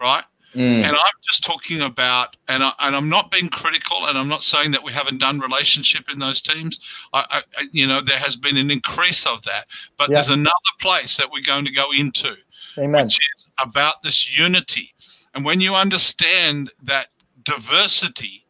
right? 0.00 0.24
Mm. 0.54 0.82
And 0.82 0.96
I'm 0.96 1.18
just 1.28 1.44
talking 1.44 1.82
about, 1.82 2.34
and, 2.48 2.64
I, 2.64 2.72
and 2.80 2.96
I'm 2.96 3.08
not 3.08 3.30
being 3.30 3.48
critical, 3.48 4.06
and 4.06 4.18
I'm 4.18 4.28
not 4.28 4.42
saying 4.42 4.72
that 4.72 4.82
we 4.82 4.92
haven't 4.92 5.18
done 5.18 5.38
relationship 5.38 6.04
in 6.12 6.18
those 6.18 6.40
teams. 6.40 6.80
I, 7.12 7.42
I, 7.56 7.66
you 7.70 7.86
know, 7.86 8.00
there 8.00 8.18
has 8.18 8.34
been 8.34 8.56
an 8.56 8.70
increase 8.70 9.26
of 9.26 9.42
that, 9.44 9.66
but 9.96 10.08
Yeah. 10.08 10.14
there's 10.14 10.28
another 10.28 10.72
place 10.80 11.16
that 11.18 11.30
we're 11.30 11.42
going 11.42 11.64
to 11.66 11.70
go 11.70 11.92
into, 11.92 12.34
Amen. 12.78 13.06
which 13.06 13.20
is 13.36 13.46
about 13.60 14.02
this 14.02 14.36
unity. 14.36 14.92
And 15.34 15.44
when 15.44 15.60
you 15.60 15.76
understand 15.76 16.72
that 16.82 17.08
diversity 17.44 18.44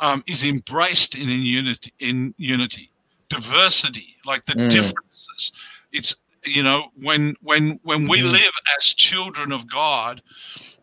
um, 0.00 0.24
is 0.26 0.44
embraced 0.44 1.14
in, 1.14 1.28
in 1.28 1.42
unity, 1.42 1.92
in 1.98 2.34
unity, 2.38 2.90
diversity, 3.28 4.16
like 4.24 4.46
the 4.46 4.54
Mm. 4.54 4.70
differences, 4.70 5.52
it's 5.94 6.14
you 6.44 6.62
know 6.62 6.90
when 7.00 7.34
when 7.40 7.80
when 7.84 8.06
we 8.06 8.18
Mhm. 8.20 8.32
live 8.32 8.52
as 8.78 8.84
children 8.92 9.50
of 9.52 9.66
God, 9.70 10.20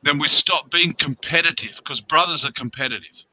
then 0.01 0.18
we 0.18 0.28
stop 0.28 0.72
being 0.72 0.93
competitive 0.93 1.76
because 1.78 2.01
brothers 2.01 2.43
are 2.45 2.51
competitive. 2.53 3.24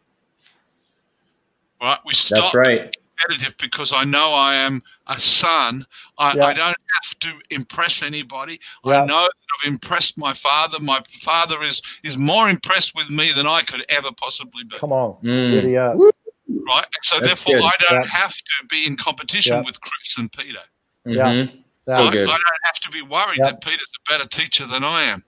Right? 1.81 1.99
We 2.05 2.13
stop 2.15 2.53
That's 2.53 2.55
right. 2.55 2.97
competitive 3.21 3.57
because 3.59 3.93
I 3.93 4.05
know 4.05 4.33
I 4.35 4.57
am 4.57 4.83
a 5.07 5.19
son. 5.21 5.87
I, 6.19 6.35
Yeah. 6.37 6.47
I 6.47 6.53
don't 6.53 6.77
have 7.03 7.19
to 7.21 7.33
impress 7.51 8.03
anybody. 8.03 8.61
Yeah. 8.85 9.03
I 9.03 9.07
know 9.07 9.23
that 9.23 9.33
I've 9.63 9.69
impressed 9.69 10.19
my 10.19 10.35
father. 10.35 10.81
My 10.81 11.03
father 11.23 11.63
is 11.63 11.81
is 12.03 12.19
more 12.19 12.51
impressed 12.51 12.95
with 12.97 13.09
me 13.11 13.33
than 13.33 13.47
I 13.47 13.63
could 13.63 13.85
ever 13.89 14.11
possibly 14.13 14.65
be. 14.65 14.77
Come 14.79 14.93
on, 14.93 15.15
Mm. 15.23 15.51
giddy 15.53 15.77
up. 15.77 15.97
Right. 15.97 16.87
So 17.03 17.15
That's 17.21 17.27
therefore, 17.29 17.55
good. 17.55 17.65
I 17.65 17.73
don't 17.89 18.03
Yeah. 18.05 18.11
have 18.11 18.35
to 18.37 18.67
be 18.69 18.85
in 18.87 18.97
competition 18.97 19.55
Yeah. 19.55 19.63
with 19.63 19.81
Chris 19.81 20.19
and 20.19 20.31
Peter. 20.33 20.65
Yeah. 21.07 21.33
Mhm. 21.33 21.47
Yeah. 21.55 21.63
So 21.89 22.03
I, 22.09 22.11
good. 22.11 22.29
I 22.29 22.33
don't 22.33 22.65
have 22.65 22.81
to 22.83 22.91
be 22.91 23.03
worried 23.03 23.39
Yeah. 23.39 23.47
that 23.47 23.61
Peter's 23.63 23.91
a 24.07 24.13
better 24.13 24.29
teacher 24.29 24.67
than 24.67 24.85
I 24.85 25.03
am. 25.05 25.25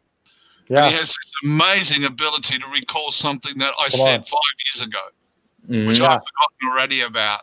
And 0.69 0.77
Yeah, 0.77 0.89
he 0.91 0.97
has 0.97 1.09
this 1.09 1.33
amazing 1.45 2.05
ability 2.05 2.59
to 2.59 2.67
recall 2.69 3.11
something 3.13 3.57
that 3.59 3.73
I 3.79 3.89
Come 3.89 4.01
said 4.01 4.21
on. 4.21 4.25
five 4.25 4.57
years 4.75 4.87
ago, 4.87 5.01
Mhm. 5.69 5.87
which 5.89 5.99
Yeah. 5.99 6.05
I've 6.15 6.21
forgotten 6.21 6.71
already 6.71 7.01
about, 7.01 7.41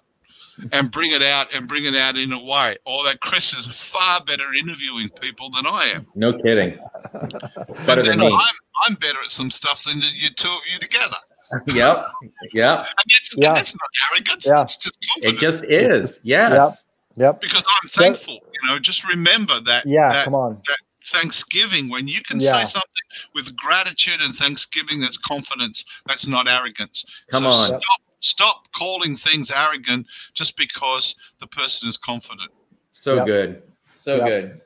and 0.71 0.89
bring 0.91 1.11
it 1.11 1.21
out 1.23 1.51
and 1.53 1.67
bring 1.67 1.85
it 1.85 1.95
out 1.95 2.15
in 2.17 2.31
a 2.31 2.39
way. 2.39 2.77
Or 2.85 3.03
that 3.05 3.19
Chris 3.21 3.53
is 3.53 3.65
far 3.67 4.23
better 4.23 4.53
interviewing 4.53 5.09
people 5.09 5.49
than 5.51 5.65
I 5.67 5.85
am. 5.85 6.07
No 6.15 6.33
kidding. 6.33 6.79
Better 7.85 8.03
than 8.03 8.19
me. 8.19 8.27
I'm, 8.27 8.55
I'm 8.87 8.95
better 8.95 9.21
at 9.23 9.31
some 9.31 9.49
stuff 9.51 9.83
than 9.83 10.01
you 10.15 10.29
two 10.31 10.47
of 10.47 10.61
you 10.71 10.79
together. 10.79 11.17
Yep. 11.67 12.11
Yep. 12.53 12.79
And 12.79 12.87
that's, 13.09 13.33
and 13.35 13.43
that's 13.43 13.73
not 13.73 13.89
arrogance. 14.11 14.45
Yeah. 14.45 14.61
It's 14.63 14.75
just 14.77 14.97
It 15.21 15.37
just 15.37 15.63
is. 15.63 16.19
Yes. 16.23 16.83
yep. 17.15 17.39
because 17.39 17.63
I'm 17.65 17.89
thankful. 17.89 18.39
You 18.61 18.69
know, 18.69 18.79
just 18.79 19.03
remember 19.07 19.59
that. 19.61 19.85
Yeah, 19.85 20.11
that 20.11 20.23
come 20.25 20.35
on. 20.35 20.61
Thanksgiving, 21.05 21.89
when 21.89 22.07
you 22.07 22.21
can 22.21 22.39
Yeah. 22.39 22.51
say 22.51 22.65
something 22.65 22.91
with 23.33 23.55
gratitude 23.55 24.19
and 24.19 24.35
thanksgiving, 24.35 24.99
that's 24.99 25.17
confidence. 25.17 25.85
That's 26.05 26.27
not 26.27 26.49
arrogance. 26.49 27.05
Come 27.29 27.43
So 27.43 27.49
on. 27.49 27.67
Stop, 27.67 28.01
stop 28.19 28.71
calling 28.73 29.15
things 29.15 29.49
arrogant 29.49 30.05
just 30.33 30.57
because 30.57 31.15
the 31.39 31.47
person 31.47 31.87
is 31.87 31.95
confident. 31.95 32.51
So 32.91 33.15
Yep. 33.15 33.25
good. 33.25 33.63
So 33.93 34.17
Yep. 34.17 34.25
good. 34.27 34.61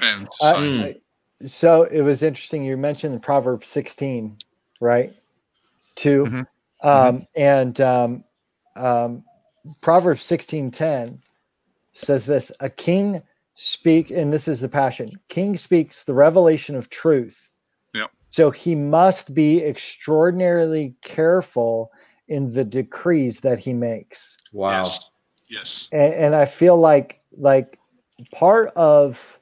And 0.00 0.28
I- 0.40 0.52
so, 0.52 0.56
Mm. 0.58 1.00
So 1.46 1.84
it 1.84 2.02
was 2.02 2.22
interesting. 2.22 2.62
You 2.62 2.76
mentioned 2.76 3.22
Proverbs 3.22 3.66
16, 3.66 4.36
right? 4.80 5.12
2 5.96 6.26
Mhm. 6.26 6.46
Um, 6.82 7.26
and 7.34 7.80
um, 7.80 8.24
um, 8.76 9.24
Proverbs 9.80 10.22
16:10 10.22 11.20
says 11.94 12.26
this: 12.26 12.52
A 12.60 12.70
king 12.70 13.22
speak, 13.62 14.10
and 14.10 14.32
this 14.32 14.48
is 14.48 14.60
the 14.60 14.68
passion. 14.70 15.20
King 15.28 15.54
speaks 15.54 16.04
the 16.04 16.14
revelation 16.14 16.74
of 16.76 16.88
truth. 16.88 17.50
Yep. 17.92 18.10
So 18.30 18.50
he 18.50 18.74
must 18.74 19.34
be 19.34 19.62
extraordinarily 19.62 20.94
careful 21.02 21.92
in 22.28 22.52
the 22.54 22.64
decrees 22.64 23.40
that 23.40 23.58
he 23.58 23.74
makes 23.74 24.38
Wow. 24.52 24.82
yes, 24.82 25.10
yes, 25.48 25.88
and, 25.92 26.14
and 26.14 26.34
I 26.34 26.46
feel 26.46 26.78
like 26.78 27.20
like 27.36 27.78
part 28.32 28.72
of 28.76 29.38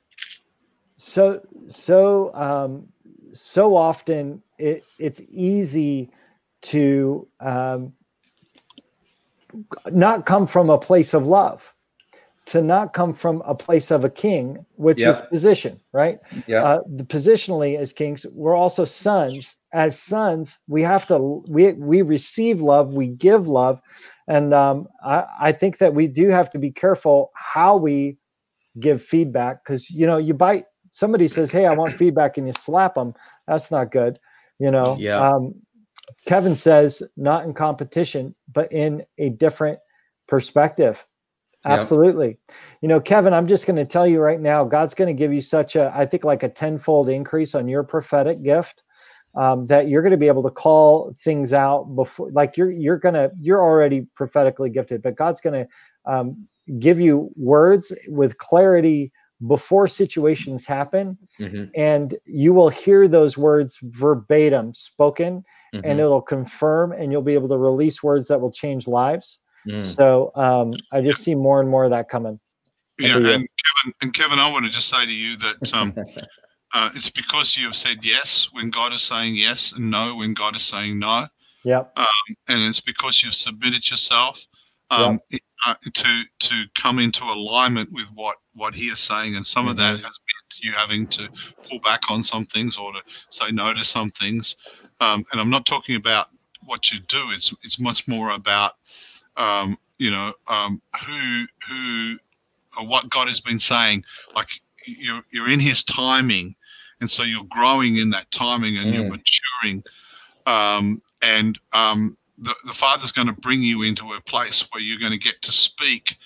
so 0.97 1.41
so 1.69 2.35
um, 2.35 2.89
so 3.33 3.77
often 3.77 4.43
it 4.59 4.83
it's 4.99 5.21
easy 5.31 6.11
to 6.63 7.29
um, 7.39 7.93
not 9.93 10.27
come 10.27 10.45
from 10.45 10.71
a 10.71 10.79
place 10.79 11.15
of 11.15 11.25
love 11.25 11.73
to 12.49 12.63
not 12.63 12.95
come 12.95 13.13
from 13.13 13.43
a 13.45 13.55
place 13.55 13.91
of 13.91 14.05
a 14.05 14.11
king 14.11 14.65
which 14.77 15.01
is 15.01 15.21
position 15.31 15.79
right? 15.93 16.19
Yeah. 16.47 16.65
uh, 16.65 16.81
the 16.87 17.05
positionally 17.05 17.77
as 17.77 17.93
kings 17.93 18.25
we're 18.33 18.57
also 18.57 18.85
sons. 18.85 19.57
As 19.73 20.01
sons 20.01 20.59
we 20.67 20.83
have 20.83 21.07
to 21.07 21.43
we 21.47 21.73
we 21.75 22.01
receive 22.03 22.63
love 22.63 22.95
we 22.95 23.09
give 23.09 23.47
love 23.47 23.81
and 24.27 24.55
um, 24.55 24.89
I, 25.05 25.25
I 25.41 25.53
think 25.53 25.79
that 25.79 25.95
we 25.95 26.07
do 26.07 26.29
have 26.29 26.51
to 26.53 26.59
be 26.59 26.71
careful 26.71 27.31
how 27.35 27.77
we 27.77 28.17
give 28.81 29.03
feedback 29.03 29.63
because 29.63 29.91
you 29.91 30.07
know 30.07 30.17
you 30.17 30.33
bite 30.33 30.65
somebody 30.91 31.29
says 31.29 31.51
hey 31.51 31.67
i 31.67 31.73
want 31.75 31.99
feedback 31.99 32.39
and 32.39 32.47
you 32.47 32.53
slap 32.53 32.95
them 32.95 33.15
that's 33.47 33.71
not 33.71 33.93
good 33.93 34.19
you 34.59 34.71
know? 34.71 34.97
Yeah. 34.99 35.21
um, 35.21 35.55
kevin 36.27 36.55
says 36.55 37.03
not 37.17 37.45
in 37.45 37.53
competition 37.53 38.35
but 38.53 38.73
in 38.73 39.05
a 39.19 39.31
different 39.31 39.79
perspective 40.27 41.05
Absolutely 41.65 42.39
you 42.81 42.89
know 42.89 43.01
kevin 43.01 43.33
i'm 43.35 43.47
just 43.49 43.67
going 43.67 43.77
to 43.77 43.85
tell 43.85 44.07
you 44.07 44.21
right 44.21 44.41
now 44.41 44.65
god's 44.65 44.95
going 44.95 45.09
to 45.09 45.19
give 45.19 45.33
you 45.33 45.41
such 45.41 45.77
a 45.77 45.93
i 45.95 46.07
think 46.07 46.25
like 46.25 46.43
a 46.43 46.49
tenfold 46.49 47.09
increase 47.09 47.55
on 47.55 47.69
your 47.69 47.83
prophetic 47.83 48.43
gift 48.43 48.83
um, 49.35 49.67
that 49.67 49.89
you're 49.89 50.03
going 50.03 50.13
to 50.13 50.17
be 50.19 50.29
able 50.29 50.43
to 50.43 50.51
call 50.51 51.13
things 51.19 51.53
out 51.53 51.85
before 51.95 52.31
like 52.33 52.57
you're 52.57 52.71
you're 52.71 52.97
going 52.99 53.15
to 53.15 53.31
you're 53.41 53.63
already 53.63 54.07
prophetically 54.15 54.71
gifted 54.71 55.03
but 55.03 55.17
god's 55.17 55.41
going 55.41 55.65
to 55.65 56.13
um, 56.13 56.47
give 56.79 57.01
you 57.01 57.31
words 57.37 57.93
with 58.09 58.39
clarity 58.39 59.13
before 59.47 59.87
situations 59.89 60.65
happen 60.67 61.19
Mhm. 61.41 61.71
and 61.77 62.15
you 62.25 62.53
will 62.53 62.69
hear 62.69 63.07
those 63.09 63.37
words 63.37 63.79
verbatim 63.83 64.73
spoken 64.75 65.45
and 65.73 65.85
Mhm. 65.85 65.99
it'll 66.01 66.23
confirm 66.23 66.93
and 66.93 67.13
you'll 67.13 67.23
be 67.23 67.35
able 67.35 67.49
to 67.49 67.59
release 67.59 68.03
words 68.03 68.29
that 68.29 68.41
will 68.41 68.51
change 68.53 68.89
lives 68.89 69.41
Mm. 69.67 69.83
so 69.83 70.31
um, 70.35 70.73
i 70.93 71.01
just 71.01 71.23
see 71.23 71.35
more 71.35 71.61
and 71.61 71.69
more 71.69 71.85
of 71.85 71.91
that 71.91 72.09
coming 72.09 72.39
yeah. 72.99 73.15
Under 73.15 73.29
you. 73.29 73.35
And 73.35 73.49
Kevin, 73.85 73.95
and 74.03 74.15
Kevin, 74.15 74.39
I 74.41 74.51
want 74.51 74.65
to 74.65 74.73
just 74.73 74.89
say 74.89 75.07
to 75.07 75.13
you 75.13 75.37
that 75.37 75.73
um, 75.73 75.95
uh, 76.75 76.91
it's 76.95 77.09
because 77.09 77.57
you 77.57 77.67
have 77.67 77.77
said 77.77 77.99
yes 78.03 78.49
when 78.53 78.71
God 78.71 78.93
is 78.93 79.05
saying 79.05 79.37
yes, 79.37 79.73
and 79.73 79.89
no 79.89 80.17
when 80.17 80.35
God 80.35 80.57
is 80.57 80.63
saying 80.63 80.99
no. 80.99 81.29
yep 81.65 81.93
and 82.49 82.63
it's 82.63 82.81
because 82.81 83.23
you've 83.23 83.35
submitted 83.35 83.91
yourself 83.91 84.45
um, 84.91 85.21
uh, 85.67 85.75
to 85.93 86.23
to 86.41 86.65
come 86.81 86.99
into 86.99 87.25
alignment 87.25 87.91
with 87.93 88.07
what 88.15 88.37
what 88.55 88.75
he 88.75 88.87
is 88.87 88.99
saying, 88.99 89.37
and 89.37 89.47
some 89.47 89.69
of 89.69 89.77
that 89.77 89.97
Mhm. 89.97 90.05
has 90.05 90.05
meant 90.05 90.61
you 90.61 90.73
having 90.73 91.07
to 91.09 91.29
pull 91.69 91.79
back 91.81 92.11
on 92.11 92.25
some 92.25 92.47
things 92.47 92.77
or 92.77 92.93
to 92.93 93.03
say 93.31 93.51
no 93.51 93.73
to 93.73 93.85
some 93.85 94.11
things. 94.11 94.57
Um, 95.01 95.25
and 95.31 95.41
I'm 95.41 95.51
not 95.51 95.67
talking 95.67 95.97
about 95.97 96.29
what 96.65 96.91
you 96.91 97.01
do; 97.01 97.31
it's 97.31 97.53
it's 97.63 97.79
much 97.79 98.09
more 98.09 98.31
about 98.31 98.77
um, 99.39 99.79
you 99.99 100.11
know 100.11 100.33
um, 100.49 100.83
who 101.07 101.45
who 101.69 102.17
or 102.79 102.87
what 102.87 103.09
God 103.11 103.29
has 103.29 103.41
been 103.41 103.59
saying. 103.59 104.05
Like 104.35 104.49
you're 104.87 105.23
you're 105.33 105.49
in 105.51 105.61
His 105.61 105.83
timing, 105.85 106.55
and 107.01 107.11
so 107.11 107.23
you're 107.23 107.45
growing 107.49 107.97
in 107.97 108.11
that 108.11 108.31
timing 108.31 108.77
and 108.79 108.95
you're 108.95 109.05
Mm. 109.05 109.21
maturing. 109.63 109.83
Um, 110.47 111.03
and 111.23 111.59
um, 111.73 112.17
the, 112.39 112.55
the 112.67 112.73
Father's 112.73 113.13
going 113.13 113.27
to 113.27 113.33
bring 113.35 113.63
you 113.63 113.83
into 113.83 114.13
a 114.13 114.21
place 114.23 114.65
where 114.73 114.81
you're 114.83 114.99
going 114.99 115.13
to 115.13 115.19
get 115.19 115.43
to 115.43 115.53
speak 115.53 116.17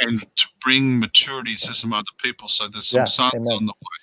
and 0.00 0.20
to 0.20 0.46
bring 0.62 0.98
maturity 0.98 1.54
to 1.56 1.74
some 1.74 1.92
other 1.92 2.04
people. 2.22 2.48
So 2.48 2.66
there's 2.68 2.88
some 2.88 3.00
Yeah, 3.00 3.04
sons 3.04 3.34
amen. 3.34 3.52
on 3.52 3.66
the 3.66 3.72
way. 3.72 3.98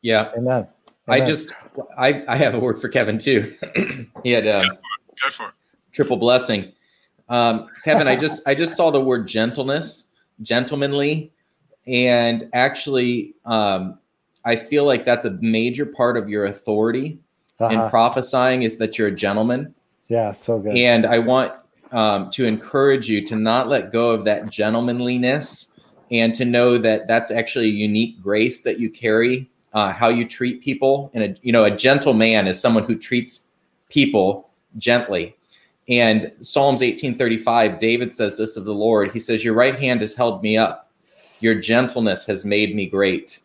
Yeah. 0.00 0.32
amen 0.36 0.68
I 1.08 1.16
Amen. 1.18 1.28
just, 1.28 1.50
I, 1.98 2.24
I 2.28 2.36
have 2.36 2.54
a 2.54 2.58
word 2.60 2.80
for 2.80 2.88
Kevin 2.88 3.18
too. 3.18 3.54
he 4.24 4.30
had 4.32 4.46
uh, 4.46 4.64
Go 5.22 5.30
for 5.30 5.48
it. 5.48 5.54
triple 5.92 6.16
blessing. 6.16 6.72
Um, 7.32 7.68
Kevin, 7.82 8.06
I 8.06 8.14
just, 8.14 8.42
I 8.46 8.54
just 8.54 8.76
saw 8.76 8.90
the 8.90 9.00
word 9.00 9.26
gentleness, 9.26 10.06
gentlemanly, 10.42 11.32
and 11.86 12.48
actually, 12.52 13.34
um, 13.46 13.98
I 14.44 14.56
feel 14.56 14.84
like 14.84 15.04
that's 15.04 15.24
a 15.24 15.30
major 15.40 15.86
part 15.86 16.16
of 16.16 16.28
your 16.28 16.44
authority 16.44 17.18
in 17.60 17.78
Uh-huh. 17.78 17.90
prophesying 17.90 18.62
is 18.64 18.76
that 18.78 18.98
you're 18.98 19.08
a 19.08 19.14
gentleman. 19.14 19.74
yeah 20.08 20.32
so 20.32 20.58
good 20.58 20.76
And 20.76 21.06
I 21.06 21.18
want 21.20 21.52
um, 21.92 22.30
to 22.30 22.44
encourage 22.44 23.08
you 23.08 23.24
to 23.26 23.36
not 23.36 23.68
let 23.68 23.92
go 23.92 24.10
of 24.10 24.24
that 24.24 24.50
gentlemanliness 24.50 25.72
and 26.10 26.34
to 26.34 26.44
know 26.44 26.76
that 26.78 27.06
that's 27.06 27.30
actually 27.30 27.66
a 27.66 27.78
unique 27.88 28.20
grace 28.20 28.62
that 28.62 28.78
you 28.80 28.90
carry, 28.90 29.48
uh, 29.74 29.92
how 29.92 30.08
you 30.08 30.26
treat 30.26 30.60
people. 30.62 31.10
And, 31.14 31.22
a, 31.24 31.34
you 31.42 31.52
know, 31.52 31.64
a 31.64 31.70
gentle 31.70 32.14
man 32.14 32.46
is 32.46 32.60
someone 32.60 32.84
who 32.84 32.96
treats 32.96 33.46
people 33.88 34.50
gently. 34.76 35.36
And 35.88 36.32
Psalms 36.40 36.80
1835, 36.80 37.78
David 37.78 38.12
says 38.12 38.38
this 38.38 38.56
of 38.56 38.64
the 38.64 38.74
Lord. 38.74 39.12
He 39.12 39.18
says, 39.18 39.44
Your 39.44 39.54
right 39.54 39.78
hand 39.78 40.00
has 40.00 40.14
held 40.14 40.42
me 40.42 40.56
up, 40.56 40.90
your 41.40 41.54
gentleness 41.54 42.24
has 42.26 42.44
made 42.44 42.74
me 42.74 42.86
great. 42.86 43.40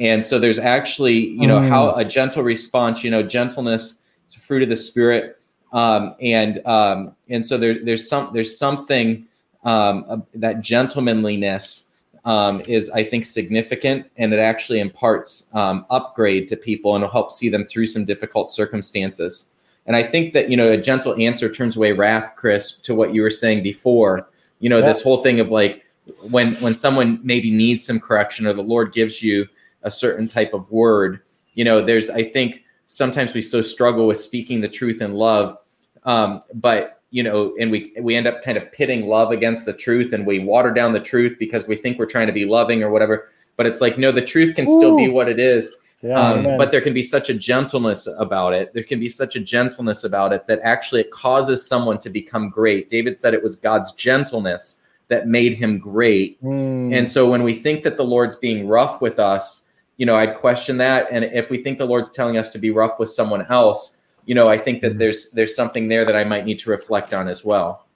And 0.00 0.24
so 0.24 0.38
there's 0.38 0.58
actually, 0.58 1.14
you 1.28 1.46
know, 1.46 1.58
Mm. 1.60 1.68
how 1.68 1.94
a 1.94 2.04
gentle 2.04 2.42
response, 2.42 3.04
you 3.04 3.10
know, 3.10 3.22
gentleness 3.22 3.94
is 4.28 4.36
a 4.36 4.40
fruit 4.40 4.62
of 4.62 4.68
the 4.68 4.76
spirit 4.76 5.38
um, 5.74 6.14
and 6.20 6.64
um, 6.66 7.14
and 7.28 7.44
so 7.44 7.58
there, 7.58 7.84
there's 7.84 8.08
some 8.08 8.30
there's 8.32 8.56
something 8.56 9.26
um, 9.64 10.04
uh, 10.08 10.18
that 10.36 10.60
gentlemanliness 10.60 11.88
um, 12.24 12.62
is 12.66 12.88
I 12.90 13.02
think 13.02 13.26
significant, 13.26 14.06
and 14.16 14.32
it 14.32 14.38
actually 14.38 14.78
imparts 14.78 15.50
um, 15.52 15.84
upgrade 15.90 16.46
to 16.48 16.56
people 16.56 16.94
and 16.94 17.02
will 17.02 17.10
help 17.10 17.32
see 17.32 17.48
them 17.48 17.66
through 17.66 17.88
some 17.88 18.04
difficult 18.04 18.52
circumstances. 18.52 19.50
And 19.86 19.96
I 19.96 20.02
think 20.02 20.32
that 20.32 20.50
you 20.50 20.56
know 20.56 20.70
a 20.70 20.76
gentle 20.76 21.14
answer 21.20 21.48
turns 21.50 21.76
away 21.76 21.92
wrath, 21.92 22.32
Chris, 22.36 22.72
to 22.78 22.94
what 22.94 23.14
you 23.14 23.22
were 23.22 23.30
saying 23.30 23.62
before. 23.62 24.28
You 24.60 24.70
know 24.70 24.78
Yeah. 24.78 24.86
this 24.86 25.02
whole 25.02 25.18
thing 25.22 25.40
of 25.40 25.50
like 25.50 25.84
when 26.30 26.54
when 26.56 26.74
someone 26.74 27.20
maybe 27.22 27.50
needs 27.50 27.86
some 27.86 28.00
correction 28.00 28.46
or 28.46 28.52
the 28.52 28.62
Lord 28.62 28.92
gives 28.92 29.22
you 29.22 29.46
a 29.82 29.90
certain 29.90 30.28
type 30.28 30.54
of 30.54 30.70
word. 30.70 31.20
You 31.54 31.64
know, 31.64 31.84
there's 31.84 32.10
I 32.10 32.22
think 32.22 32.62
sometimes 32.86 33.34
we 33.34 33.42
so 33.42 33.62
struggle 33.62 34.06
with 34.06 34.20
speaking 34.20 34.60
the 34.60 34.68
truth 34.68 35.00
in 35.02 35.14
love 35.14 35.58
um, 36.04 36.42
but 36.54 37.00
you 37.10 37.22
know, 37.22 37.54
and 37.60 37.70
we 37.70 37.92
we 38.00 38.16
end 38.16 38.26
up 38.26 38.42
kind 38.42 38.58
of 38.58 38.70
pitting 38.72 39.06
love 39.06 39.30
against 39.30 39.66
the 39.66 39.72
truth, 39.72 40.12
and 40.12 40.26
we 40.26 40.40
water 40.40 40.72
down 40.72 40.92
the 40.92 41.00
truth 41.00 41.36
because 41.38 41.66
we 41.66 41.76
think 41.76 41.98
we're 41.98 42.06
trying 42.06 42.26
to 42.26 42.32
be 42.32 42.44
loving 42.44 42.82
or 42.82 42.90
whatever. 42.90 43.28
But 43.56 43.66
it's 43.66 43.80
like 43.80 43.98
no, 43.98 44.10
the 44.10 44.22
truth 44.22 44.56
can 44.56 44.66
still 44.66 44.96
be 44.96 45.08
what 45.08 45.28
it 45.28 45.38
is. 45.38 45.72
Yeah, 46.04 46.20
um, 46.20 46.58
but 46.58 46.70
there 46.70 46.82
can 46.82 46.92
be 46.92 47.02
such 47.02 47.30
a 47.30 47.34
gentleness 47.34 48.06
about 48.18 48.52
it. 48.52 48.74
There 48.74 48.82
can 48.82 49.00
be 49.00 49.08
such 49.08 49.36
a 49.36 49.40
gentleness 49.40 50.04
about 50.04 50.34
it 50.34 50.46
that 50.48 50.60
actually 50.62 51.00
it 51.00 51.10
causes 51.10 51.66
someone 51.66 51.98
to 52.00 52.10
become 52.10 52.50
great. 52.50 52.90
David 52.90 53.18
said 53.18 53.32
it 53.32 53.42
was 53.42 53.56
God's 53.56 53.94
gentleness 53.94 54.82
that 55.08 55.28
made 55.28 55.54
him 55.54 55.78
great. 55.78 56.42
Mm, 56.42 56.94
And 56.94 57.10
so 57.10 57.30
when 57.30 57.42
we 57.42 57.54
think 57.54 57.84
that 57.84 57.96
the 57.96 58.04
Lord's 58.04 58.36
being 58.36 58.68
rough 58.68 59.00
with 59.00 59.18
us, 59.18 59.64
you 59.96 60.04
know, 60.04 60.14
I'd 60.14 60.34
question 60.34 60.76
that. 60.76 61.08
And 61.10 61.24
if 61.24 61.48
we 61.48 61.62
think 61.62 61.78
the 61.78 61.86
Lord's 61.86 62.10
telling 62.10 62.36
us 62.36 62.50
to 62.50 62.58
be 62.58 62.70
rough 62.70 62.98
with 62.98 63.08
someone 63.08 63.46
else, 63.48 63.96
you 64.26 64.34
know, 64.34 64.46
I 64.46 64.58
think 64.58 64.82
that 64.82 64.98
there's 64.98 65.30
there's 65.30 65.56
something 65.56 65.88
there 65.88 66.04
that 66.04 66.16
I 66.16 66.24
might 66.24 66.44
need 66.44 66.58
to 66.60 66.70
reflect 66.70 67.14
on 67.14 67.28
as 67.28 67.46
well. 67.46 67.86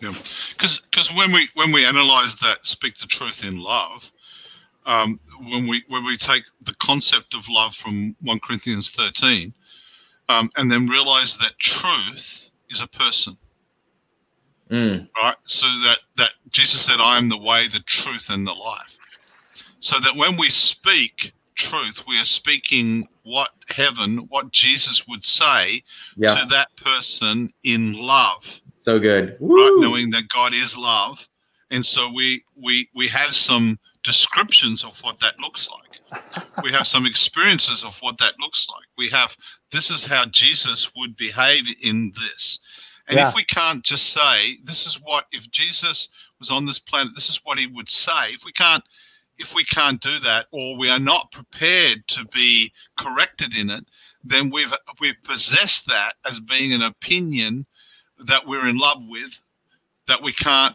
Yeah, 0.00 0.12
because 0.54 0.80
because 0.90 1.12
when 1.12 1.32
we 1.32 1.50
when 1.52 1.70
we 1.70 1.84
analyze 1.84 2.36
that 2.36 2.66
speak 2.66 2.96
the 2.96 3.06
truth 3.06 3.44
in 3.44 3.58
love 3.58 4.10
um, 4.88 5.20
when 5.40 5.66
we 5.66 5.84
when 5.88 6.04
we 6.04 6.16
take 6.16 6.44
the 6.62 6.74
concept 6.74 7.34
of 7.34 7.48
love 7.48 7.74
from 7.74 8.16
1 8.20 8.40
corinthians 8.40 8.90
13 8.90 9.52
um, 10.28 10.50
and 10.56 10.70
then 10.70 10.88
realize 10.88 11.36
that 11.38 11.58
truth 11.58 12.50
is 12.70 12.80
a 12.80 12.86
person. 12.86 13.36
Mm, 14.70 15.08
right? 15.22 15.36
So 15.44 15.66
that 15.84 15.98
that 16.18 16.30
jesus 16.50 16.82
said 16.82 16.96
i 17.00 17.16
am 17.16 17.30
the 17.30 17.38
way 17.38 17.68
the 17.68 17.80
truth 17.80 18.28
and 18.28 18.46
the 18.46 18.52
life. 18.52 18.96
So 19.80 19.98
that 20.00 20.14
when 20.14 20.36
we 20.36 20.50
speak 20.50 21.32
truth 21.54 22.02
we 22.06 22.20
are 22.20 22.24
speaking 22.24 23.08
what 23.22 23.50
heaven 23.68 24.18
what 24.28 24.52
jesus 24.52 25.08
would 25.08 25.24
say 25.24 25.82
yeah, 26.16 26.34
to 26.34 26.46
that 26.50 26.68
person 26.76 27.52
in 27.64 27.94
love. 27.94 28.60
So 28.80 28.98
good. 28.98 29.38
right? 29.40 29.76
Knowing 29.78 30.10
that 30.10 30.28
god 30.28 30.52
is 30.52 30.76
love. 30.76 31.26
And 31.70 31.84
so 31.84 32.10
we 32.10 32.44
we 32.54 32.90
we 32.94 33.08
have 33.08 33.34
some 33.34 33.78
descriptions 34.04 34.84
of 34.84 34.98
what 35.02 35.20
that 35.20 35.38
looks 35.40 35.68
like. 35.70 36.22
We 36.62 36.72
have 36.72 36.86
some 36.86 37.06
experiences 37.06 37.84
of 37.84 37.94
what 38.00 38.18
that 38.18 38.34
looks 38.40 38.66
like. 38.70 38.86
We 38.96 39.08
have 39.10 39.36
this 39.72 39.90
is 39.90 40.04
how 40.04 40.24
jesus 40.26 40.90
would 40.96 41.16
behave 41.16 41.64
in 41.82 42.12
this. 42.18 42.58
And 43.08 43.18
Yeah. 43.18 43.28
if 43.28 43.34
we 43.34 43.44
can't 43.44 43.84
just 43.84 44.10
say 44.10 44.58
this 44.64 44.86
is 44.86 44.98
what 45.02 45.26
if 45.32 45.50
jesus 45.50 46.08
was 46.38 46.50
on 46.50 46.66
this 46.66 46.78
planet 46.78 47.12
this 47.14 47.28
is 47.28 47.40
what 47.44 47.58
he 47.58 47.66
would 47.66 47.88
say. 47.90 48.30
If 48.32 48.44
we 48.44 48.52
can't 48.52 48.84
if 49.38 49.54
we 49.54 49.64
can't 49.64 50.00
do 50.00 50.18
that 50.20 50.46
or 50.50 50.76
we 50.76 50.88
are 50.88 50.98
not 50.98 51.30
prepared 51.30 52.06
to 52.08 52.24
be 52.26 52.72
corrected 52.96 53.54
in 53.54 53.70
it 53.70 53.84
then 54.24 54.50
we've 54.50 54.72
we've 55.00 55.22
possessed 55.24 55.86
that 55.86 56.14
as 56.28 56.40
being 56.40 56.72
an 56.72 56.82
opinion 56.82 57.66
that 58.18 58.46
we're 58.46 58.66
in 58.68 58.78
love 58.78 59.02
with 59.06 59.40
that 60.06 60.22
we 60.22 60.32
can't 60.32 60.74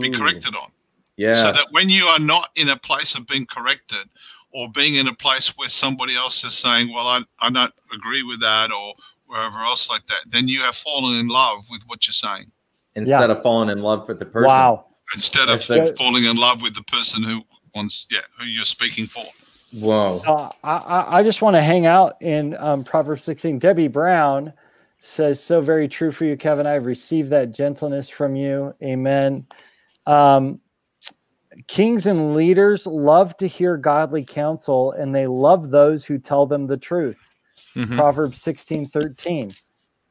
be 0.00 0.10
corrected 0.10 0.54
on. 0.54 0.70
Yes. 1.18 1.42
So 1.42 1.52
that 1.52 1.66
when 1.72 1.90
you 1.90 2.06
are 2.06 2.20
not 2.20 2.50
in 2.54 2.68
a 2.68 2.76
place 2.76 3.16
of 3.16 3.26
being 3.26 3.44
corrected 3.44 4.08
or 4.52 4.70
being 4.70 4.94
in 4.94 5.08
a 5.08 5.14
place 5.14 5.48
where 5.58 5.68
somebody 5.68 6.16
else 6.16 6.44
is 6.44 6.54
saying, 6.54 6.92
Well, 6.94 7.06
I, 7.06 7.22
I 7.40 7.50
don't 7.50 7.74
agree 7.92 8.22
with 8.22 8.40
that 8.40 8.70
or 8.72 8.94
wherever 9.26 9.58
else 9.58 9.90
like 9.90 10.06
that, 10.06 10.20
then 10.30 10.46
you 10.48 10.60
have 10.60 10.76
fallen 10.76 11.16
in 11.16 11.28
love 11.28 11.64
with 11.70 11.82
what 11.86 12.06
you're 12.06 12.12
saying 12.12 12.50
Instead 12.94 13.30
of 13.30 13.42
falling 13.42 13.68
in 13.68 13.82
love 13.82 14.08
with 14.08 14.20
the 14.20 14.24
person. 14.24 14.46
wow. 14.46 14.86
instead 15.14 15.48
of 15.48 15.66
That's 15.66 15.98
falling 15.98 16.24
in 16.24 16.36
love 16.36 16.62
with 16.62 16.74
the 16.74 16.82
person 16.84 17.22
who 17.22 17.42
wants, 17.74 18.06
yeah, 18.10 18.20
who 18.38 18.46
you're 18.46 18.64
speaking 18.64 19.06
for. 19.06 19.26
Whoa. 19.72 20.22
Uh, 20.26 20.50
I, 20.64 20.76
I 20.76 21.18
I 21.18 21.22
just 21.22 21.42
want 21.42 21.56
to 21.56 21.62
hang 21.62 21.84
out 21.84 22.16
in 22.22 22.56
um, 22.58 22.84
Proverbs 22.84 23.24
16. 23.24 23.58
Debbie 23.58 23.88
Brown 23.88 24.52
says, 25.00 25.42
So 25.42 25.60
very 25.60 25.88
true 25.88 26.10
for 26.10 26.24
you, 26.24 26.36
Kevin. 26.36 26.66
I've 26.66 26.86
received 26.86 27.28
that 27.30 27.52
gentleness 27.52 28.08
from 28.08 28.34
you. 28.34 28.74
Amen. 28.82 29.46
Um, 30.06 30.60
kings 31.66 32.06
and 32.06 32.34
leaders 32.34 32.86
love 32.86 33.36
to 33.38 33.46
hear 33.46 33.76
godly 33.76 34.24
counsel 34.24 34.92
and 34.92 35.14
they 35.14 35.26
love 35.26 35.70
those 35.70 36.04
who 36.04 36.18
tell 36.18 36.46
them 36.46 36.66
the 36.66 36.76
truth. 36.76 37.30
Mhm. 37.76 37.96
Proverbs 37.96 38.40
16 38.40 38.86
13. 38.86 39.52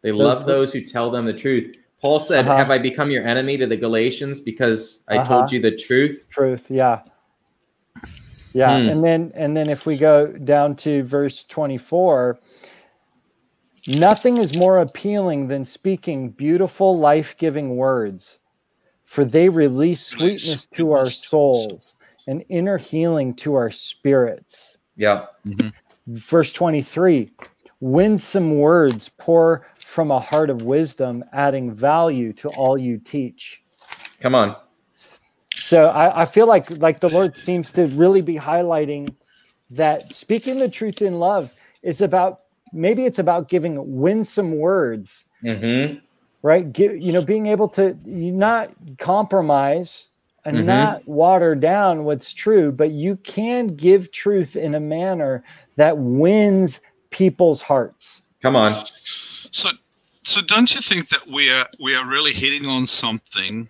They 0.02 0.12
love 0.12 0.46
those 0.46 0.72
who 0.74 0.82
tell 0.82 1.10
them 1.10 1.26
the 1.26 1.34
truth. 1.34 1.76
Paul 2.00 2.20
said, 2.20 2.46
Uh-huh. 2.48 2.58
Have 2.58 2.70
I 2.72 2.78
become 2.78 3.10
your 3.10 3.26
enemy 3.26 3.58
to 3.58 3.66
the 3.68 3.78
Galatians 3.78 4.42
because 4.42 5.04
I 5.08 5.18
Uh-huh. 5.18 5.38
told 5.40 5.52
you 5.52 5.60
the 5.60 5.76
truth? 5.76 6.28
Truth. 6.30 6.70
Yeah. 6.70 7.02
Yeah. 8.54 8.82
Hmm. 8.82 8.90
And 8.90 9.04
then, 9.04 9.32
and 9.36 9.56
then 9.58 9.70
if 9.70 9.86
we 9.86 9.98
go 9.98 10.28
down 10.28 10.76
to 10.78 11.04
verse 11.04 11.44
24, 11.44 12.40
nothing 13.88 14.38
is 14.38 14.56
more 14.56 14.80
appealing 14.80 15.48
than 15.48 15.66
speaking 15.66 16.30
beautiful, 16.30 16.98
life 16.98 17.36
giving 17.38 17.76
words, 17.76 18.40
for 19.08 19.24
they 19.24 19.50
release 19.50 20.06
sweetness 20.06 20.68
to 20.68 20.92
our 20.92 21.10
souls 21.10 21.96
and 22.28 22.44
inner 22.50 22.78
healing 22.78 23.34
to 23.34 23.56
our 23.56 23.72
spirits. 23.72 24.78
Yeah. 24.98 25.26
Verse 26.08 26.54
23 26.54 27.32
winsome 27.80 28.58
words 28.58 29.10
pour 29.18 29.66
from 29.80 30.12
a 30.12 30.20
heart 30.20 30.50
of 30.50 30.64
wisdom, 30.64 31.24
adding 31.32 31.74
value 31.74 32.34
to 32.34 32.50
all 32.50 32.78
you 32.78 32.98
teach. 32.98 33.64
Come 34.20 34.36
on. 34.36 34.56
So 35.56 35.86
I, 35.86 36.24
I 36.24 36.26
feel 36.26 36.48
like 36.48 36.70
like 36.80 37.00
the 37.00 37.10
Lord 37.10 37.38
seems 37.38 37.72
to 37.74 37.86
really 37.88 38.22
be 38.22 38.36
highlighting 38.36 39.16
that 39.70 40.12
speaking 40.12 40.60
the 40.60 40.70
truth 40.70 41.02
in 41.02 41.20
love 41.20 41.54
is 41.82 42.02
about 42.02 42.42
maybe 42.74 43.06
it's 43.06 43.20
about 43.20 43.48
giving 43.48 44.00
winsome 44.00 44.58
words, 44.58 45.24
Mm-hmm. 45.44 46.00
Right? 46.42 46.72
Give, 46.72 46.96
you 46.98 47.12
know, 47.12 47.22
being 47.22 47.48
able 47.48 47.68
to 47.70 47.98
not 48.06 48.72
compromise 49.00 50.08
and 50.46 50.60
Mhm. 50.60 50.66
not 50.66 51.08
water 51.08 51.56
down 51.56 52.06
what's 52.06 52.34
true, 52.34 52.72
but 52.72 52.92
you 52.92 53.18
can 53.18 53.68
give 53.68 54.12
truth 54.12 54.56
in 54.56 54.76
a 54.76 54.80
manner 54.80 55.44
that 55.76 55.98
wins 55.98 56.80
people's 57.10 57.62
hearts. 57.62 58.22
Come 58.42 58.56
on. 58.56 58.86
So, 59.52 59.72
so 60.24 60.42
don't 60.42 60.74
you 60.74 60.82
think 60.82 61.10
that 61.10 61.28
we 61.28 61.50
are 61.52 61.68
we 61.80 61.96
are 61.96 62.06
really 62.06 62.34
hitting 62.34 62.66
on 62.66 62.88
something 62.88 63.68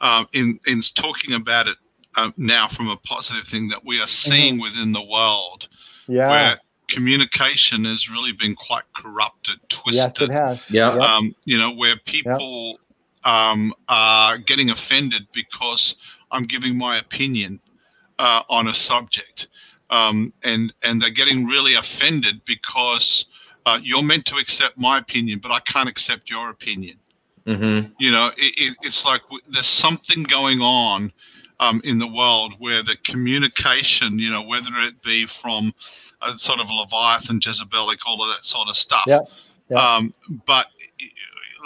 um, 0.00 0.26
in 0.32 0.58
in 0.66 0.80
talking 0.80 1.34
about 1.34 1.68
it 1.68 1.76
um, 2.16 2.32
now 2.36 2.68
from 2.68 2.88
a 2.88 2.96
positive 2.96 3.46
thing 3.46 3.68
that 3.68 3.84
we 3.84 4.00
are 4.00 4.06
seeing 4.06 4.58
within 4.58 4.92
the 4.92 5.02
world 5.02 5.68
Yeah. 6.08 6.28
where 6.30 6.60
communication 6.90 7.84
has 7.84 8.10
really 8.10 8.32
been 8.32 8.54
quite 8.54 8.84
corrupted, 8.94 9.56
twisted. 9.68 9.94
Yes, 9.94 10.12
twisted. 10.12 10.30
it 10.30 10.34
has. 10.34 10.70
Yeah. 10.70 10.90
Um, 10.90 11.34
you 11.44 11.58
know, 11.58 11.72
where 11.72 11.96
people 11.96 12.78
um, 13.24 13.74
are 13.88 14.38
getting 14.38 14.70
offended 14.70 15.26
because 15.32 15.94
I'm 16.30 16.44
giving 16.44 16.76
my 16.76 16.98
opinion 16.98 17.60
uh, 18.18 18.42
on 18.48 18.68
a 18.68 18.74
subject, 18.74 19.48
um, 19.90 20.32
and 20.42 20.72
and 20.82 21.00
they're 21.00 21.10
getting 21.10 21.46
really 21.46 21.74
offended 21.74 22.42
because 22.44 23.26
uh, 23.66 23.78
you're 23.82 24.02
meant 24.02 24.26
to 24.26 24.36
accept 24.36 24.78
my 24.78 24.98
opinion, 24.98 25.40
but 25.42 25.52
I 25.52 25.60
can't 25.60 25.88
accept 25.88 26.30
your 26.30 26.50
opinion. 26.50 26.98
Mm-hmm. 27.46 27.92
You 27.98 28.10
know, 28.10 28.30
it, 28.36 28.54
it, 28.56 28.76
it's 28.82 29.04
like 29.04 29.22
w- 29.22 29.42
there's 29.48 29.66
something 29.66 30.22
going 30.22 30.60
on 30.60 31.12
um, 31.58 31.80
in 31.84 31.98
the 31.98 32.06
world 32.06 32.54
where 32.58 32.82
the 32.82 32.96
communication, 33.04 34.18
you 34.18 34.30
know, 34.30 34.42
whether 34.42 34.70
it 34.78 35.02
be 35.02 35.26
from 35.26 35.74
a 36.22 36.38
sort 36.38 36.60
of 36.60 36.68
Leviathan, 36.70 37.40
Jezebelic, 37.40 37.98
all 38.06 38.22
of 38.22 38.28
that 38.28 38.44
sort 38.44 38.68
of 38.68 38.76
stuff. 38.76 39.04
Yep, 39.06 39.28
yep. 39.70 39.78
Um, 39.78 40.12
but 40.46 40.66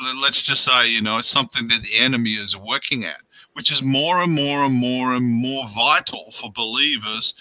uh, 0.03 0.15
let's 0.17 0.43
just 0.43 0.65
say, 0.65 0.89
you 0.89 1.01
know, 1.01 1.19
it's 1.19 1.29
something 1.29 1.69
that 1.69 1.83
the 1.83 1.97
enemy 1.97 2.35
is 2.35 2.57
working 2.57 3.05
at, 3.05 3.21
which 3.55 3.71
is 3.71 3.83
more 3.83 4.23
and 4.23 4.33
more 4.33 4.65
and 4.65 4.75
more 4.75 5.15
and 5.15 5.25
more 5.25 5.69
vital 5.69 6.33
for 6.33 6.51
believers 6.53 7.35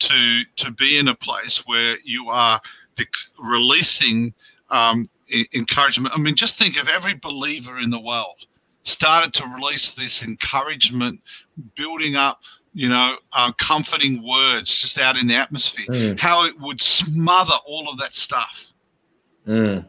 to 0.00 0.42
to 0.56 0.70
be 0.70 0.98
in 0.98 1.08
a 1.08 1.14
place 1.14 1.66
where 1.66 1.98
you 2.04 2.28
are 2.28 2.60
dec- 2.96 3.30
releasing 3.38 4.32
um, 4.70 5.08
encouragement. 5.54 6.14
I 6.14 6.20
mean, 6.20 6.36
just 6.36 6.56
think 6.56 6.76
of 6.76 6.88
every 6.88 7.14
believer 7.14 7.78
in 7.78 7.90
the 7.90 8.00
world 8.00 8.46
started 8.84 9.34
to 9.34 9.46
release 9.46 9.92
this 9.92 10.22
encouragement, 10.22 11.20
building 11.76 12.16
up, 12.16 12.40
you 12.78 12.88
know, 12.88 13.16
uh, 13.32 13.50
comforting 13.58 14.22
words 14.24 14.72
just 14.72 15.00
out 15.00 15.16
in 15.16 15.26
the 15.26 15.34
atmosphere. 15.34 15.86
Mm. 15.88 16.20
How 16.20 16.44
it 16.44 16.60
would 16.60 16.80
smother 16.80 17.54
all 17.66 17.88
of 17.88 17.98
that 17.98 18.14
stuff. 18.14 18.66
Mm. 19.48 19.84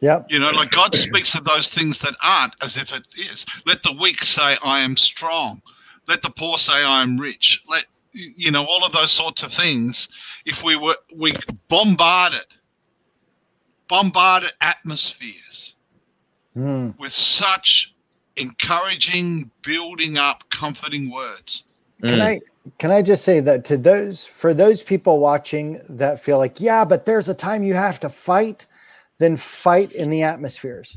Yep. 0.00 0.28
You 0.30 0.38
know, 0.38 0.48
like 0.48 0.70
God 0.70 0.94
speaks 0.94 1.34
of 1.34 1.44
those 1.44 1.68
things 1.68 1.98
that 1.98 2.14
aren't 2.22 2.54
as 2.62 2.78
if 2.78 2.94
it 2.94 3.06
is. 3.14 3.44
Let 3.66 3.82
the 3.82 3.92
weak 3.92 4.22
say, 4.24 4.56
I 4.64 4.80
am 4.80 4.96
strong. 4.96 5.60
Let 6.06 6.22
the 6.22 6.30
poor 6.30 6.56
say, 6.56 6.82
I 6.82 7.02
am 7.02 7.18
rich. 7.18 7.62
Let, 7.68 7.84
you 8.12 8.50
know, 8.52 8.64
all 8.64 8.86
of 8.86 8.92
those 8.92 9.12
sorts 9.12 9.42
of 9.42 9.52
things. 9.52 10.08
If 10.46 10.64
we 10.64 10.76
were, 10.76 10.96
we 11.14 11.34
bombarded, 11.68 12.46
bombarded 13.86 14.52
atmospheres 14.62 15.74
Mm. 16.56 16.98
with 16.98 17.12
such 17.12 17.94
encouraging, 18.36 19.50
building 19.62 20.16
up, 20.16 20.42
comforting 20.50 21.08
words. 21.08 21.64
Can 22.06 22.20
Mm. 22.20 22.22
I 22.22 22.40
can 22.78 22.90
I 22.90 23.02
just 23.02 23.24
say 23.24 23.40
that 23.40 23.64
to 23.66 23.76
those 23.76 24.26
for 24.26 24.52
those 24.54 24.82
people 24.82 25.18
watching 25.18 25.80
that 25.88 26.20
feel 26.20 26.38
like, 26.38 26.60
yeah, 26.60 26.84
but 26.84 27.04
there's 27.06 27.28
a 27.28 27.34
time 27.34 27.62
you 27.62 27.74
have 27.74 28.00
to 28.00 28.08
fight, 28.10 28.66
then 29.18 29.36
fight 29.36 29.92
in 29.92 30.10
the 30.10 30.22
atmospheres. 30.22 30.96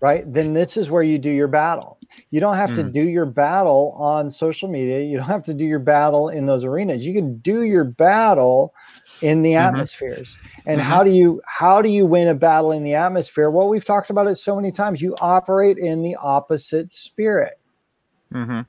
right? 0.00 0.24
Then 0.30 0.52
this 0.52 0.76
is 0.76 0.90
where 0.90 1.02
you 1.02 1.18
do 1.18 1.30
your 1.30 1.48
battle. 1.48 2.00
You 2.30 2.40
don't 2.40 2.56
have 2.56 2.72
to 2.74 2.84
Mm. 2.84 2.92
do 2.92 3.08
your 3.08 3.26
battle 3.26 3.94
on 3.98 4.30
social 4.30 4.68
media. 4.68 5.00
You 5.00 5.16
don't 5.18 5.26
have 5.26 5.42
to 5.44 5.54
do 5.54 5.64
your 5.64 5.78
battle 5.78 6.28
in 6.28 6.46
those 6.46 6.64
arenas. 6.64 7.06
You 7.06 7.14
can 7.14 7.38
do 7.38 7.62
your 7.62 7.84
battle 7.84 8.72
in 9.20 9.42
the 9.42 9.54
Mhm. 9.56 9.56
atmospheres. 9.56 10.38
And 10.66 10.80
Mhm. 10.80 10.82
how 10.82 11.02
do 11.04 11.10
you 11.10 11.40
how 11.46 11.80
do 11.82 11.88
you 11.88 12.06
win 12.06 12.28
a 12.28 12.34
battle 12.34 12.72
in 12.72 12.84
the 12.84 12.94
atmosphere? 12.94 13.50
Well, 13.50 13.68
we've 13.68 13.84
talked 13.84 14.10
about 14.10 14.26
it 14.28 14.36
so 14.36 14.54
many 14.56 14.70
times. 14.72 15.00
You 15.02 15.16
operate 15.20 15.78
in 15.78 16.02
the 16.02 16.16
opposite 16.16 16.92
spirit 16.92 17.54
Mm-hmm. 18.34 18.60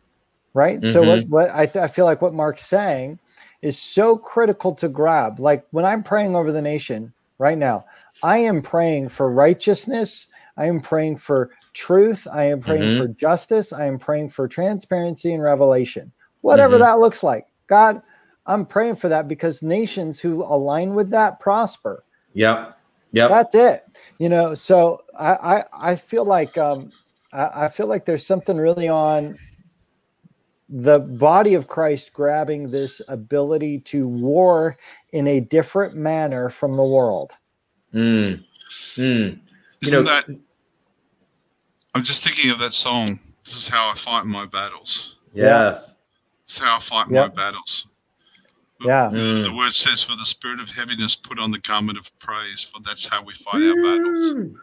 Right? 0.56 0.84
So 0.84 1.04
what, 1.04 1.28
what 1.30 1.52
I, 1.54 1.68
th- 1.68 1.84
I 1.84 1.88
feel 1.90 2.06
like 2.06 2.24
what 2.24 2.34
Mark's 2.34 2.66
saying 2.66 3.20
is 3.62 3.78
so 3.78 4.18
critical 4.18 4.74
to 4.76 4.90
grab. 4.90 5.40
Like 5.40 5.66
when 5.72 5.86
I'm 5.86 6.02
praying 6.02 6.36
over 6.36 6.52
the 6.52 6.62
nation 6.64 7.14
right 7.38 7.58
now, 7.58 7.86
I 8.24 8.40
am 8.40 8.64
praying 8.64 9.10
for 9.10 9.30
righteousness. 9.32 10.28
I 10.58 10.66
am 10.66 10.82
praying 10.82 11.18
for 11.18 11.52
truth. 11.74 12.26
I 12.34 12.46
am 12.46 12.62
praying 12.62 12.94
Mhm. 12.94 12.98
for 12.98 13.08
justice. 13.10 13.74
I 13.74 13.86
am 13.86 14.00
praying 14.00 14.30
for 14.32 14.48
transparency 14.48 15.34
and 15.34 15.44
revelation. 15.44 16.12
Whatever 16.42 16.78
Mhm. 16.78 16.82
that 16.82 17.00
looks 17.00 17.22
like. 17.22 17.46
God, 17.68 18.02
I'm 18.48 18.66
praying 18.66 18.96
for 18.96 19.10
that 19.10 19.28
because 19.28 19.62
nations 19.62 20.20
who 20.22 20.44
align 20.44 20.96
with 20.96 21.10
that 21.10 21.40
prosper. 21.40 22.04
Yep. 22.34 22.78
Yep. 23.12 23.30
That's 23.30 23.56
it. 23.56 23.84
You 24.20 24.30
know, 24.30 24.54
so 24.54 25.02
I 25.20 25.34
I, 25.34 25.64
I 25.92 25.96
feel 25.98 26.26
like 26.26 26.58
um 26.58 26.94
I, 27.34 27.66
I 27.66 27.70
feel 27.70 27.88
like 27.88 28.06
there's 28.06 28.26
something 28.26 28.58
really 28.58 28.88
on 28.88 29.38
the 30.70 31.00
body 31.00 31.54
of 31.54 31.68
Christ 31.68 32.12
grabbing 32.14 32.72
this 32.72 33.02
ability 33.08 33.80
to 33.82 34.08
war 34.08 34.78
in 35.12 35.28
a 35.28 35.40
different 35.40 35.96
manner 35.96 36.50
from 36.50 36.76
the 36.76 36.84
world. 36.84 37.32
Mm. 37.94 38.44
Mm. 38.96 39.40
Isn't 39.82 40.04
know- 40.06 40.10
that? 40.12 40.26
I'm 41.94 42.04
just 42.04 42.24
thinking 42.24 42.50
of 42.50 42.60
that 42.60 42.74
song. 42.74 43.20
This 43.46 43.56
is 43.56 43.68
how 43.68 43.90
I 43.90 43.96
fight 43.96 44.26
my 44.26 44.46
battles. 44.46 45.16
Yes. 45.34 45.94
This 46.48 46.58
is 46.58 46.58
how 46.58 46.78
I 46.78 46.80
fight 46.80 47.08
Yeah. 47.10 47.22
my 47.22 47.28
battles. 47.30 47.88
Yeah. 48.82 49.10
The, 49.10 49.18
Mm. 49.18 49.44
the 49.46 49.54
word 49.54 49.74
says, 49.74 50.02
"For 50.04 50.16
the 50.18 50.26
spirit 50.26 50.60
of 50.60 50.70
heaviness, 50.70 51.16
put 51.16 51.40
on 51.40 51.52
the 51.52 51.60
garment 51.60 51.98
of 51.98 52.12
praise." 52.20 52.64
For 52.64 52.82
that's 52.84 53.06
how 53.06 53.24
we 53.24 53.34
fight 53.36 53.62
our 53.64 53.76
battles. 53.76 54.34
Mm. 54.34 54.56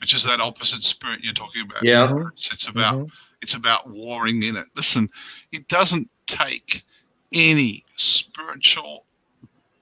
Which 0.00 0.14
is 0.14 0.22
that 0.24 0.40
opposite 0.40 0.82
spirit 0.84 1.20
you're 1.22 1.34
talking 1.34 1.62
about. 1.62 1.82
Yeah. 1.82 2.06
Mhm. 2.06 2.30
It's, 2.32 2.52
it's 2.52 2.68
about 2.68 2.94
Mhm. 2.98 3.10
It's 3.42 3.54
about 3.54 3.88
warring 3.90 4.42
in 4.42 4.56
it. 4.56 4.66
Listen, 4.76 5.08
it 5.52 5.66
doesn't 5.68 6.08
take 6.26 6.84
any 7.32 7.84
spiritual 7.96 9.04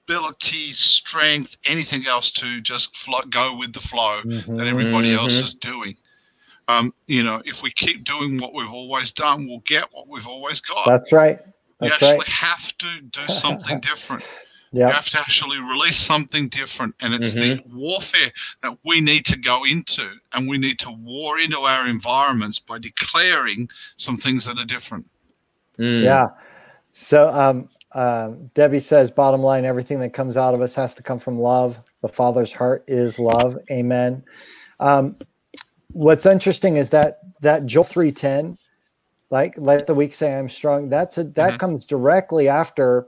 ability, 0.05 0.71
strength, 0.71 1.57
anything 1.65 2.07
else 2.07 2.31
to 2.31 2.61
just 2.61 2.95
flow, 2.97 3.21
go 3.29 3.55
with 3.55 3.73
the 3.73 3.79
flow 3.79 4.21
that 4.23 4.47
Mhm. 4.47 4.67
everybody 4.67 5.13
else 5.13 5.35
Mhm. 5.37 5.43
is 5.43 5.53
doing. 5.55 5.97
Um, 6.67 6.93
you 7.07 7.23
know, 7.23 7.41
if 7.45 7.61
we 7.63 7.71
keep 7.71 8.03
doing 8.03 8.37
what 8.37 8.53
we've 8.53 8.71
always 8.71 9.11
done, 9.11 9.47
we'll 9.47 9.59
get 9.61 9.91
what 9.91 10.07
we've 10.07 10.27
always 10.27 10.61
got. 10.61 10.85
That's 10.85 11.11
right. 11.11 11.39
we 11.79 11.87
actually 11.87 12.17
right. 12.17 12.27
have 12.27 12.77
to 12.79 13.01
do 13.01 13.27
something 13.27 13.79
different. 13.81 14.23
We 14.71 14.79
Yeah. 14.81 14.91
have 14.91 15.09
to 15.09 15.19
actually 15.19 15.57
release 15.59 15.97
something 15.97 16.47
different. 16.49 16.93
And 17.01 17.13
it's 17.13 17.33
the 17.33 17.59
warfare 17.73 18.31
that 18.61 18.77
we 18.85 19.01
need 19.01 19.25
to 19.25 19.37
go 19.37 19.63
into. 19.63 20.11
And 20.33 20.47
we 20.47 20.57
need 20.57 20.77
to 20.79 20.91
war 20.91 21.39
into 21.39 21.59
our 21.59 21.87
environments 21.87 22.59
by 22.59 22.77
declaring 22.77 23.69
some 23.97 24.17
things 24.17 24.45
that 24.45 24.59
are 24.59 24.65
different. 24.65 25.05
Mm. 25.79 26.03
Yeah. 26.03 26.27
So 26.91 27.29
um 27.29 27.69
um, 27.93 28.51
Debbie 28.53 28.79
says, 28.79 29.09
bottom 29.09 29.41
line, 29.41 29.65
everything 29.65 29.99
that 30.01 30.13
comes 30.13 30.37
out 30.37 30.53
of 30.53 30.61
us 30.61 30.75
has 30.75 30.93
to 30.93 31.01
come 31.01 31.17
from 31.17 31.39
love. 31.39 31.79
The 32.03 32.07
Father's 32.07 32.53
heart 32.53 32.83
is 32.87 33.17
love. 33.17 33.57
Amen. 33.71 34.23
Um, 34.79 35.15
what's 35.93 36.27
interesting 36.27 36.77
is 36.77 36.91
that 36.91 37.21
that 37.41 37.65
Joel 37.65 37.83
three 37.83 38.11
ten, 38.11 38.59
like 39.31 39.55
let 39.57 39.87
the 39.87 39.95
weak 39.95 40.13
say 40.13 40.37
I'm 40.37 40.49
strong. 40.49 40.87
That's 40.89 41.17
a, 41.17 41.23
that 41.23 41.53
Mhm. 41.53 41.59
comes 41.59 41.85
directly 41.85 42.47
after 42.47 43.07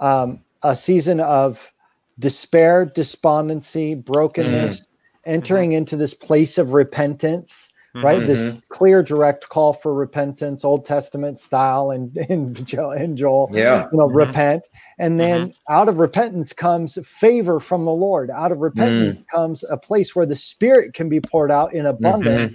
um, 0.00 0.42
a 0.62 0.74
season 0.74 1.20
of 1.20 1.72
despair, 2.18 2.84
despondency, 2.84 3.94
brokenness, 3.94 4.80
mm-hmm. 4.80 5.30
entering 5.30 5.70
mm-hmm. 5.70 5.78
into 5.78 5.96
this 5.96 6.14
place 6.14 6.58
of 6.58 6.72
repentance. 6.72 7.68
Right, 7.94 8.24
this 8.24 8.44
Mhm. 8.44 8.62
clear, 8.68 9.02
direct 9.02 9.48
call 9.48 9.72
for 9.72 9.92
repentance, 9.92 10.64
Old 10.64 10.84
Testament 10.84 11.40
style, 11.40 11.90
and 11.90 12.16
in, 12.28 12.54
in 12.96 13.16
Joel 13.16 13.48
Yeah. 13.50 13.88
you 13.90 13.98
know, 13.98 14.08
Mhm. 14.08 14.14
repent. 14.14 14.68
And 15.00 15.18
then 15.18 15.48
mm-hmm. 15.48 15.72
out 15.74 15.88
of 15.88 15.98
repentance 15.98 16.52
comes 16.52 16.96
favor 17.04 17.58
from 17.58 17.86
the 17.86 17.90
Lord. 17.90 18.30
Out 18.30 18.52
of 18.52 18.58
repentance 18.58 19.18
mm. 19.18 19.26
comes 19.34 19.64
a 19.68 19.76
place 19.76 20.14
where 20.14 20.26
the 20.26 20.36
Spirit 20.36 20.94
can 20.94 21.08
be 21.08 21.20
poured 21.20 21.50
out 21.50 21.72
in 21.72 21.86
abundance, 21.86 22.52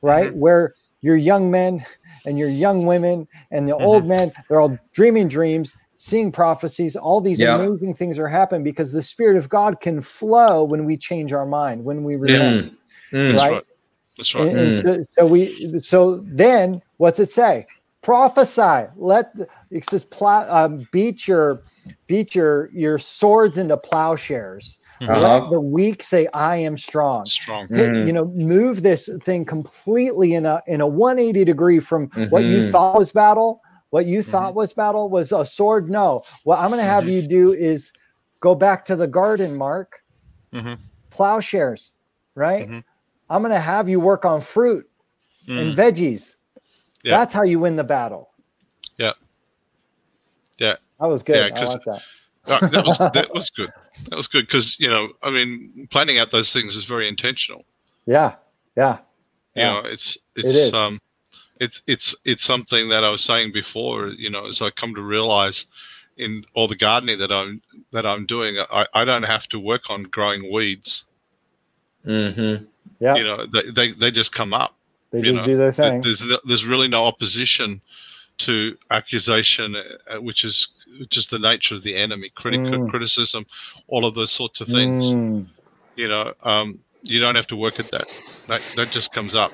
right? 0.00 0.32
Where 0.36 0.74
your 1.00 1.16
young 1.16 1.50
men 1.50 1.84
and 2.24 2.38
your 2.38 2.50
young 2.50 2.86
women 2.86 3.26
and 3.50 3.66
the 3.66 3.76
old 3.76 4.06
men, 4.06 4.32
they're 4.48 4.60
all 4.60 4.78
dreaming 4.92 5.26
dreams, 5.26 5.72
seeing 6.00 6.30
prophecies. 6.30 6.94
All 6.94 7.20
these 7.20 7.40
Yeah. 7.40 7.56
amazing 7.56 7.92
things 7.92 8.20
are 8.20 8.28
happening 8.28 8.62
because 8.62 8.92
the 8.92 9.02
Spirit 9.02 9.36
of 9.36 9.48
God 9.48 9.80
can 9.80 10.00
flow 10.00 10.62
when 10.62 10.84
we 10.84 10.96
change 10.96 11.32
our 11.32 11.44
mind, 11.44 11.84
when 11.84 12.04
we 12.04 12.14
repent. 12.14 12.66
Mm. 13.12 13.18
Mm. 13.18 13.28
That's 13.32 13.40
Right. 13.42 13.52
right. 13.52 13.62
That's 14.16 14.34
right. 14.36 14.48
And, 14.48 14.58
and 14.58 14.86
so, 14.86 15.04
so 15.18 15.26
we 15.26 15.78
so 15.80 16.24
then 16.24 16.80
what's 16.98 17.18
it 17.18 17.32
say? 17.32 17.66
Prophesy. 18.02 18.86
Let 18.96 19.36
the- 19.36 19.48
it 19.72 19.84
says 19.90 20.04
plow, 20.04 20.46
um, 20.48 20.86
beat 20.92 21.26
your 21.26 21.62
beat 22.06 22.32
your 22.34 22.70
your 22.72 22.98
swords 22.98 23.58
into 23.58 23.76
plowshares. 23.76 24.78
Uh-huh. 25.00 25.20
Let 25.20 25.50
the 25.50 25.60
weak 25.60 26.02
say, 26.02 26.26
"I 26.32 26.56
am 26.58 26.76
strong." 26.76 27.26
Strong. 27.26 27.68
Hit- 27.68 27.90
Mhm. 27.90 28.06
You 28.06 28.12
know, 28.12 28.24
move 28.36 28.82
this 28.82 29.08
thing 29.24 29.44
completely 29.44 30.34
in 30.34 30.46
a 30.46 30.62
in 30.68 30.80
a 30.80 30.86
180 30.86 31.44
degree 31.44 31.80
from 31.80 32.08
what 32.30 32.44
you 32.44 32.62
Mhm. 32.62 32.70
thought 32.72 32.96
was 32.98 33.10
battle. 33.12 33.60
What 33.90 34.06
you 34.06 34.22
thought 34.22 34.54
was 34.54 34.72
battle 34.72 35.08
was 35.08 35.32
a 35.32 35.44
sword. 35.44 35.88
No, 35.90 36.22
what 36.44 36.58
I'm 36.58 36.68
going 36.70 36.78
to 36.80 36.84
have 36.84 37.04
Mhm. 37.04 37.12
you 37.12 37.22
do 37.28 37.52
is 37.54 37.92
go 38.40 38.54
back 38.54 38.84
to 38.86 38.96
the 38.96 39.06
garden, 39.06 39.54
Mark. 39.56 40.02
Mhm. 40.52 40.78
Plowshares, 41.10 41.92
right? 42.34 42.68
Mhm. 42.68 42.84
I'm 43.30 43.42
going 43.42 43.52
to 43.54 43.60
have 43.60 43.88
you 43.88 44.00
work 44.00 44.24
on 44.24 44.40
fruit 44.40 44.88
and 45.48 45.74
Mm. 45.74 45.76
veggies. 45.76 46.36
Yeah. 47.02 47.16
That's 47.18 47.32
how 47.32 47.42
you 47.44 47.58
win 47.60 47.76
the 47.76 47.84
battle. 47.84 48.30
Yeah. 48.98 49.12
Yeah. 50.58 50.76
That 51.00 51.06
was 51.06 51.22
good. 51.22 51.50
Yeah, 51.52 51.58
I 51.60 51.64
like 51.64 51.84
that. 51.84 52.02
Uh, 52.46 52.66
that 52.68 52.84
was 52.86 52.98
that 52.98 53.28
was 53.34 53.50
good. 53.50 53.70
That 54.10 54.16
was 54.16 54.26
good 54.26 54.46
because 54.46 54.78
you 54.80 54.88
know, 54.88 55.12
I 55.22 55.30
mean, 55.30 55.86
planning 55.90 56.18
out 56.18 56.30
those 56.30 56.52
things 56.52 56.76
is 56.76 56.84
very 56.84 57.08
intentional. 57.08 57.64
Yeah. 58.06 58.36
Yeah. 58.76 58.98
You 59.54 59.62
Yeah. 59.62 59.72
know, 59.74 59.88
it's 59.88 60.16
It 60.36 60.44
it's 60.46 60.54
is. 60.54 60.72
um, 60.74 61.00
it's 61.60 61.82
it's 61.86 62.14
it's 62.24 62.42
something 62.44 62.88
that 62.90 63.04
I 63.04 63.10
was 63.10 63.22
saying 63.22 63.52
before. 63.52 64.08
You 64.08 64.30
know, 64.30 64.46
as 64.46 64.60
I 64.62 64.70
come 64.70 64.94
to 64.94 65.02
realize 65.02 65.66
in 66.16 66.44
all 66.54 66.68
the 66.68 66.76
gardening 66.76 67.18
that 67.18 67.32
I'm 67.32 67.62
that 67.92 68.06
I'm 68.06 68.26
doing, 68.26 68.58
I, 68.70 68.86
I 68.94 69.04
don't 69.04 69.24
have 69.24 69.48
to 69.48 69.58
work 69.58 69.90
on 69.90 70.04
growing 70.04 70.52
weeds. 70.52 71.04
Mhm. 72.06 72.66
Yeah. 73.00 73.14
You 73.16 73.24
know, 73.24 73.46
they 73.46 73.70
they, 73.70 73.92
they 73.92 74.10
just 74.10 74.32
come 74.32 74.52
up. 74.54 74.74
they 75.10 75.22
just 75.22 75.38
know, 75.38 75.44
do 75.44 75.56
their 75.56 75.72
thing. 75.72 76.00
There's 76.02 76.22
there's 76.44 76.64
really 76.66 76.88
no 76.88 77.06
opposition 77.06 77.80
to 78.38 78.76
accusation, 78.90 79.76
uh, 79.76 80.20
which 80.20 80.44
is 80.44 80.68
just 81.10 81.30
the 81.30 81.38
nature 81.38 81.74
of 81.74 81.82
the 81.82 81.96
enemy, 81.96 82.30
critic 82.34 82.60
Mm. 82.60 82.88
criticism, 82.90 83.46
all 83.88 84.04
of 84.04 84.14
those 84.14 84.32
sorts 84.32 84.60
of 84.60 84.68
things. 84.68 85.06
Mm. 85.12 85.46
You 85.96 86.08
know, 86.08 86.32
um, 86.44 86.78
you 87.02 87.20
don't 87.20 87.34
have 87.34 87.46
to 87.48 87.56
work 87.56 87.78
at 87.80 87.90
that. 87.90 88.06
That 88.46 88.60
that 88.76 88.90
just 88.90 89.12
comes 89.12 89.34
up. 89.34 89.52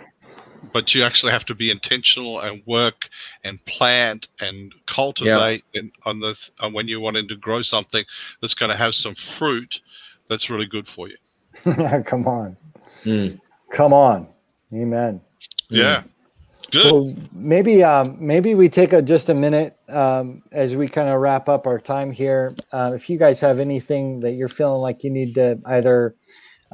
But 0.72 0.94
you 0.94 1.04
actually 1.04 1.32
have 1.32 1.44
to 1.46 1.54
be 1.54 1.70
intentional 1.70 2.40
and 2.40 2.62
work 2.66 3.08
and 3.44 3.64
plant 3.64 4.28
and 4.40 4.74
cultivate 4.86 5.64
and 5.74 5.92
on 6.04 6.20
the 6.20 6.36
on 6.60 6.72
when 6.72 6.88
you're 6.88 7.00
wanting 7.00 7.28
to 7.28 7.36
grow 7.36 7.62
something 7.62 8.04
that's 8.40 8.54
going 8.54 8.70
to 8.70 8.76
have 8.76 8.94
some 8.94 9.14
fruit 9.14 9.80
that's 10.28 10.50
really 10.50 10.66
good 10.66 10.88
for 10.88 11.08
you. 11.08 11.16
Come 12.06 12.26
on. 12.26 12.56
Mm. 13.04 13.40
Come 13.70 13.92
on. 13.92 14.28
Amen. 14.72 15.20
Yeah, 15.68 16.02
good. 16.70 16.82
So 16.82 17.14
maybe 17.32 17.82
um, 17.82 18.16
maybe 18.20 18.54
we 18.54 18.68
take 18.68 18.92
a, 18.92 19.02
just 19.02 19.28
a 19.28 19.34
minute 19.34 19.76
um, 19.88 20.42
as 20.52 20.74
we 20.74 20.88
kind 20.88 21.08
of 21.08 21.20
wrap 21.20 21.48
up 21.48 21.66
our 21.66 21.78
time 21.78 22.10
here. 22.10 22.54
Uh, 22.72 22.92
if 22.94 23.08
you 23.08 23.18
guys 23.18 23.40
have 23.40 23.60
anything 23.60 24.20
that 24.20 24.32
you're 24.32 24.48
feeling 24.48 24.80
like 24.80 25.04
you 25.04 25.10
need 25.10 25.34
to 25.36 25.60
either 25.66 26.14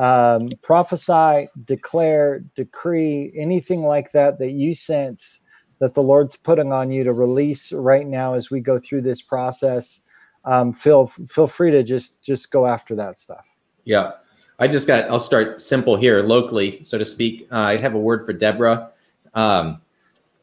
um, 0.00 0.48
prophesy, 0.62 1.48
declare, 1.64 2.40
decree, 2.56 3.32
anything 3.36 3.82
like 3.82 4.12
that 4.12 4.38
that 4.38 4.52
you 4.52 4.72
sense 4.74 5.40
that 5.78 5.94
the 5.94 6.02
Lord's 6.02 6.36
putting 6.36 6.72
on 6.72 6.90
you 6.90 7.04
to 7.04 7.12
release 7.12 7.72
right 7.72 8.06
now 8.06 8.34
as 8.34 8.50
we 8.50 8.60
go 8.60 8.78
through 8.78 9.02
this 9.02 9.22
process, 9.22 10.00
um, 10.44 10.72
feel 10.72 11.06
feel 11.06 11.46
free 11.46 11.70
to 11.70 11.82
just 11.82 12.20
just 12.22 12.50
go 12.50 12.66
after 12.66 12.94
that 12.96 13.18
stuff. 13.18 13.44
Yeah. 13.84 14.12
I 14.58 14.68
just 14.68 14.86
got, 14.86 15.10
I'll 15.10 15.18
start 15.18 15.62
simple 15.62 15.96
here 15.96 16.22
locally, 16.22 16.84
so 16.84 16.98
to 16.98 17.04
speak. 17.04 17.48
Uh, 17.50 17.56
I 17.56 17.76
have 17.78 17.94
a 17.94 17.98
word 17.98 18.26
for 18.26 18.34
Deborah. 18.34 18.90
Um, 19.32 19.80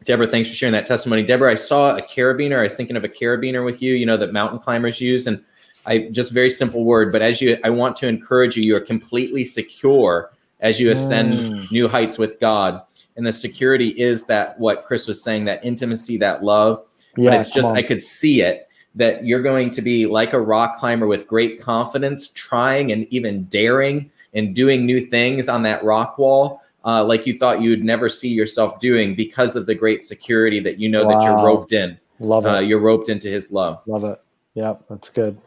Deborah, 0.05 0.27
thanks 0.27 0.49
for 0.49 0.55
sharing 0.55 0.73
that 0.73 0.87
testimony. 0.87 1.21
Deborah, 1.21 1.51
I 1.51 1.55
saw 1.55 1.95
a 1.95 2.01
carabiner. 2.01 2.59
I 2.59 2.63
was 2.63 2.73
thinking 2.73 2.95
of 2.95 3.03
a 3.03 3.09
carabiner 3.09 3.63
with 3.63 3.79
you, 3.79 3.93
you 3.93 4.07
know, 4.07 4.17
that 4.17 4.33
mountain 4.33 4.57
climbers 4.57 4.99
use. 4.99 5.27
And 5.27 5.43
I 5.87 6.09
just 6.11 6.33
very 6.33 6.49
simple 6.49 6.83
word, 6.83 7.11
but 7.11 7.21
as 7.21 7.41
you, 7.41 7.57
I 7.63 7.69
want 7.69 7.95
to 7.97 8.07
encourage 8.07 8.57
you, 8.57 8.63
you 8.63 8.75
are 8.75 8.81
completely 8.81 9.45
secure 9.45 10.31
as 10.59 10.79
you 10.79 10.91
ascend 10.91 11.39
Mm. 11.39 11.71
new 11.71 11.87
heights 11.87 12.17
with 12.17 12.39
God. 12.39 12.81
And 13.15 13.25
the 13.25 13.33
security 13.33 13.89
is 13.89 14.25
that 14.25 14.59
what 14.59 14.85
Chris 14.85 15.07
was 15.07 15.23
saying, 15.23 15.45
that 15.45 15.63
intimacy, 15.63 16.17
that 16.17 16.43
love. 16.43 16.83
Yeah, 17.15 17.31
but 17.31 17.39
it's 17.39 17.51
just 17.51 17.73
I 17.73 17.81
could 17.81 18.01
see 18.01 18.41
it 18.41 18.67
that 18.95 19.25
you're 19.25 19.41
going 19.41 19.69
to 19.71 19.81
be 19.81 20.05
like 20.05 20.33
a 20.33 20.39
rock 20.41 20.79
climber 20.79 21.07
with 21.07 21.25
great 21.27 21.61
confidence, 21.61 22.29
trying 22.29 22.91
and 22.91 23.07
even 23.11 23.43
daring 23.45 24.11
and 24.33 24.53
doing 24.55 24.85
new 24.85 24.99
things 24.99 25.47
on 25.47 25.63
that 25.63 25.83
rock 25.83 26.17
wall, 26.17 26.61
uh, 26.85 27.03
like 27.03 27.25
you 27.25 27.37
thought 27.37 27.61
you 27.61 27.69
would 27.71 27.83
never 27.83 28.09
see 28.09 28.29
yourself 28.29 28.79
doing 28.79 29.15
because 29.15 29.55
of 29.55 29.65
the 29.67 29.73
great 29.75 30.03
security 30.03 30.59
that 30.59 30.79
you 30.79 30.89
know 30.89 31.07
that 31.07 31.21
you're 31.23 31.43
roped 31.45 31.73
in. 31.73 31.97
love 32.19 32.45
it. 32.45 32.49
Uh, 32.49 32.59
you're 32.59 32.79
roped 32.79 33.09
into 33.09 33.29
His 33.29 33.51
love. 33.51 33.81
love 33.87 34.03
it. 34.03 34.19
Yeah, 34.53 34.73
that's 34.89 35.09
good. 35.09 35.37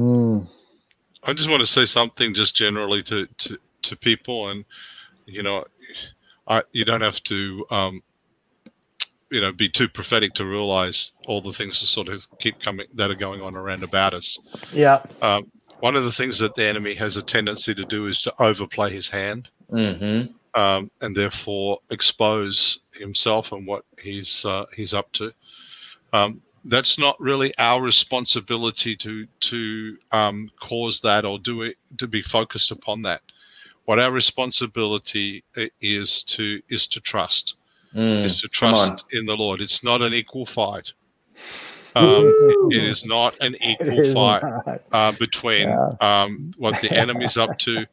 Mm. 0.00 0.48
I 1.24 1.32
just 1.34 1.50
want 1.50 1.60
to 1.60 1.66
say 1.66 1.84
something 1.84 2.32
just 2.32 2.56
generally 2.56 3.02
to, 3.02 3.26
to, 3.26 3.58
to 3.82 3.96
people, 3.96 4.48
and 4.48 4.64
you 5.26 5.42
know, 5.42 5.64
I 6.48 6.62
you 6.72 6.84
don't 6.84 7.02
have 7.02 7.22
to 7.24 7.66
um, 7.70 8.02
you 9.30 9.40
know 9.40 9.52
be 9.52 9.68
too 9.68 9.88
prophetic 9.88 10.32
to 10.34 10.46
realize 10.46 11.12
all 11.26 11.42
the 11.42 11.52
things 11.52 11.80
that 11.80 11.86
sort 11.88 12.08
of 12.08 12.26
keep 12.38 12.60
coming 12.60 12.86
that 12.94 13.10
are 13.10 13.14
going 13.14 13.42
on 13.42 13.54
around 13.54 13.82
about 13.82 14.14
us. 14.14 14.38
Yeah. 14.72 15.02
Um, 15.20 15.50
one 15.80 15.96
of 15.96 16.04
the 16.04 16.12
things 16.12 16.38
that 16.38 16.54
the 16.54 16.64
enemy 16.64 16.94
has 16.94 17.16
a 17.16 17.22
tendency 17.22 17.74
to 17.74 17.84
do 17.84 18.06
is 18.06 18.22
to 18.22 18.34
overplay 18.42 18.90
his 18.92 19.08
hand, 19.08 19.48
hmm 19.68 20.22
um, 20.54 20.90
and 21.00 21.16
therefore 21.16 21.80
expose 21.90 22.80
himself 22.92 23.52
and 23.52 23.66
what 23.66 23.84
he's 23.98 24.44
uh, 24.44 24.66
he's 24.74 24.94
up 24.94 25.12
to. 25.12 25.32
Um, 26.12 26.42
that's 26.64 26.98
not 26.98 27.18
really 27.20 27.56
our 27.58 27.80
responsibility 27.82 28.94
to 28.96 29.26
to 29.40 29.96
um, 30.12 30.50
cause 30.60 31.00
that 31.00 31.24
or 31.24 31.38
do 31.38 31.62
it 31.62 31.76
to 31.98 32.06
be 32.06 32.22
focused 32.22 32.70
upon 32.70 33.02
that. 33.02 33.22
What 33.86 33.98
our 33.98 34.10
responsibility 34.12 35.42
is 35.80 36.22
to 36.24 36.60
is 36.68 36.86
to 36.88 37.00
trust 37.00 37.54
Mm. 37.92 38.24
is 38.24 38.40
to 38.40 38.46
trust 38.46 39.04
in 39.10 39.26
the 39.26 39.34
Lord. 39.36 39.60
It's 39.60 39.82
not 39.82 40.00
an 40.00 40.14
equal 40.14 40.46
fight. 40.46 40.92
Um, 41.96 42.32
it 42.70 42.84
is 42.84 43.04
not 43.04 43.36
an 43.40 43.56
equal 43.60 44.14
fight 44.14 44.80
uh, 44.92 45.10
between 45.18 45.62
Yeah. 45.62 45.94
um, 46.00 46.54
what 46.56 46.80
the 46.80 46.92
enemy's 46.96 47.36
up 47.36 47.58
to 47.58 47.84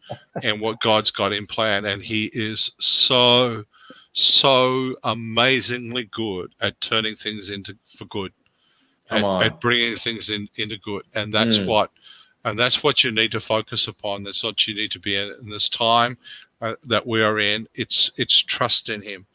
and 0.43 0.61
what 0.61 0.79
God's 0.81 1.09
got 1.09 1.33
in 1.33 1.47
plan. 1.47 1.85
And 1.85 2.03
He 2.03 2.25
is 2.25 2.73
so, 2.79 3.65
so 4.13 4.95
amazingly 5.03 6.03
good 6.11 6.53
at 6.61 6.79
turning 6.79 7.15
things 7.15 7.49
into 7.49 7.75
for 7.97 8.05
good, 8.05 8.31
Come 9.09 9.17
at, 9.19 9.23
on. 9.23 9.43
at 9.43 9.61
bringing 9.61 9.95
things 9.95 10.29
in 10.29 10.49
into 10.55 10.77
good. 10.77 11.03
And 11.15 11.33
that's 11.33 11.57
Mm. 11.57 11.67
what, 11.67 11.91
and 12.45 12.57
that's 12.57 12.83
what 12.83 13.03
you 13.03 13.11
need 13.11 13.31
to 13.33 13.39
focus 13.39 13.87
upon. 13.87 14.23
That's 14.23 14.43
what 14.43 14.67
you 14.67 14.75
need 14.75 14.91
to 14.91 14.99
be 14.99 15.15
in, 15.15 15.33
in 15.41 15.49
this 15.49 15.69
time 15.69 16.17
uh, 16.61 16.75
that 16.85 17.05
we 17.05 17.21
are 17.21 17.39
in. 17.39 17.67
It's 17.75 18.11
it's 18.17 18.37
trust 18.41 18.89
in 18.89 19.01
Him, 19.01 19.25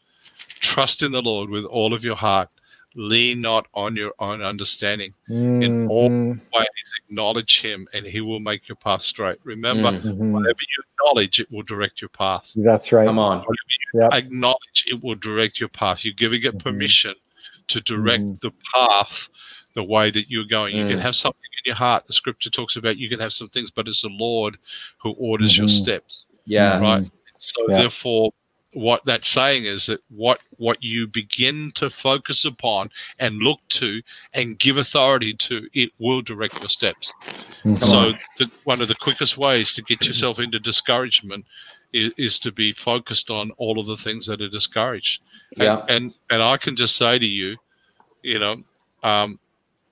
trust 0.61 1.03
in 1.03 1.13
the 1.13 1.23
Lord 1.23 1.51
with 1.51 1.65
all 1.65 1.95
of 1.95 2.05
your 2.05 2.17
heart. 2.17 2.49
Lean 2.95 3.41
not 3.41 3.67
on 3.73 3.97
your 3.97 4.13
own 4.19 4.43
understanding 4.43 5.15
in 5.31 5.87
all 5.89 6.11
ways 6.11 6.67
acknowledge 7.09 7.63
him 7.63 7.89
and 7.95 8.05
he 8.05 8.21
will 8.21 8.39
make 8.39 8.69
your 8.69 8.77
path 8.77 9.01
straight 9.01 9.39
remember 9.45 9.93
Mm. 9.93 10.03
Mhm. 10.03 10.31
whatever 10.33 10.59
you 10.61 10.83
acknowledge 10.99 11.41
it 11.41 11.51
will 11.51 11.63
direct 11.63 12.03
your 12.03 12.11
path 12.11 12.51
That's 12.55 12.93
right. 12.93 13.07
Come 13.07 13.19
on. 13.19 13.39
whatever 13.39 13.57
Yep. 13.95 14.13
acknowledge 14.13 14.85
it 14.87 15.03
will 15.03 15.15
direct 15.15 15.59
your 15.59 15.71
path 15.71 16.05
you're 16.05 16.13
giving 16.13 16.43
it 16.43 16.57
Mhm. 16.57 16.63
permission 16.63 17.15
to 17.69 17.81
direct 17.81 18.25
Mhm. 18.25 18.41
the 18.43 18.51
path 18.75 19.31
the 19.75 19.83
way 19.83 20.11
that 20.11 20.31
you're 20.31 20.45
going 20.45 20.77
you 20.77 20.87
can 20.87 20.99
Mm. 20.99 21.03
have 21.03 21.17
something 21.17 21.41
in 21.59 21.69
your 21.71 21.75
heart 21.77 22.07
the 22.07 22.13
scripture 22.13 22.51
talks 22.51 22.77
about 22.77 22.97
you 22.97 23.09
can 23.09 23.21
have 23.21 23.33
some 23.33 23.49
things 23.49 23.71
but 23.71 23.89
it's 23.89 24.03
the 24.03 24.09
lord 24.09 24.59
who 24.99 25.11
orders 25.13 25.57
your 25.57 25.67
Mhm. 25.67 25.83
steps 25.83 26.25
Yeah. 26.45 26.79
Right. 26.79 27.09
so 27.39 27.61
Yeah. 27.69 27.79
therefore 27.79 28.33
what 28.75 29.05
that's 29.05 29.29
saying 29.29 29.65
is 29.67 29.87
that 29.87 30.01
what 30.09 30.41
what 30.57 30.83
you 30.83 31.07
begin 31.07 31.73
to 31.73 31.91
focus 31.91 32.45
upon 32.45 32.91
and 33.19 33.39
look 33.39 33.61
to 33.69 34.03
and 34.33 34.59
give 34.59 34.77
authority 34.79 35.35
to 35.35 35.69
it 35.75 35.91
will 35.99 36.23
direct 36.23 36.61
your 36.61 36.69
steps 36.71 37.13
Mhm. 37.65 37.79
So 37.85 38.13
the, 38.39 38.51
one 38.65 38.81
of 38.81 38.89
the 38.89 38.97
quickest 38.97 39.37
ways 39.39 39.73
to 39.75 39.83
get 39.83 40.05
yourself 40.05 40.41
into 40.41 40.59
discouragement 40.59 41.45
is, 41.93 42.13
is 42.17 42.39
to 42.41 42.51
be 42.51 42.73
focused 42.73 43.31
on 43.31 43.53
all 43.53 43.79
of 43.79 43.87
the 43.87 43.97
things 43.97 44.27
that 44.27 44.41
are 44.43 44.49
discouraged. 44.49 45.23
And, 45.53 45.63
Yeah. 45.63 45.77
and 45.89 46.13
and 46.31 46.43
I 46.43 46.57
can 46.57 46.75
just 46.75 46.97
say 46.97 47.19
to 47.21 47.27
you, 47.27 47.57
you 48.23 48.39
know, 48.41 48.65
um, 49.05 49.39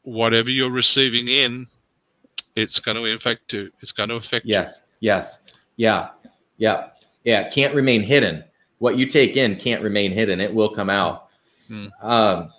whatever 0.03 0.51
you're 0.51 0.71
receiving 0.71 1.29
in, 1.29 1.67
it's 2.57 2.81
going 2.81 2.97
to 2.97 3.05
affect 3.15 3.53
you. 3.53 3.71
It's 3.81 3.93
going 3.93 4.09
to 4.09 4.17
affect 4.17 4.47
you. 4.47 4.53
Yes. 4.53 4.87
Yes. 5.01 5.43
Yeah. 5.77 6.11
Yeah. 6.59 6.89
Yeah. 7.25 7.43
It 7.43 7.53
can't 7.53 7.75
remain 7.75 8.03
hidden. 8.03 8.45
What 8.79 8.97
you 8.97 9.07
take 9.07 9.37
in 9.37 9.57
can't 9.57 9.83
remain 9.83 10.13
hidden. 10.13 10.41
It 10.41 10.53
will 10.53 10.71
come 10.71 10.91
out. 10.91 11.29
Hmm. 11.69 11.87
Um, 12.03 12.53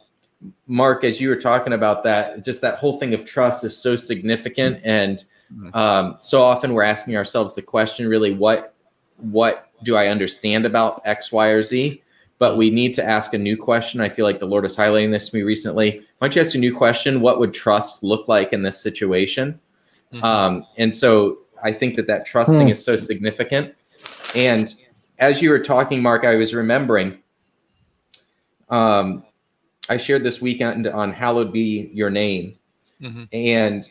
Mark, 0.68 1.04
as 1.04 1.20
you 1.22 1.30
were 1.30 1.36
talking 1.36 1.74
about 1.74 2.04
that, 2.04 2.44
just 2.44 2.62
that 2.62 2.78
whole 2.80 3.00
thing 3.00 3.14
of 3.14 3.26
trust 3.26 3.64
is 3.64 3.78
so 3.78 3.96
significant, 3.96 4.80
and 4.84 5.24
Mhm. 5.54 5.76
um, 5.76 6.18
so 6.22 6.42
often 6.42 6.74
we're 6.74 6.82
asking 6.84 7.16
ourselves 7.16 7.54
the 7.54 7.62
question, 7.62 8.08
really, 8.08 8.34
what 8.34 8.74
what 9.18 9.70
do 9.84 9.96
I 9.96 10.08
understand 10.08 10.66
about 10.66 11.02
X, 11.06 11.32
Y, 11.32 11.48
or 11.50 11.62
Z? 11.62 12.02
But 12.42 12.58
we 12.58 12.72
need 12.72 12.96
to 12.96 13.08
ask 13.08 13.36
a 13.36 13.38
new 13.38 13.56
question. 13.56 14.02
I 14.02 14.10
feel 14.10 14.26
like 14.26 14.39
the 14.39 14.48
Lord 14.48 14.66
is 14.66 14.76
highlighting 14.76 15.12
this 15.12 15.30
to 15.30 15.36
me 15.38 15.44
recently. 15.44 16.00
Why 16.18 16.28
don't 16.28 16.36
you 16.36 16.42
ask 16.42 16.56
a 16.56 16.58
new 16.58 16.74
question? 16.76 17.22
What 17.22 17.38
would 17.38 17.54
trust 17.54 18.02
look 18.02 18.28
like 18.28 18.52
in 18.52 18.64
this 18.64 18.82
situation? 18.82 19.60
Mhm. 20.12 20.24
Um, 20.24 20.66
and 20.76 20.94
so 20.96 21.38
I 21.64 21.72
think 21.72 21.98
that 21.98 22.08
that 22.08 22.26
trust 22.26 22.50
thing 22.50 22.66
Hmm. 22.66 22.72
is 22.72 22.84
so 22.84 22.98
significant. 22.98 23.76
And 24.36 24.74
as 25.20 25.39
you 25.44 25.52
were 25.52 25.60
talking, 25.60 26.02
Mark, 26.02 26.26
I 26.26 26.34
was 26.34 26.56
remembering. 26.56 27.20
Um, 28.72 29.24
I 29.88 29.98
shared 29.98 30.24
this 30.24 30.42
weekend 30.42 30.88
on 30.88 31.14
"Hallowed 31.14 31.54
be 31.54 31.92
Your 31.94 32.10
Name," 32.10 32.56
Mhm. 33.04 33.28
and 33.32 33.88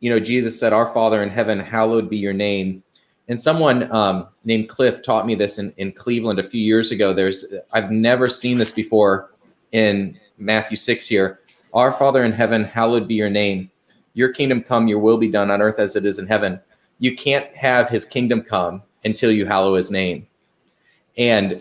you 0.00 0.10
know, 0.10 0.20
Jesus 0.20 0.60
said, 0.60 0.74
"Our 0.74 0.92
Father 0.92 1.22
in 1.22 1.30
heaven, 1.30 1.58
hallowed 1.60 2.10
be 2.10 2.18
your 2.18 2.34
name." 2.34 2.82
And 3.28 3.40
someone 3.40 3.90
um, 3.90 4.28
named 4.44 4.68
Cliff 4.68 5.02
taught 5.02 5.26
me 5.26 5.34
this 5.34 5.58
in, 5.58 5.72
in 5.78 5.92
Cleveland 5.92 6.38
a 6.38 6.48
few 6.48 6.60
years 6.60 6.92
ago. 6.92 7.12
There's 7.12 7.52
I've 7.72 7.90
never 7.90 8.26
seen 8.28 8.56
this 8.56 8.72
before 8.72 9.30
in 9.72 10.18
Matthew 10.38 10.76
six 10.76 11.06
here. 11.06 11.40
Our 11.74 11.92
Father 11.92 12.24
in 12.24 12.32
heaven, 12.32 12.64
hallowed 12.64 13.08
be 13.08 13.14
your 13.14 13.30
name. 13.30 13.70
Your 14.14 14.32
kingdom 14.32 14.62
come, 14.62 14.88
your 14.88 15.00
will 15.00 15.18
be 15.18 15.28
done 15.28 15.50
on 15.50 15.60
earth 15.60 15.78
as 15.78 15.96
it 15.96 16.06
is 16.06 16.18
in 16.18 16.26
heaven. 16.26 16.60
You 17.00 17.14
can't 17.16 17.54
have 17.54 17.90
his 17.90 18.04
kingdom 18.04 18.42
come 18.42 18.82
until 19.04 19.30
you 19.30 19.44
hallow 19.44 19.74
his 19.74 19.90
name. 19.90 20.26
And 21.18 21.60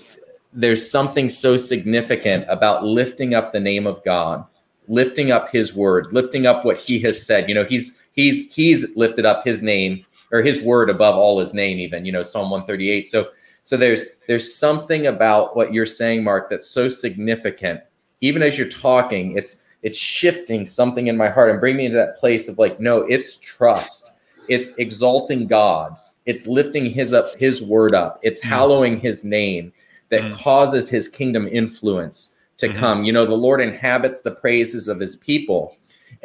there's 0.53 0.89
something 0.89 1.30
so 1.30 1.57
significant 1.57 2.45
about 2.47 2.86
lifting 2.86 3.34
up 3.34 3.51
the 3.51 3.59
name 3.59 3.86
of 3.86 4.03
God, 4.05 4.45
lifting 4.88 5.32
up 5.32 5.49
his 5.51 5.74
word, 5.74 6.13
lifting 6.13 6.45
up 6.45 6.63
what 6.63 6.78
he 6.78 6.99
has 6.99 7.26
said. 7.26 7.49
You 7.49 7.55
know, 7.55 7.66
he's 7.66 7.99
he's 8.13 8.53
he's 8.53 8.95
lifted 8.95 9.26
up 9.26 9.43
his 9.43 9.61
name 9.61 10.05
or 10.32 10.41
his 10.41 10.61
word 10.61 10.89
above 10.89 11.15
all 11.15 11.39
his 11.39 11.53
name 11.53 11.80
even, 11.80 12.05
you 12.05 12.11
know, 12.11 12.23
Psalm 12.23 12.49
138. 12.49 13.07
So 13.07 13.30
so 13.63 13.78
there's 13.78 14.05
there's 14.28 14.53
something 14.53 15.07
about 15.07 15.55
what 15.55 15.73
you're 15.73 15.86
saying 15.86 16.23
Mark 16.23 16.49
that's 16.49 16.67
so 16.67 16.88
significant. 16.89 17.82
Even 18.21 18.43
as 18.43 18.57
you're 18.57 18.69
talking, 18.69 19.38
it's 19.38 19.61
it's 19.82 19.97
shifting 19.97 20.65
something 20.65 21.07
in 21.07 21.17
my 21.17 21.30
heart 21.30 21.51
and 21.51 21.59
bring 21.59 21.76
me 21.78 21.86
into 21.86 21.97
that 21.97 22.17
place 22.17 22.47
of 22.47 22.57
like 22.57 22.80
no, 22.80 22.99
it's 23.03 23.38
trust. 23.38 24.17
It's 24.47 24.71
exalting 24.78 25.47
God. 25.47 25.95
It's 26.26 26.47
lifting 26.47 26.86
his 26.86 27.13
up 27.13 27.36
his 27.38 27.61
word 27.61 27.93
up. 27.95 28.19
It's 28.23 28.41
Mm. 28.41 28.49
hallowing 28.49 28.99
his 28.99 29.23
name 29.23 29.73
that 30.09 30.21
Mm. 30.21 30.34
causes 30.36 30.89
his 30.89 31.09
kingdom 31.09 31.47
influence 31.51 32.36
to 32.57 32.69
Mhm. 32.69 32.76
come. 32.76 33.03
You 33.03 33.13
know, 33.13 33.26
the 33.26 33.36
Lord 33.36 33.61
inhabits 33.61 34.21
the 34.21 34.32
praises 34.32 34.88
of 34.88 34.99
his 34.99 35.15
people. 35.15 35.76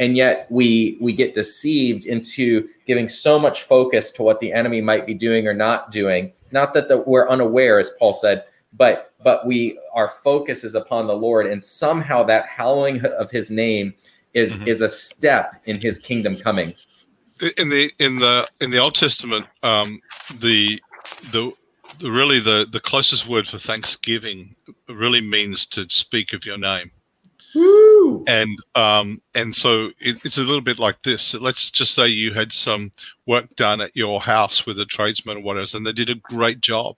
And 0.00 0.16
yet 0.16 0.46
we 0.50 0.96
we 1.00 1.12
get 1.12 1.34
deceived 1.34 2.06
into 2.06 2.68
giving 2.86 3.06
so 3.06 3.38
much 3.38 3.62
focus 3.64 4.10
to 4.12 4.22
what 4.22 4.40
the 4.40 4.50
enemy 4.52 4.80
might 4.80 5.06
be 5.06 5.14
doing 5.14 5.46
or 5.46 5.54
not 5.54 5.92
doing. 5.92 6.32
Not 6.50 6.74
that 6.74 6.88
the, 6.88 6.98
we're 6.98 7.28
unaware, 7.28 7.78
as 7.78 7.90
Paul 7.98 8.14
said, 8.14 8.44
but 8.72 9.12
but 9.22 9.46
we 9.46 9.78
our 9.94 10.08
focus 10.24 10.64
is 10.64 10.74
upon 10.74 11.06
the 11.06 11.14
Lord, 11.14 11.46
and 11.46 11.62
somehow 11.62 12.24
that 12.24 12.46
hallowing 12.46 13.04
of 13.04 13.30
His 13.30 13.50
name 13.50 13.92
is 14.32 14.56
Mhm. 14.56 14.68
is 14.68 14.80
a 14.80 14.88
step 14.88 15.60
in 15.66 15.80
His 15.80 15.98
kingdom 15.98 16.36
coming. 16.38 16.74
in 17.56 17.68
the 17.68 17.92
in 17.98 18.18
the 18.18 18.46
in 18.60 18.70
the 18.70 18.78
Old 18.78 18.94
Testament, 18.94 19.46
um, 19.62 20.00
the 20.40 20.80
the 21.30 21.52
the 21.98 22.10
really 22.10 22.40
the 22.40 22.66
the 22.70 22.80
closest 22.80 23.26
word 23.26 23.46
for 23.46 23.58
thanksgiving 23.58 24.56
really 24.88 25.20
means 25.20 25.66
to 25.66 25.86
speak 25.90 26.32
of 26.32 26.46
your 26.46 26.58
name. 26.58 26.90
And 28.26 28.58
um, 28.74 29.20
and 29.34 29.54
so 29.54 29.90
it, 30.00 30.24
it's 30.24 30.38
a 30.38 30.42
little 30.42 30.60
bit 30.60 30.78
like 30.78 31.02
this. 31.02 31.34
Let's 31.34 31.70
just 31.70 31.94
say 31.94 32.08
you 32.08 32.32
had 32.34 32.52
some 32.52 32.92
work 33.26 33.54
done 33.56 33.80
at 33.80 33.94
your 33.96 34.20
house 34.20 34.66
with 34.66 34.78
a 34.80 34.86
tradesman 34.86 35.38
or 35.38 35.40
whatever, 35.40 35.76
and 35.76 35.86
they 35.86 35.92
did 35.92 36.10
a 36.10 36.14
great 36.16 36.60
job. 36.60 36.96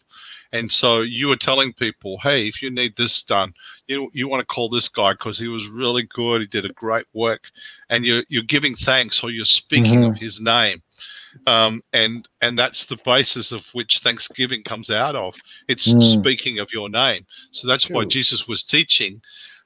And 0.54 0.70
so 0.70 1.00
you 1.00 1.28
were 1.28 1.36
telling 1.36 1.72
people, 1.72 2.18
hey, 2.18 2.46
if 2.46 2.60
you 2.62 2.70
need 2.70 2.94
this 2.96 3.22
done, 3.22 3.54
you 3.86 4.10
you 4.12 4.28
want 4.28 4.40
to 4.40 4.54
call 4.54 4.68
this 4.68 4.88
guy 4.88 5.12
because 5.12 5.38
he 5.38 5.48
was 5.48 5.66
really 5.68 6.02
good. 6.02 6.40
He 6.42 6.46
did 6.46 6.66
a 6.66 6.72
great 6.74 7.06
work, 7.14 7.50
and 7.88 8.04
you're 8.04 8.24
you're 8.28 8.42
giving 8.42 8.74
thanks 8.74 9.22
or 9.24 9.30
you're 9.30 9.44
speaking 9.46 10.04
of 10.04 10.16
his 10.18 10.40
name. 10.40 10.82
um, 11.46 11.82
and 11.94 12.28
and 12.42 12.58
that's 12.58 12.84
the 12.84 12.98
basis 13.04 13.52
of 13.52 13.66
which 13.72 14.00
Thanksgiving 14.00 14.62
comes 14.62 14.90
out 14.90 15.16
of. 15.16 15.34
It's 15.68 15.88
Mm. 15.88 16.02
speaking 16.02 16.58
of 16.58 16.72
your 16.72 16.90
name. 16.90 17.26
So 17.52 17.66
that's 17.66 17.88
why 17.88 18.04
Jesus 18.04 18.46
was 18.46 18.62
teaching. 18.62 19.22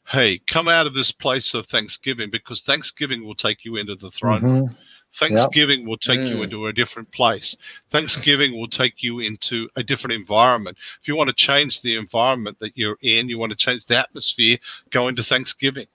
Hey, 0.08 0.38
come 0.46 0.68
out 0.68 0.86
of 0.86 0.94
this 0.94 1.10
place 1.10 1.52
of 1.54 1.66
Thanksgiving 1.66 2.30
because 2.30 2.60
Thanksgiving 2.62 3.24
will 3.24 3.34
take 3.34 3.64
you 3.64 3.76
into 3.76 3.96
the 3.96 4.10
throne 4.10 4.42
room. 4.42 4.68
Mhm. 4.68 4.76
Thanksgiving 5.14 5.86
will 5.86 5.96
take 5.96 6.20
you 6.20 6.36
Mm. 6.36 6.44
into 6.44 6.66
a 6.66 6.72
different 6.72 7.10
place. 7.10 7.56
Thanksgiving 7.90 8.56
will 8.56 8.68
take 8.68 9.02
you 9.02 9.20
into 9.20 9.68
a 9.74 9.82
different 9.82 10.12
environment. 10.12 10.76
If 11.00 11.08
you 11.08 11.16
want 11.16 11.28
to 11.28 11.34
change 11.34 11.80
the 11.80 11.96
environment 11.96 12.58
that 12.60 12.76
you're 12.76 12.98
in, 13.02 13.28
you 13.28 13.38
want 13.38 13.50
to 13.50 13.56
change 13.56 13.86
the 13.86 13.96
atmosphere, 13.96 14.58
go 14.90 15.08
into 15.08 15.22
Thanksgiving 15.22 15.86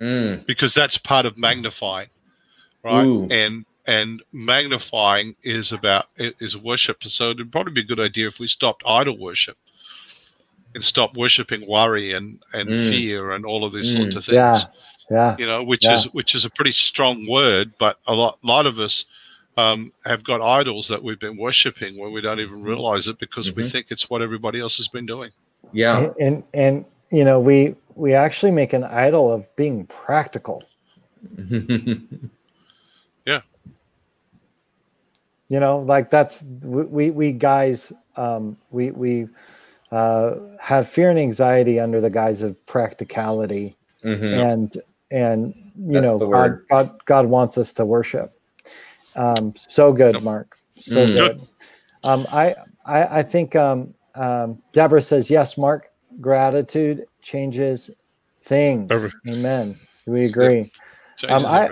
Mm. 0.00 0.46
because 0.46 0.72
that's 0.72 0.96
part 0.96 1.26
of 1.26 1.36
magnifying, 1.36 2.08
right? 2.82 3.04
Ooh. 3.04 3.28
And 3.30 3.64
and 3.86 4.22
magnifying 4.32 5.34
is 5.42 5.72
about 5.72 6.10
is 6.18 6.56
worship. 6.58 7.02
So 7.04 7.30
it'd 7.30 7.50
probably 7.50 7.72
be 7.72 7.80
a 7.80 7.84
good 7.84 7.98
idea 8.00 8.28
if 8.28 8.38
we 8.38 8.46
stopped 8.46 8.82
idol 8.86 9.16
worship 9.16 9.56
and 10.74 10.84
stop 10.84 11.16
worshiping 11.16 11.66
worry 11.68 12.12
and 12.12 12.38
and 12.52 12.68
Mm. 12.68 12.90
fear 12.90 13.32
and 13.32 13.44
all 13.44 13.64
of 13.64 13.72
these 13.72 13.94
Mm. 13.94 14.00
sorts 14.02 14.16
of 14.16 14.24
things 14.24 14.36
Yeah. 14.36 14.60
Yeah. 15.10 15.36
you 15.38 15.46
know, 15.46 15.62
which 15.62 15.84
Yeah. 15.84 15.94
is 15.94 16.04
which 16.12 16.34
is 16.34 16.44
a 16.44 16.50
pretty 16.50 16.72
strong 16.72 17.26
word, 17.28 17.72
but 17.78 17.98
a 18.06 18.14
lot 18.14 18.38
lot 18.42 18.66
of 18.66 18.78
us 18.78 19.04
um, 19.56 19.92
have 20.04 20.22
got 20.22 20.40
idols 20.40 20.86
that 20.86 21.02
we've 21.02 21.18
been 21.18 21.36
worshiping 21.36 21.98
where 21.98 22.10
we 22.10 22.20
don't 22.20 22.38
even 22.38 22.62
realize 22.62 23.08
it 23.08 23.18
because 23.18 23.52
we 23.52 23.64
Mhm. 23.64 23.72
think 23.72 23.86
it's 23.90 24.08
what 24.08 24.22
everybody 24.22 24.60
else 24.60 24.76
has 24.76 24.86
been 24.86 25.04
doing. 25.06 25.32
Yeah. 25.72 25.98
And, 25.98 26.14
and 26.20 26.42
and 26.54 26.84
you 27.10 27.24
know 27.24 27.40
we 27.40 27.74
we 27.96 28.14
actually 28.14 28.52
make 28.52 28.72
an 28.72 28.84
idol 28.84 29.32
of 29.32 29.44
being 29.56 29.86
practical. 29.86 30.62
Yeah. 33.26 33.40
You 35.48 35.60
know, 35.60 35.80
like 35.80 36.10
that's 36.10 36.42
we 36.62 36.82
we, 36.84 37.10
we 37.10 37.32
guys 37.32 37.92
um, 38.16 38.56
we 38.70 38.90
we 38.90 39.28
uh, 39.92 40.34
have 40.60 40.88
fear 40.88 41.10
and 41.10 41.18
anxiety 41.18 41.80
under 41.80 42.00
the 42.00 42.10
guise 42.10 42.42
of 42.42 42.64
practicality, 42.66 43.76
Mhm. 44.04 44.32
and 44.32 44.76
and 45.10 45.54
you 45.76 46.00
That's 46.00 46.06
know 46.06 46.18
God. 46.18 46.58
God 46.70 46.90
God 47.06 47.26
wants 47.26 47.58
us 47.58 47.72
to 47.74 47.84
worship. 47.84 48.32
Um, 49.16 49.54
so 49.56 49.92
good, 49.92 50.14
Yep. 50.14 50.22
Mark. 50.22 50.56
So 50.78 51.06
Mm. 51.06 51.12
good. 51.12 51.48
Um, 52.04 52.26
I, 52.30 52.54
I 52.86 53.20
I 53.20 53.22
think 53.22 53.56
um, 53.56 53.94
um, 54.14 54.62
Deborah 54.72 55.02
says 55.02 55.30
yes. 55.30 55.58
Mark, 55.58 55.88
gratitude 56.20 57.06
changes 57.22 57.90
things. 58.42 58.90
Amen. 59.28 59.78
We 60.06 60.24
agree. 60.26 60.72
Changes 61.18 61.36
Um, 61.36 61.46
I- 61.46 61.70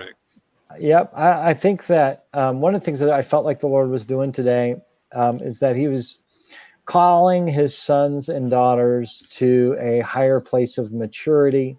Yep. 0.79 1.11
I, 1.15 1.49
I 1.49 1.53
think 1.53 1.87
that 1.87 2.25
um, 2.33 2.61
one 2.61 2.75
of 2.75 2.81
the 2.81 2.85
things 2.85 2.99
that 2.99 3.09
I 3.09 3.21
felt 3.21 3.45
like 3.45 3.59
the 3.59 3.67
Lord 3.67 3.89
was 3.89 4.05
doing 4.05 4.31
today 4.31 4.75
um, 5.15 5.39
is 5.41 5.59
that 5.59 5.75
He 5.75 5.87
was 5.87 6.19
calling 6.87 7.47
His 7.47 7.77
sons 7.77 8.29
and 8.29 8.49
daughters 8.49 9.21
to 9.31 9.77
a 9.79 9.99
higher 9.99 10.39
place 10.39 10.79
of 10.79 10.91
maturity, 10.91 11.77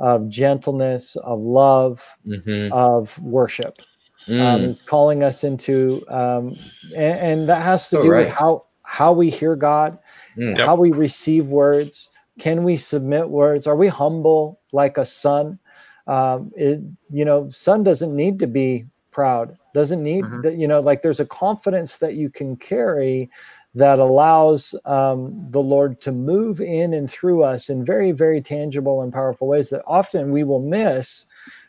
of 0.00 0.28
gentleness, 0.28 1.16
of 1.16 1.40
love, 1.40 2.04
Mhm. 2.26 2.70
of 2.72 3.18
worship. 3.20 3.80
Mm. 4.28 4.40
Um, 4.40 4.76
calling 4.86 5.22
us 5.22 5.42
into, 5.44 6.04
um, 6.08 6.58
and, 6.94 7.18
and 7.18 7.48
that 7.48 7.62
has 7.62 7.88
to 7.90 8.02
do 8.02 8.10
right. 8.10 8.26
with 8.26 8.34
how 8.34 8.64
how 8.82 9.12
we 9.12 9.30
hear 9.30 9.56
God, 9.56 9.98
Mm. 10.36 10.58
Yep. 10.58 10.66
how 10.66 10.74
we 10.76 10.90
receive 10.90 11.46
words. 11.46 12.10
Can 12.38 12.64
we 12.64 12.76
submit 12.76 13.28
words? 13.28 13.66
Are 13.66 13.76
we 13.76 13.88
humble 13.88 14.60
like 14.72 14.98
a 14.98 15.04
son? 15.04 15.58
Um, 16.06 16.50
it, 16.56 16.80
you 17.10 17.24
know, 17.24 17.48
son 17.50 17.82
doesn't 17.82 18.14
need 18.14 18.38
to 18.40 18.46
be 18.46 18.86
proud. 19.10 19.56
Doesn't 19.74 20.02
need 20.02 20.24
Mhm. 20.24 20.42
that. 20.42 20.56
You 20.56 20.66
know, 20.68 20.80
like 20.80 21.02
there's 21.02 21.20
a 21.20 21.26
confidence 21.26 21.98
that 21.98 22.14
you 22.14 22.30
can 22.30 22.56
carry 22.56 23.30
that 23.74 23.98
allows 23.98 24.74
um, 24.84 25.46
the 25.50 25.62
Lord 25.62 26.00
to 26.02 26.12
move 26.12 26.60
in 26.60 26.92
and 26.92 27.10
through 27.10 27.44
us 27.44 27.68
in 27.68 27.84
very, 27.84 28.12
very 28.12 28.40
tangible 28.42 29.02
and 29.02 29.12
powerful 29.12 29.46
ways 29.46 29.70
that 29.70 29.82
often 29.86 30.32
we 30.32 30.44
will 30.44 30.60
miss 30.62 31.24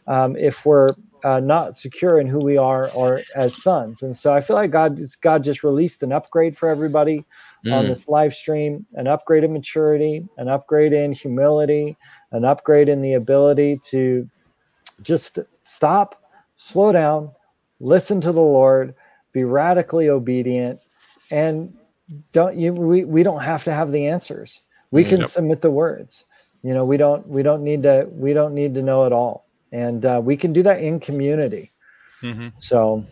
um, 0.07 0.35
if 0.35 0.65
we're 0.65 0.95
uh, 1.23 1.39
not 1.39 1.77
secure 1.77 2.19
in 2.19 2.27
who 2.27 2.39
we 2.39 2.57
are 2.57 2.89
or 2.91 3.21
as 3.35 3.55
sons. 3.61 4.01
And 4.01 4.17
so 4.17 4.33
I 4.33 4.41
feel 4.41 4.55
like 4.55 4.71
God, 4.71 4.99
God 5.21 5.43
just 5.43 5.63
released 5.63 6.01
an 6.01 6.11
upgrade 6.11 6.57
for 6.57 6.69
everybody 6.69 7.25
on 7.71 7.85
Mm. 7.85 7.89
this 7.89 8.07
live 8.07 8.33
stream, 8.33 8.85
an 8.93 9.07
upgrade 9.07 9.43
in 9.43 9.53
maturity, 9.53 10.27
an 10.37 10.49
upgrade 10.49 10.93
in 10.93 11.13
humility, 11.13 11.95
an 12.31 12.43
upgrade 12.43 12.89
in 12.89 13.01
the 13.01 13.13
ability 13.13 13.79
to 13.91 14.27
just 15.03 15.39
stop, 15.63 16.15
slow 16.55 16.91
down, 16.91 17.31
listen 17.79 18.19
to 18.21 18.31
the 18.31 18.41
Lord, 18.41 18.95
be 19.33 19.43
radically 19.43 20.09
obedient, 20.09 20.79
and 21.29 21.73
don't 22.33 22.55
you 22.57 22.73
we, 22.73 23.03
we 23.05 23.23
don't 23.23 23.41
have 23.41 23.63
to 23.65 23.71
have 23.71 23.91
the 23.91 24.07
answers. 24.07 24.61
We 24.91 25.03
Mm. 25.05 25.09
can 25.09 25.19
Yep. 25.21 25.29
submit 25.29 25.61
the 25.61 25.71
words. 25.71 26.25
You 26.63 26.73
know, 26.73 26.85
we 26.85 26.97
don't 26.97 27.27
we 27.27 27.43
don't 27.43 27.63
need 27.63 27.83
to 27.83 28.07
we 28.11 28.33
don't 28.33 28.53
need 28.53 28.73
to 28.75 28.81
know 28.81 29.05
it 29.05 29.13
all. 29.13 29.47
And 29.71 30.05
uh, 30.05 30.21
we 30.23 30.35
can 30.37 30.53
do 30.53 30.63
that 30.63 30.79
in 30.81 30.99
community. 30.99 31.71
Mhm. 32.21 32.51
So 32.59 33.05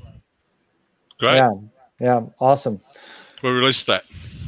Great. 1.19 1.35
yeah, 1.35 1.51
yeah, 1.99 2.21
awesome. 2.39 2.81
We'll 3.41 3.53
release 3.53 3.83
that. 3.85 4.03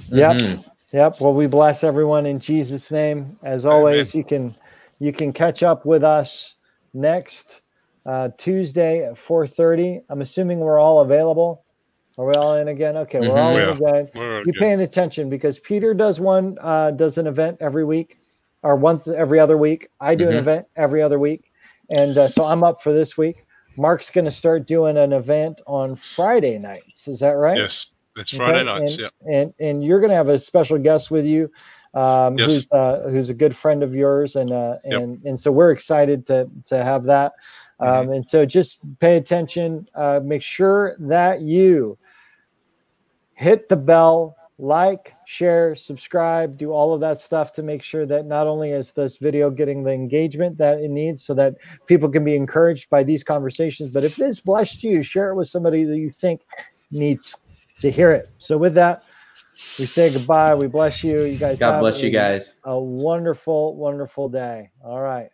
Yep. 0.10 0.36
Mhm. 0.36 0.66
Yep. 0.94 1.22
Well, 1.22 1.34
we 1.34 1.48
bless 1.48 1.84
everyone 1.84 2.26
in 2.26 2.40
Jesus' 2.40 2.92
name. 2.92 3.38
As 3.44 3.66
always, 3.66 4.14
you 4.14 4.24
can 4.24 4.54
you 5.00 5.14
can 5.14 5.32
catch 5.34 5.64
up 5.64 5.86
with 5.86 6.04
us 6.04 6.56
next 6.94 7.62
uh, 8.06 8.30
Tuesday 8.38 9.06
at 9.06 9.14
4:30. 9.16 10.02
I'm 10.10 10.22
assuming 10.22 10.60
we're 10.60 10.80
all 10.80 11.02
available. 11.02 11.64
Are 12.18 12.26
we 12.26 12.34
all 12.34 12.56
in 12.56 12.68
again? 12.68 12.98
Okay, 12.98 13.20
we're 13.20 13.40
all 13.40 13.56
Mhm. 13.56 13.64
in 13.64 13.70
again. 13.78 14.10
We're 14.16 14.40
You 14.40 14.54
good. 14.54 14.60
paying 14.60 14.82
attention 14.82 15.30
because 15.30 15.60
Peter 15.60 15.94
does 15.94 16.20
one 16.20 16.58
uh, 16.62 16.92
does 16.92 17.18
an 17.18 17.28
event 17.28 17.58
every 17.62 17.86
week, 17.86 18.18
or 18.64 18.76
once 18.76 19.08
every 19.08 19.40
other 19.40 19.58
week. 19.58 19.88
I 20.00 20.16
do 20.16 20.28
an 20.28 20.36
Mhm. 20.36 20.40
event 20.40 20.66
every 20.76 21.02
other 21.02 21.20
week, 21.20 21.52
and 21.90 22.18
uh, 22.18 22.28
so 22.28 22.46
I'm 22.46 22.64
up 22.64 22.82
for 22.82 22.92
this 22.94 23.18
week. 23.18 23.46
Mark's 23.78 24.10
going 24.12 24.26
to 24.26 24.32
start 24.32 24.68
doing 24.68 24.98
an 24.98 25.14
event 25.14 25.62
on 25.66 25.96
Friday 25.96 26.60
nights. 26.60 27.08
Is 27.08 27.20
that 27.22 27.32
right? 27.32 27.58
Yes, 27.58 27.88
it's 28.18 28.32
Friday 28.32 28.60
Okay, 28.60 28.66
nights. 28.66 28.92
and, 28.98 29.00
Yeah. 29.00 29.34
and 29.34 29.54
and 29.60 29.84
you're 29.84 30.02
going 30.02 30.10
to 30.10 30.16
have 30.16 30.28
a 30.30 30.38
special 30.38 30.78
guest 30.78 31.10
with 31.12 31.26
you, 31.26 31.50
um, 31.94 32.38
Yes. 32.38 32.50
who's 32.52 32.68
uh, 32.72 33.10
who's 33.10 33.30
a 33.30 33.34
good 33.34 33.56
friend 33.56 33.82
of 33.84 33.96
yours, 33.96 34.36
and 34.36 34.52
uh, 34.52 34.78
Yep. 34.84 35.02
and 35.02 35.22
and 35.26 35.40
so 35.40 35.50
we're 35.52 35.72
excited 35.72 36.26
to 36.28 36.50
to 36.66 36.84
have 36.84 37.06
that. 37.06 37.32
Um, 37.80 37.88
Mm-hmm. 38.04 38.14
And 38.14 38.30
so 38.30 38.46
just 38.46 38.78
pay 39.00 39.16
attention. 39.16 39.88
Uh, 39.96 40.20
make 40.24 40.42
sure 40.44 40.96
that 41.00 41.42
you 41.42 41.98
hit 43.42 43.70
the 43.70 43.76
bell, 43.76 44.38
like, 44.60 45.16
share, 45.26 45.76
subscribe, 45.76 46.58
do 46.58 46.72
all 46.72 46.94
of 46.94 47.00
that 47.00 47.18
stuff 47.18 47.52
to 47.54 47.64
make 47.64 47.82
sure 47.82 48.06
that 48.06 48.28
not 48.28 48.46
only 48.46 48.70
is 48.70 48.92
this 48.94 49.18
video 49.18 49.50
getting 49.50 49.84
the 49.84 49.92
engagement 49.92 50.60
that 50.60 50.80
it 50.80 50.92
needs, 50.92 51.26
so 51.26 51.34
that 51.34 51.56
people 51.88 52.08
can 52.08 52.24
be 52.24 52.36
encouraged 52.36 52.88
by 52.92 53.02
these 53.02 53.24
conversations, 53.24 53.90
but 53.90 54.04
if 54.04 54.16
this 54.16 54.40
blessed 54.40 54.84
you, 54.84 55.02
share 55.02 55.32
it 55.32 55.36
with 55.36 55.48
somebody 55.48 55.84
that 55.86 55.98
you 55.98 56.12
think 56.12 56.42
needs 56.92 57.36
to 57.80 57.90
hear 57.90 58.12
it. 58.12 58.30
So 58.38 58.60
with 58.60 58.76
that, 58.76 59.04
we 59.80 59.88
say 59.88 60.12
goodbye. 60.12 60.54
We 60.54 60.68
bless 60.68 61.04
you. 61.04 61.24
You 61.24 61.40
guys. 61.40 61.58
God 61.58 61.72
have 61.72 61.82
bless 61.82 62.04
you 62.04 62.12
guys. 62.12 62.60
A 62.64 62.80
wonderful, 62.80 63.76
wonderful 63.76 64.30
day. 64.30 64.70
All 64.86 65.02
right. 65.02 65.30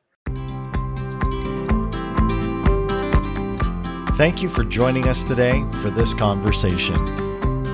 Thank 4.16 4.42
you 4.42 4.48
for 4.48 4.64
joining 4.64 5.10
us 5.10 5.24
today 5.24 5.66
for 5.82 5.90
this 5.90 6.14
conversation. 6.14 6.96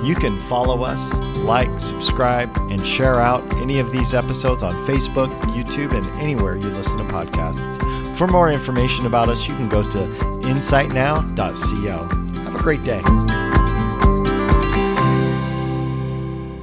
You 0.04 0.16
can 0.16 0.38
follow 0.38 0.84
us, 0.84 1.14
like, 1.38 1.70
subscribe, 1.80 2.56
and 2.70 2.86
share 2.86 3.22
out 3.22 3.42
any 3.58 3.80
of 3.80 3.92
these 3.92 4.14
episodes 4.14 4.62
on 4.62 4.74
Facebook, 4.86 5.30
YouTube, 5.54 5.94
and 5.94 6.06
anywhere 6.22 6.58
you 6.58 6.68
listen 6.68 7.08
to 7.08 7.14
podcasts. 7.14 8.18
For 8.18 8.28
more 8.28 8.52
information 8.52 9.06
about 9.06 9.30
us, 9.30 9.48
you 9.48 9.56
can 9.56 9.70
go 9.70 9.82
to 9.82 10.00
insightnow.co. 10.44 11.98
Have 12.44 12.56
a 12.56 12.58
great 12.58 12.84
day. 12.84 13.02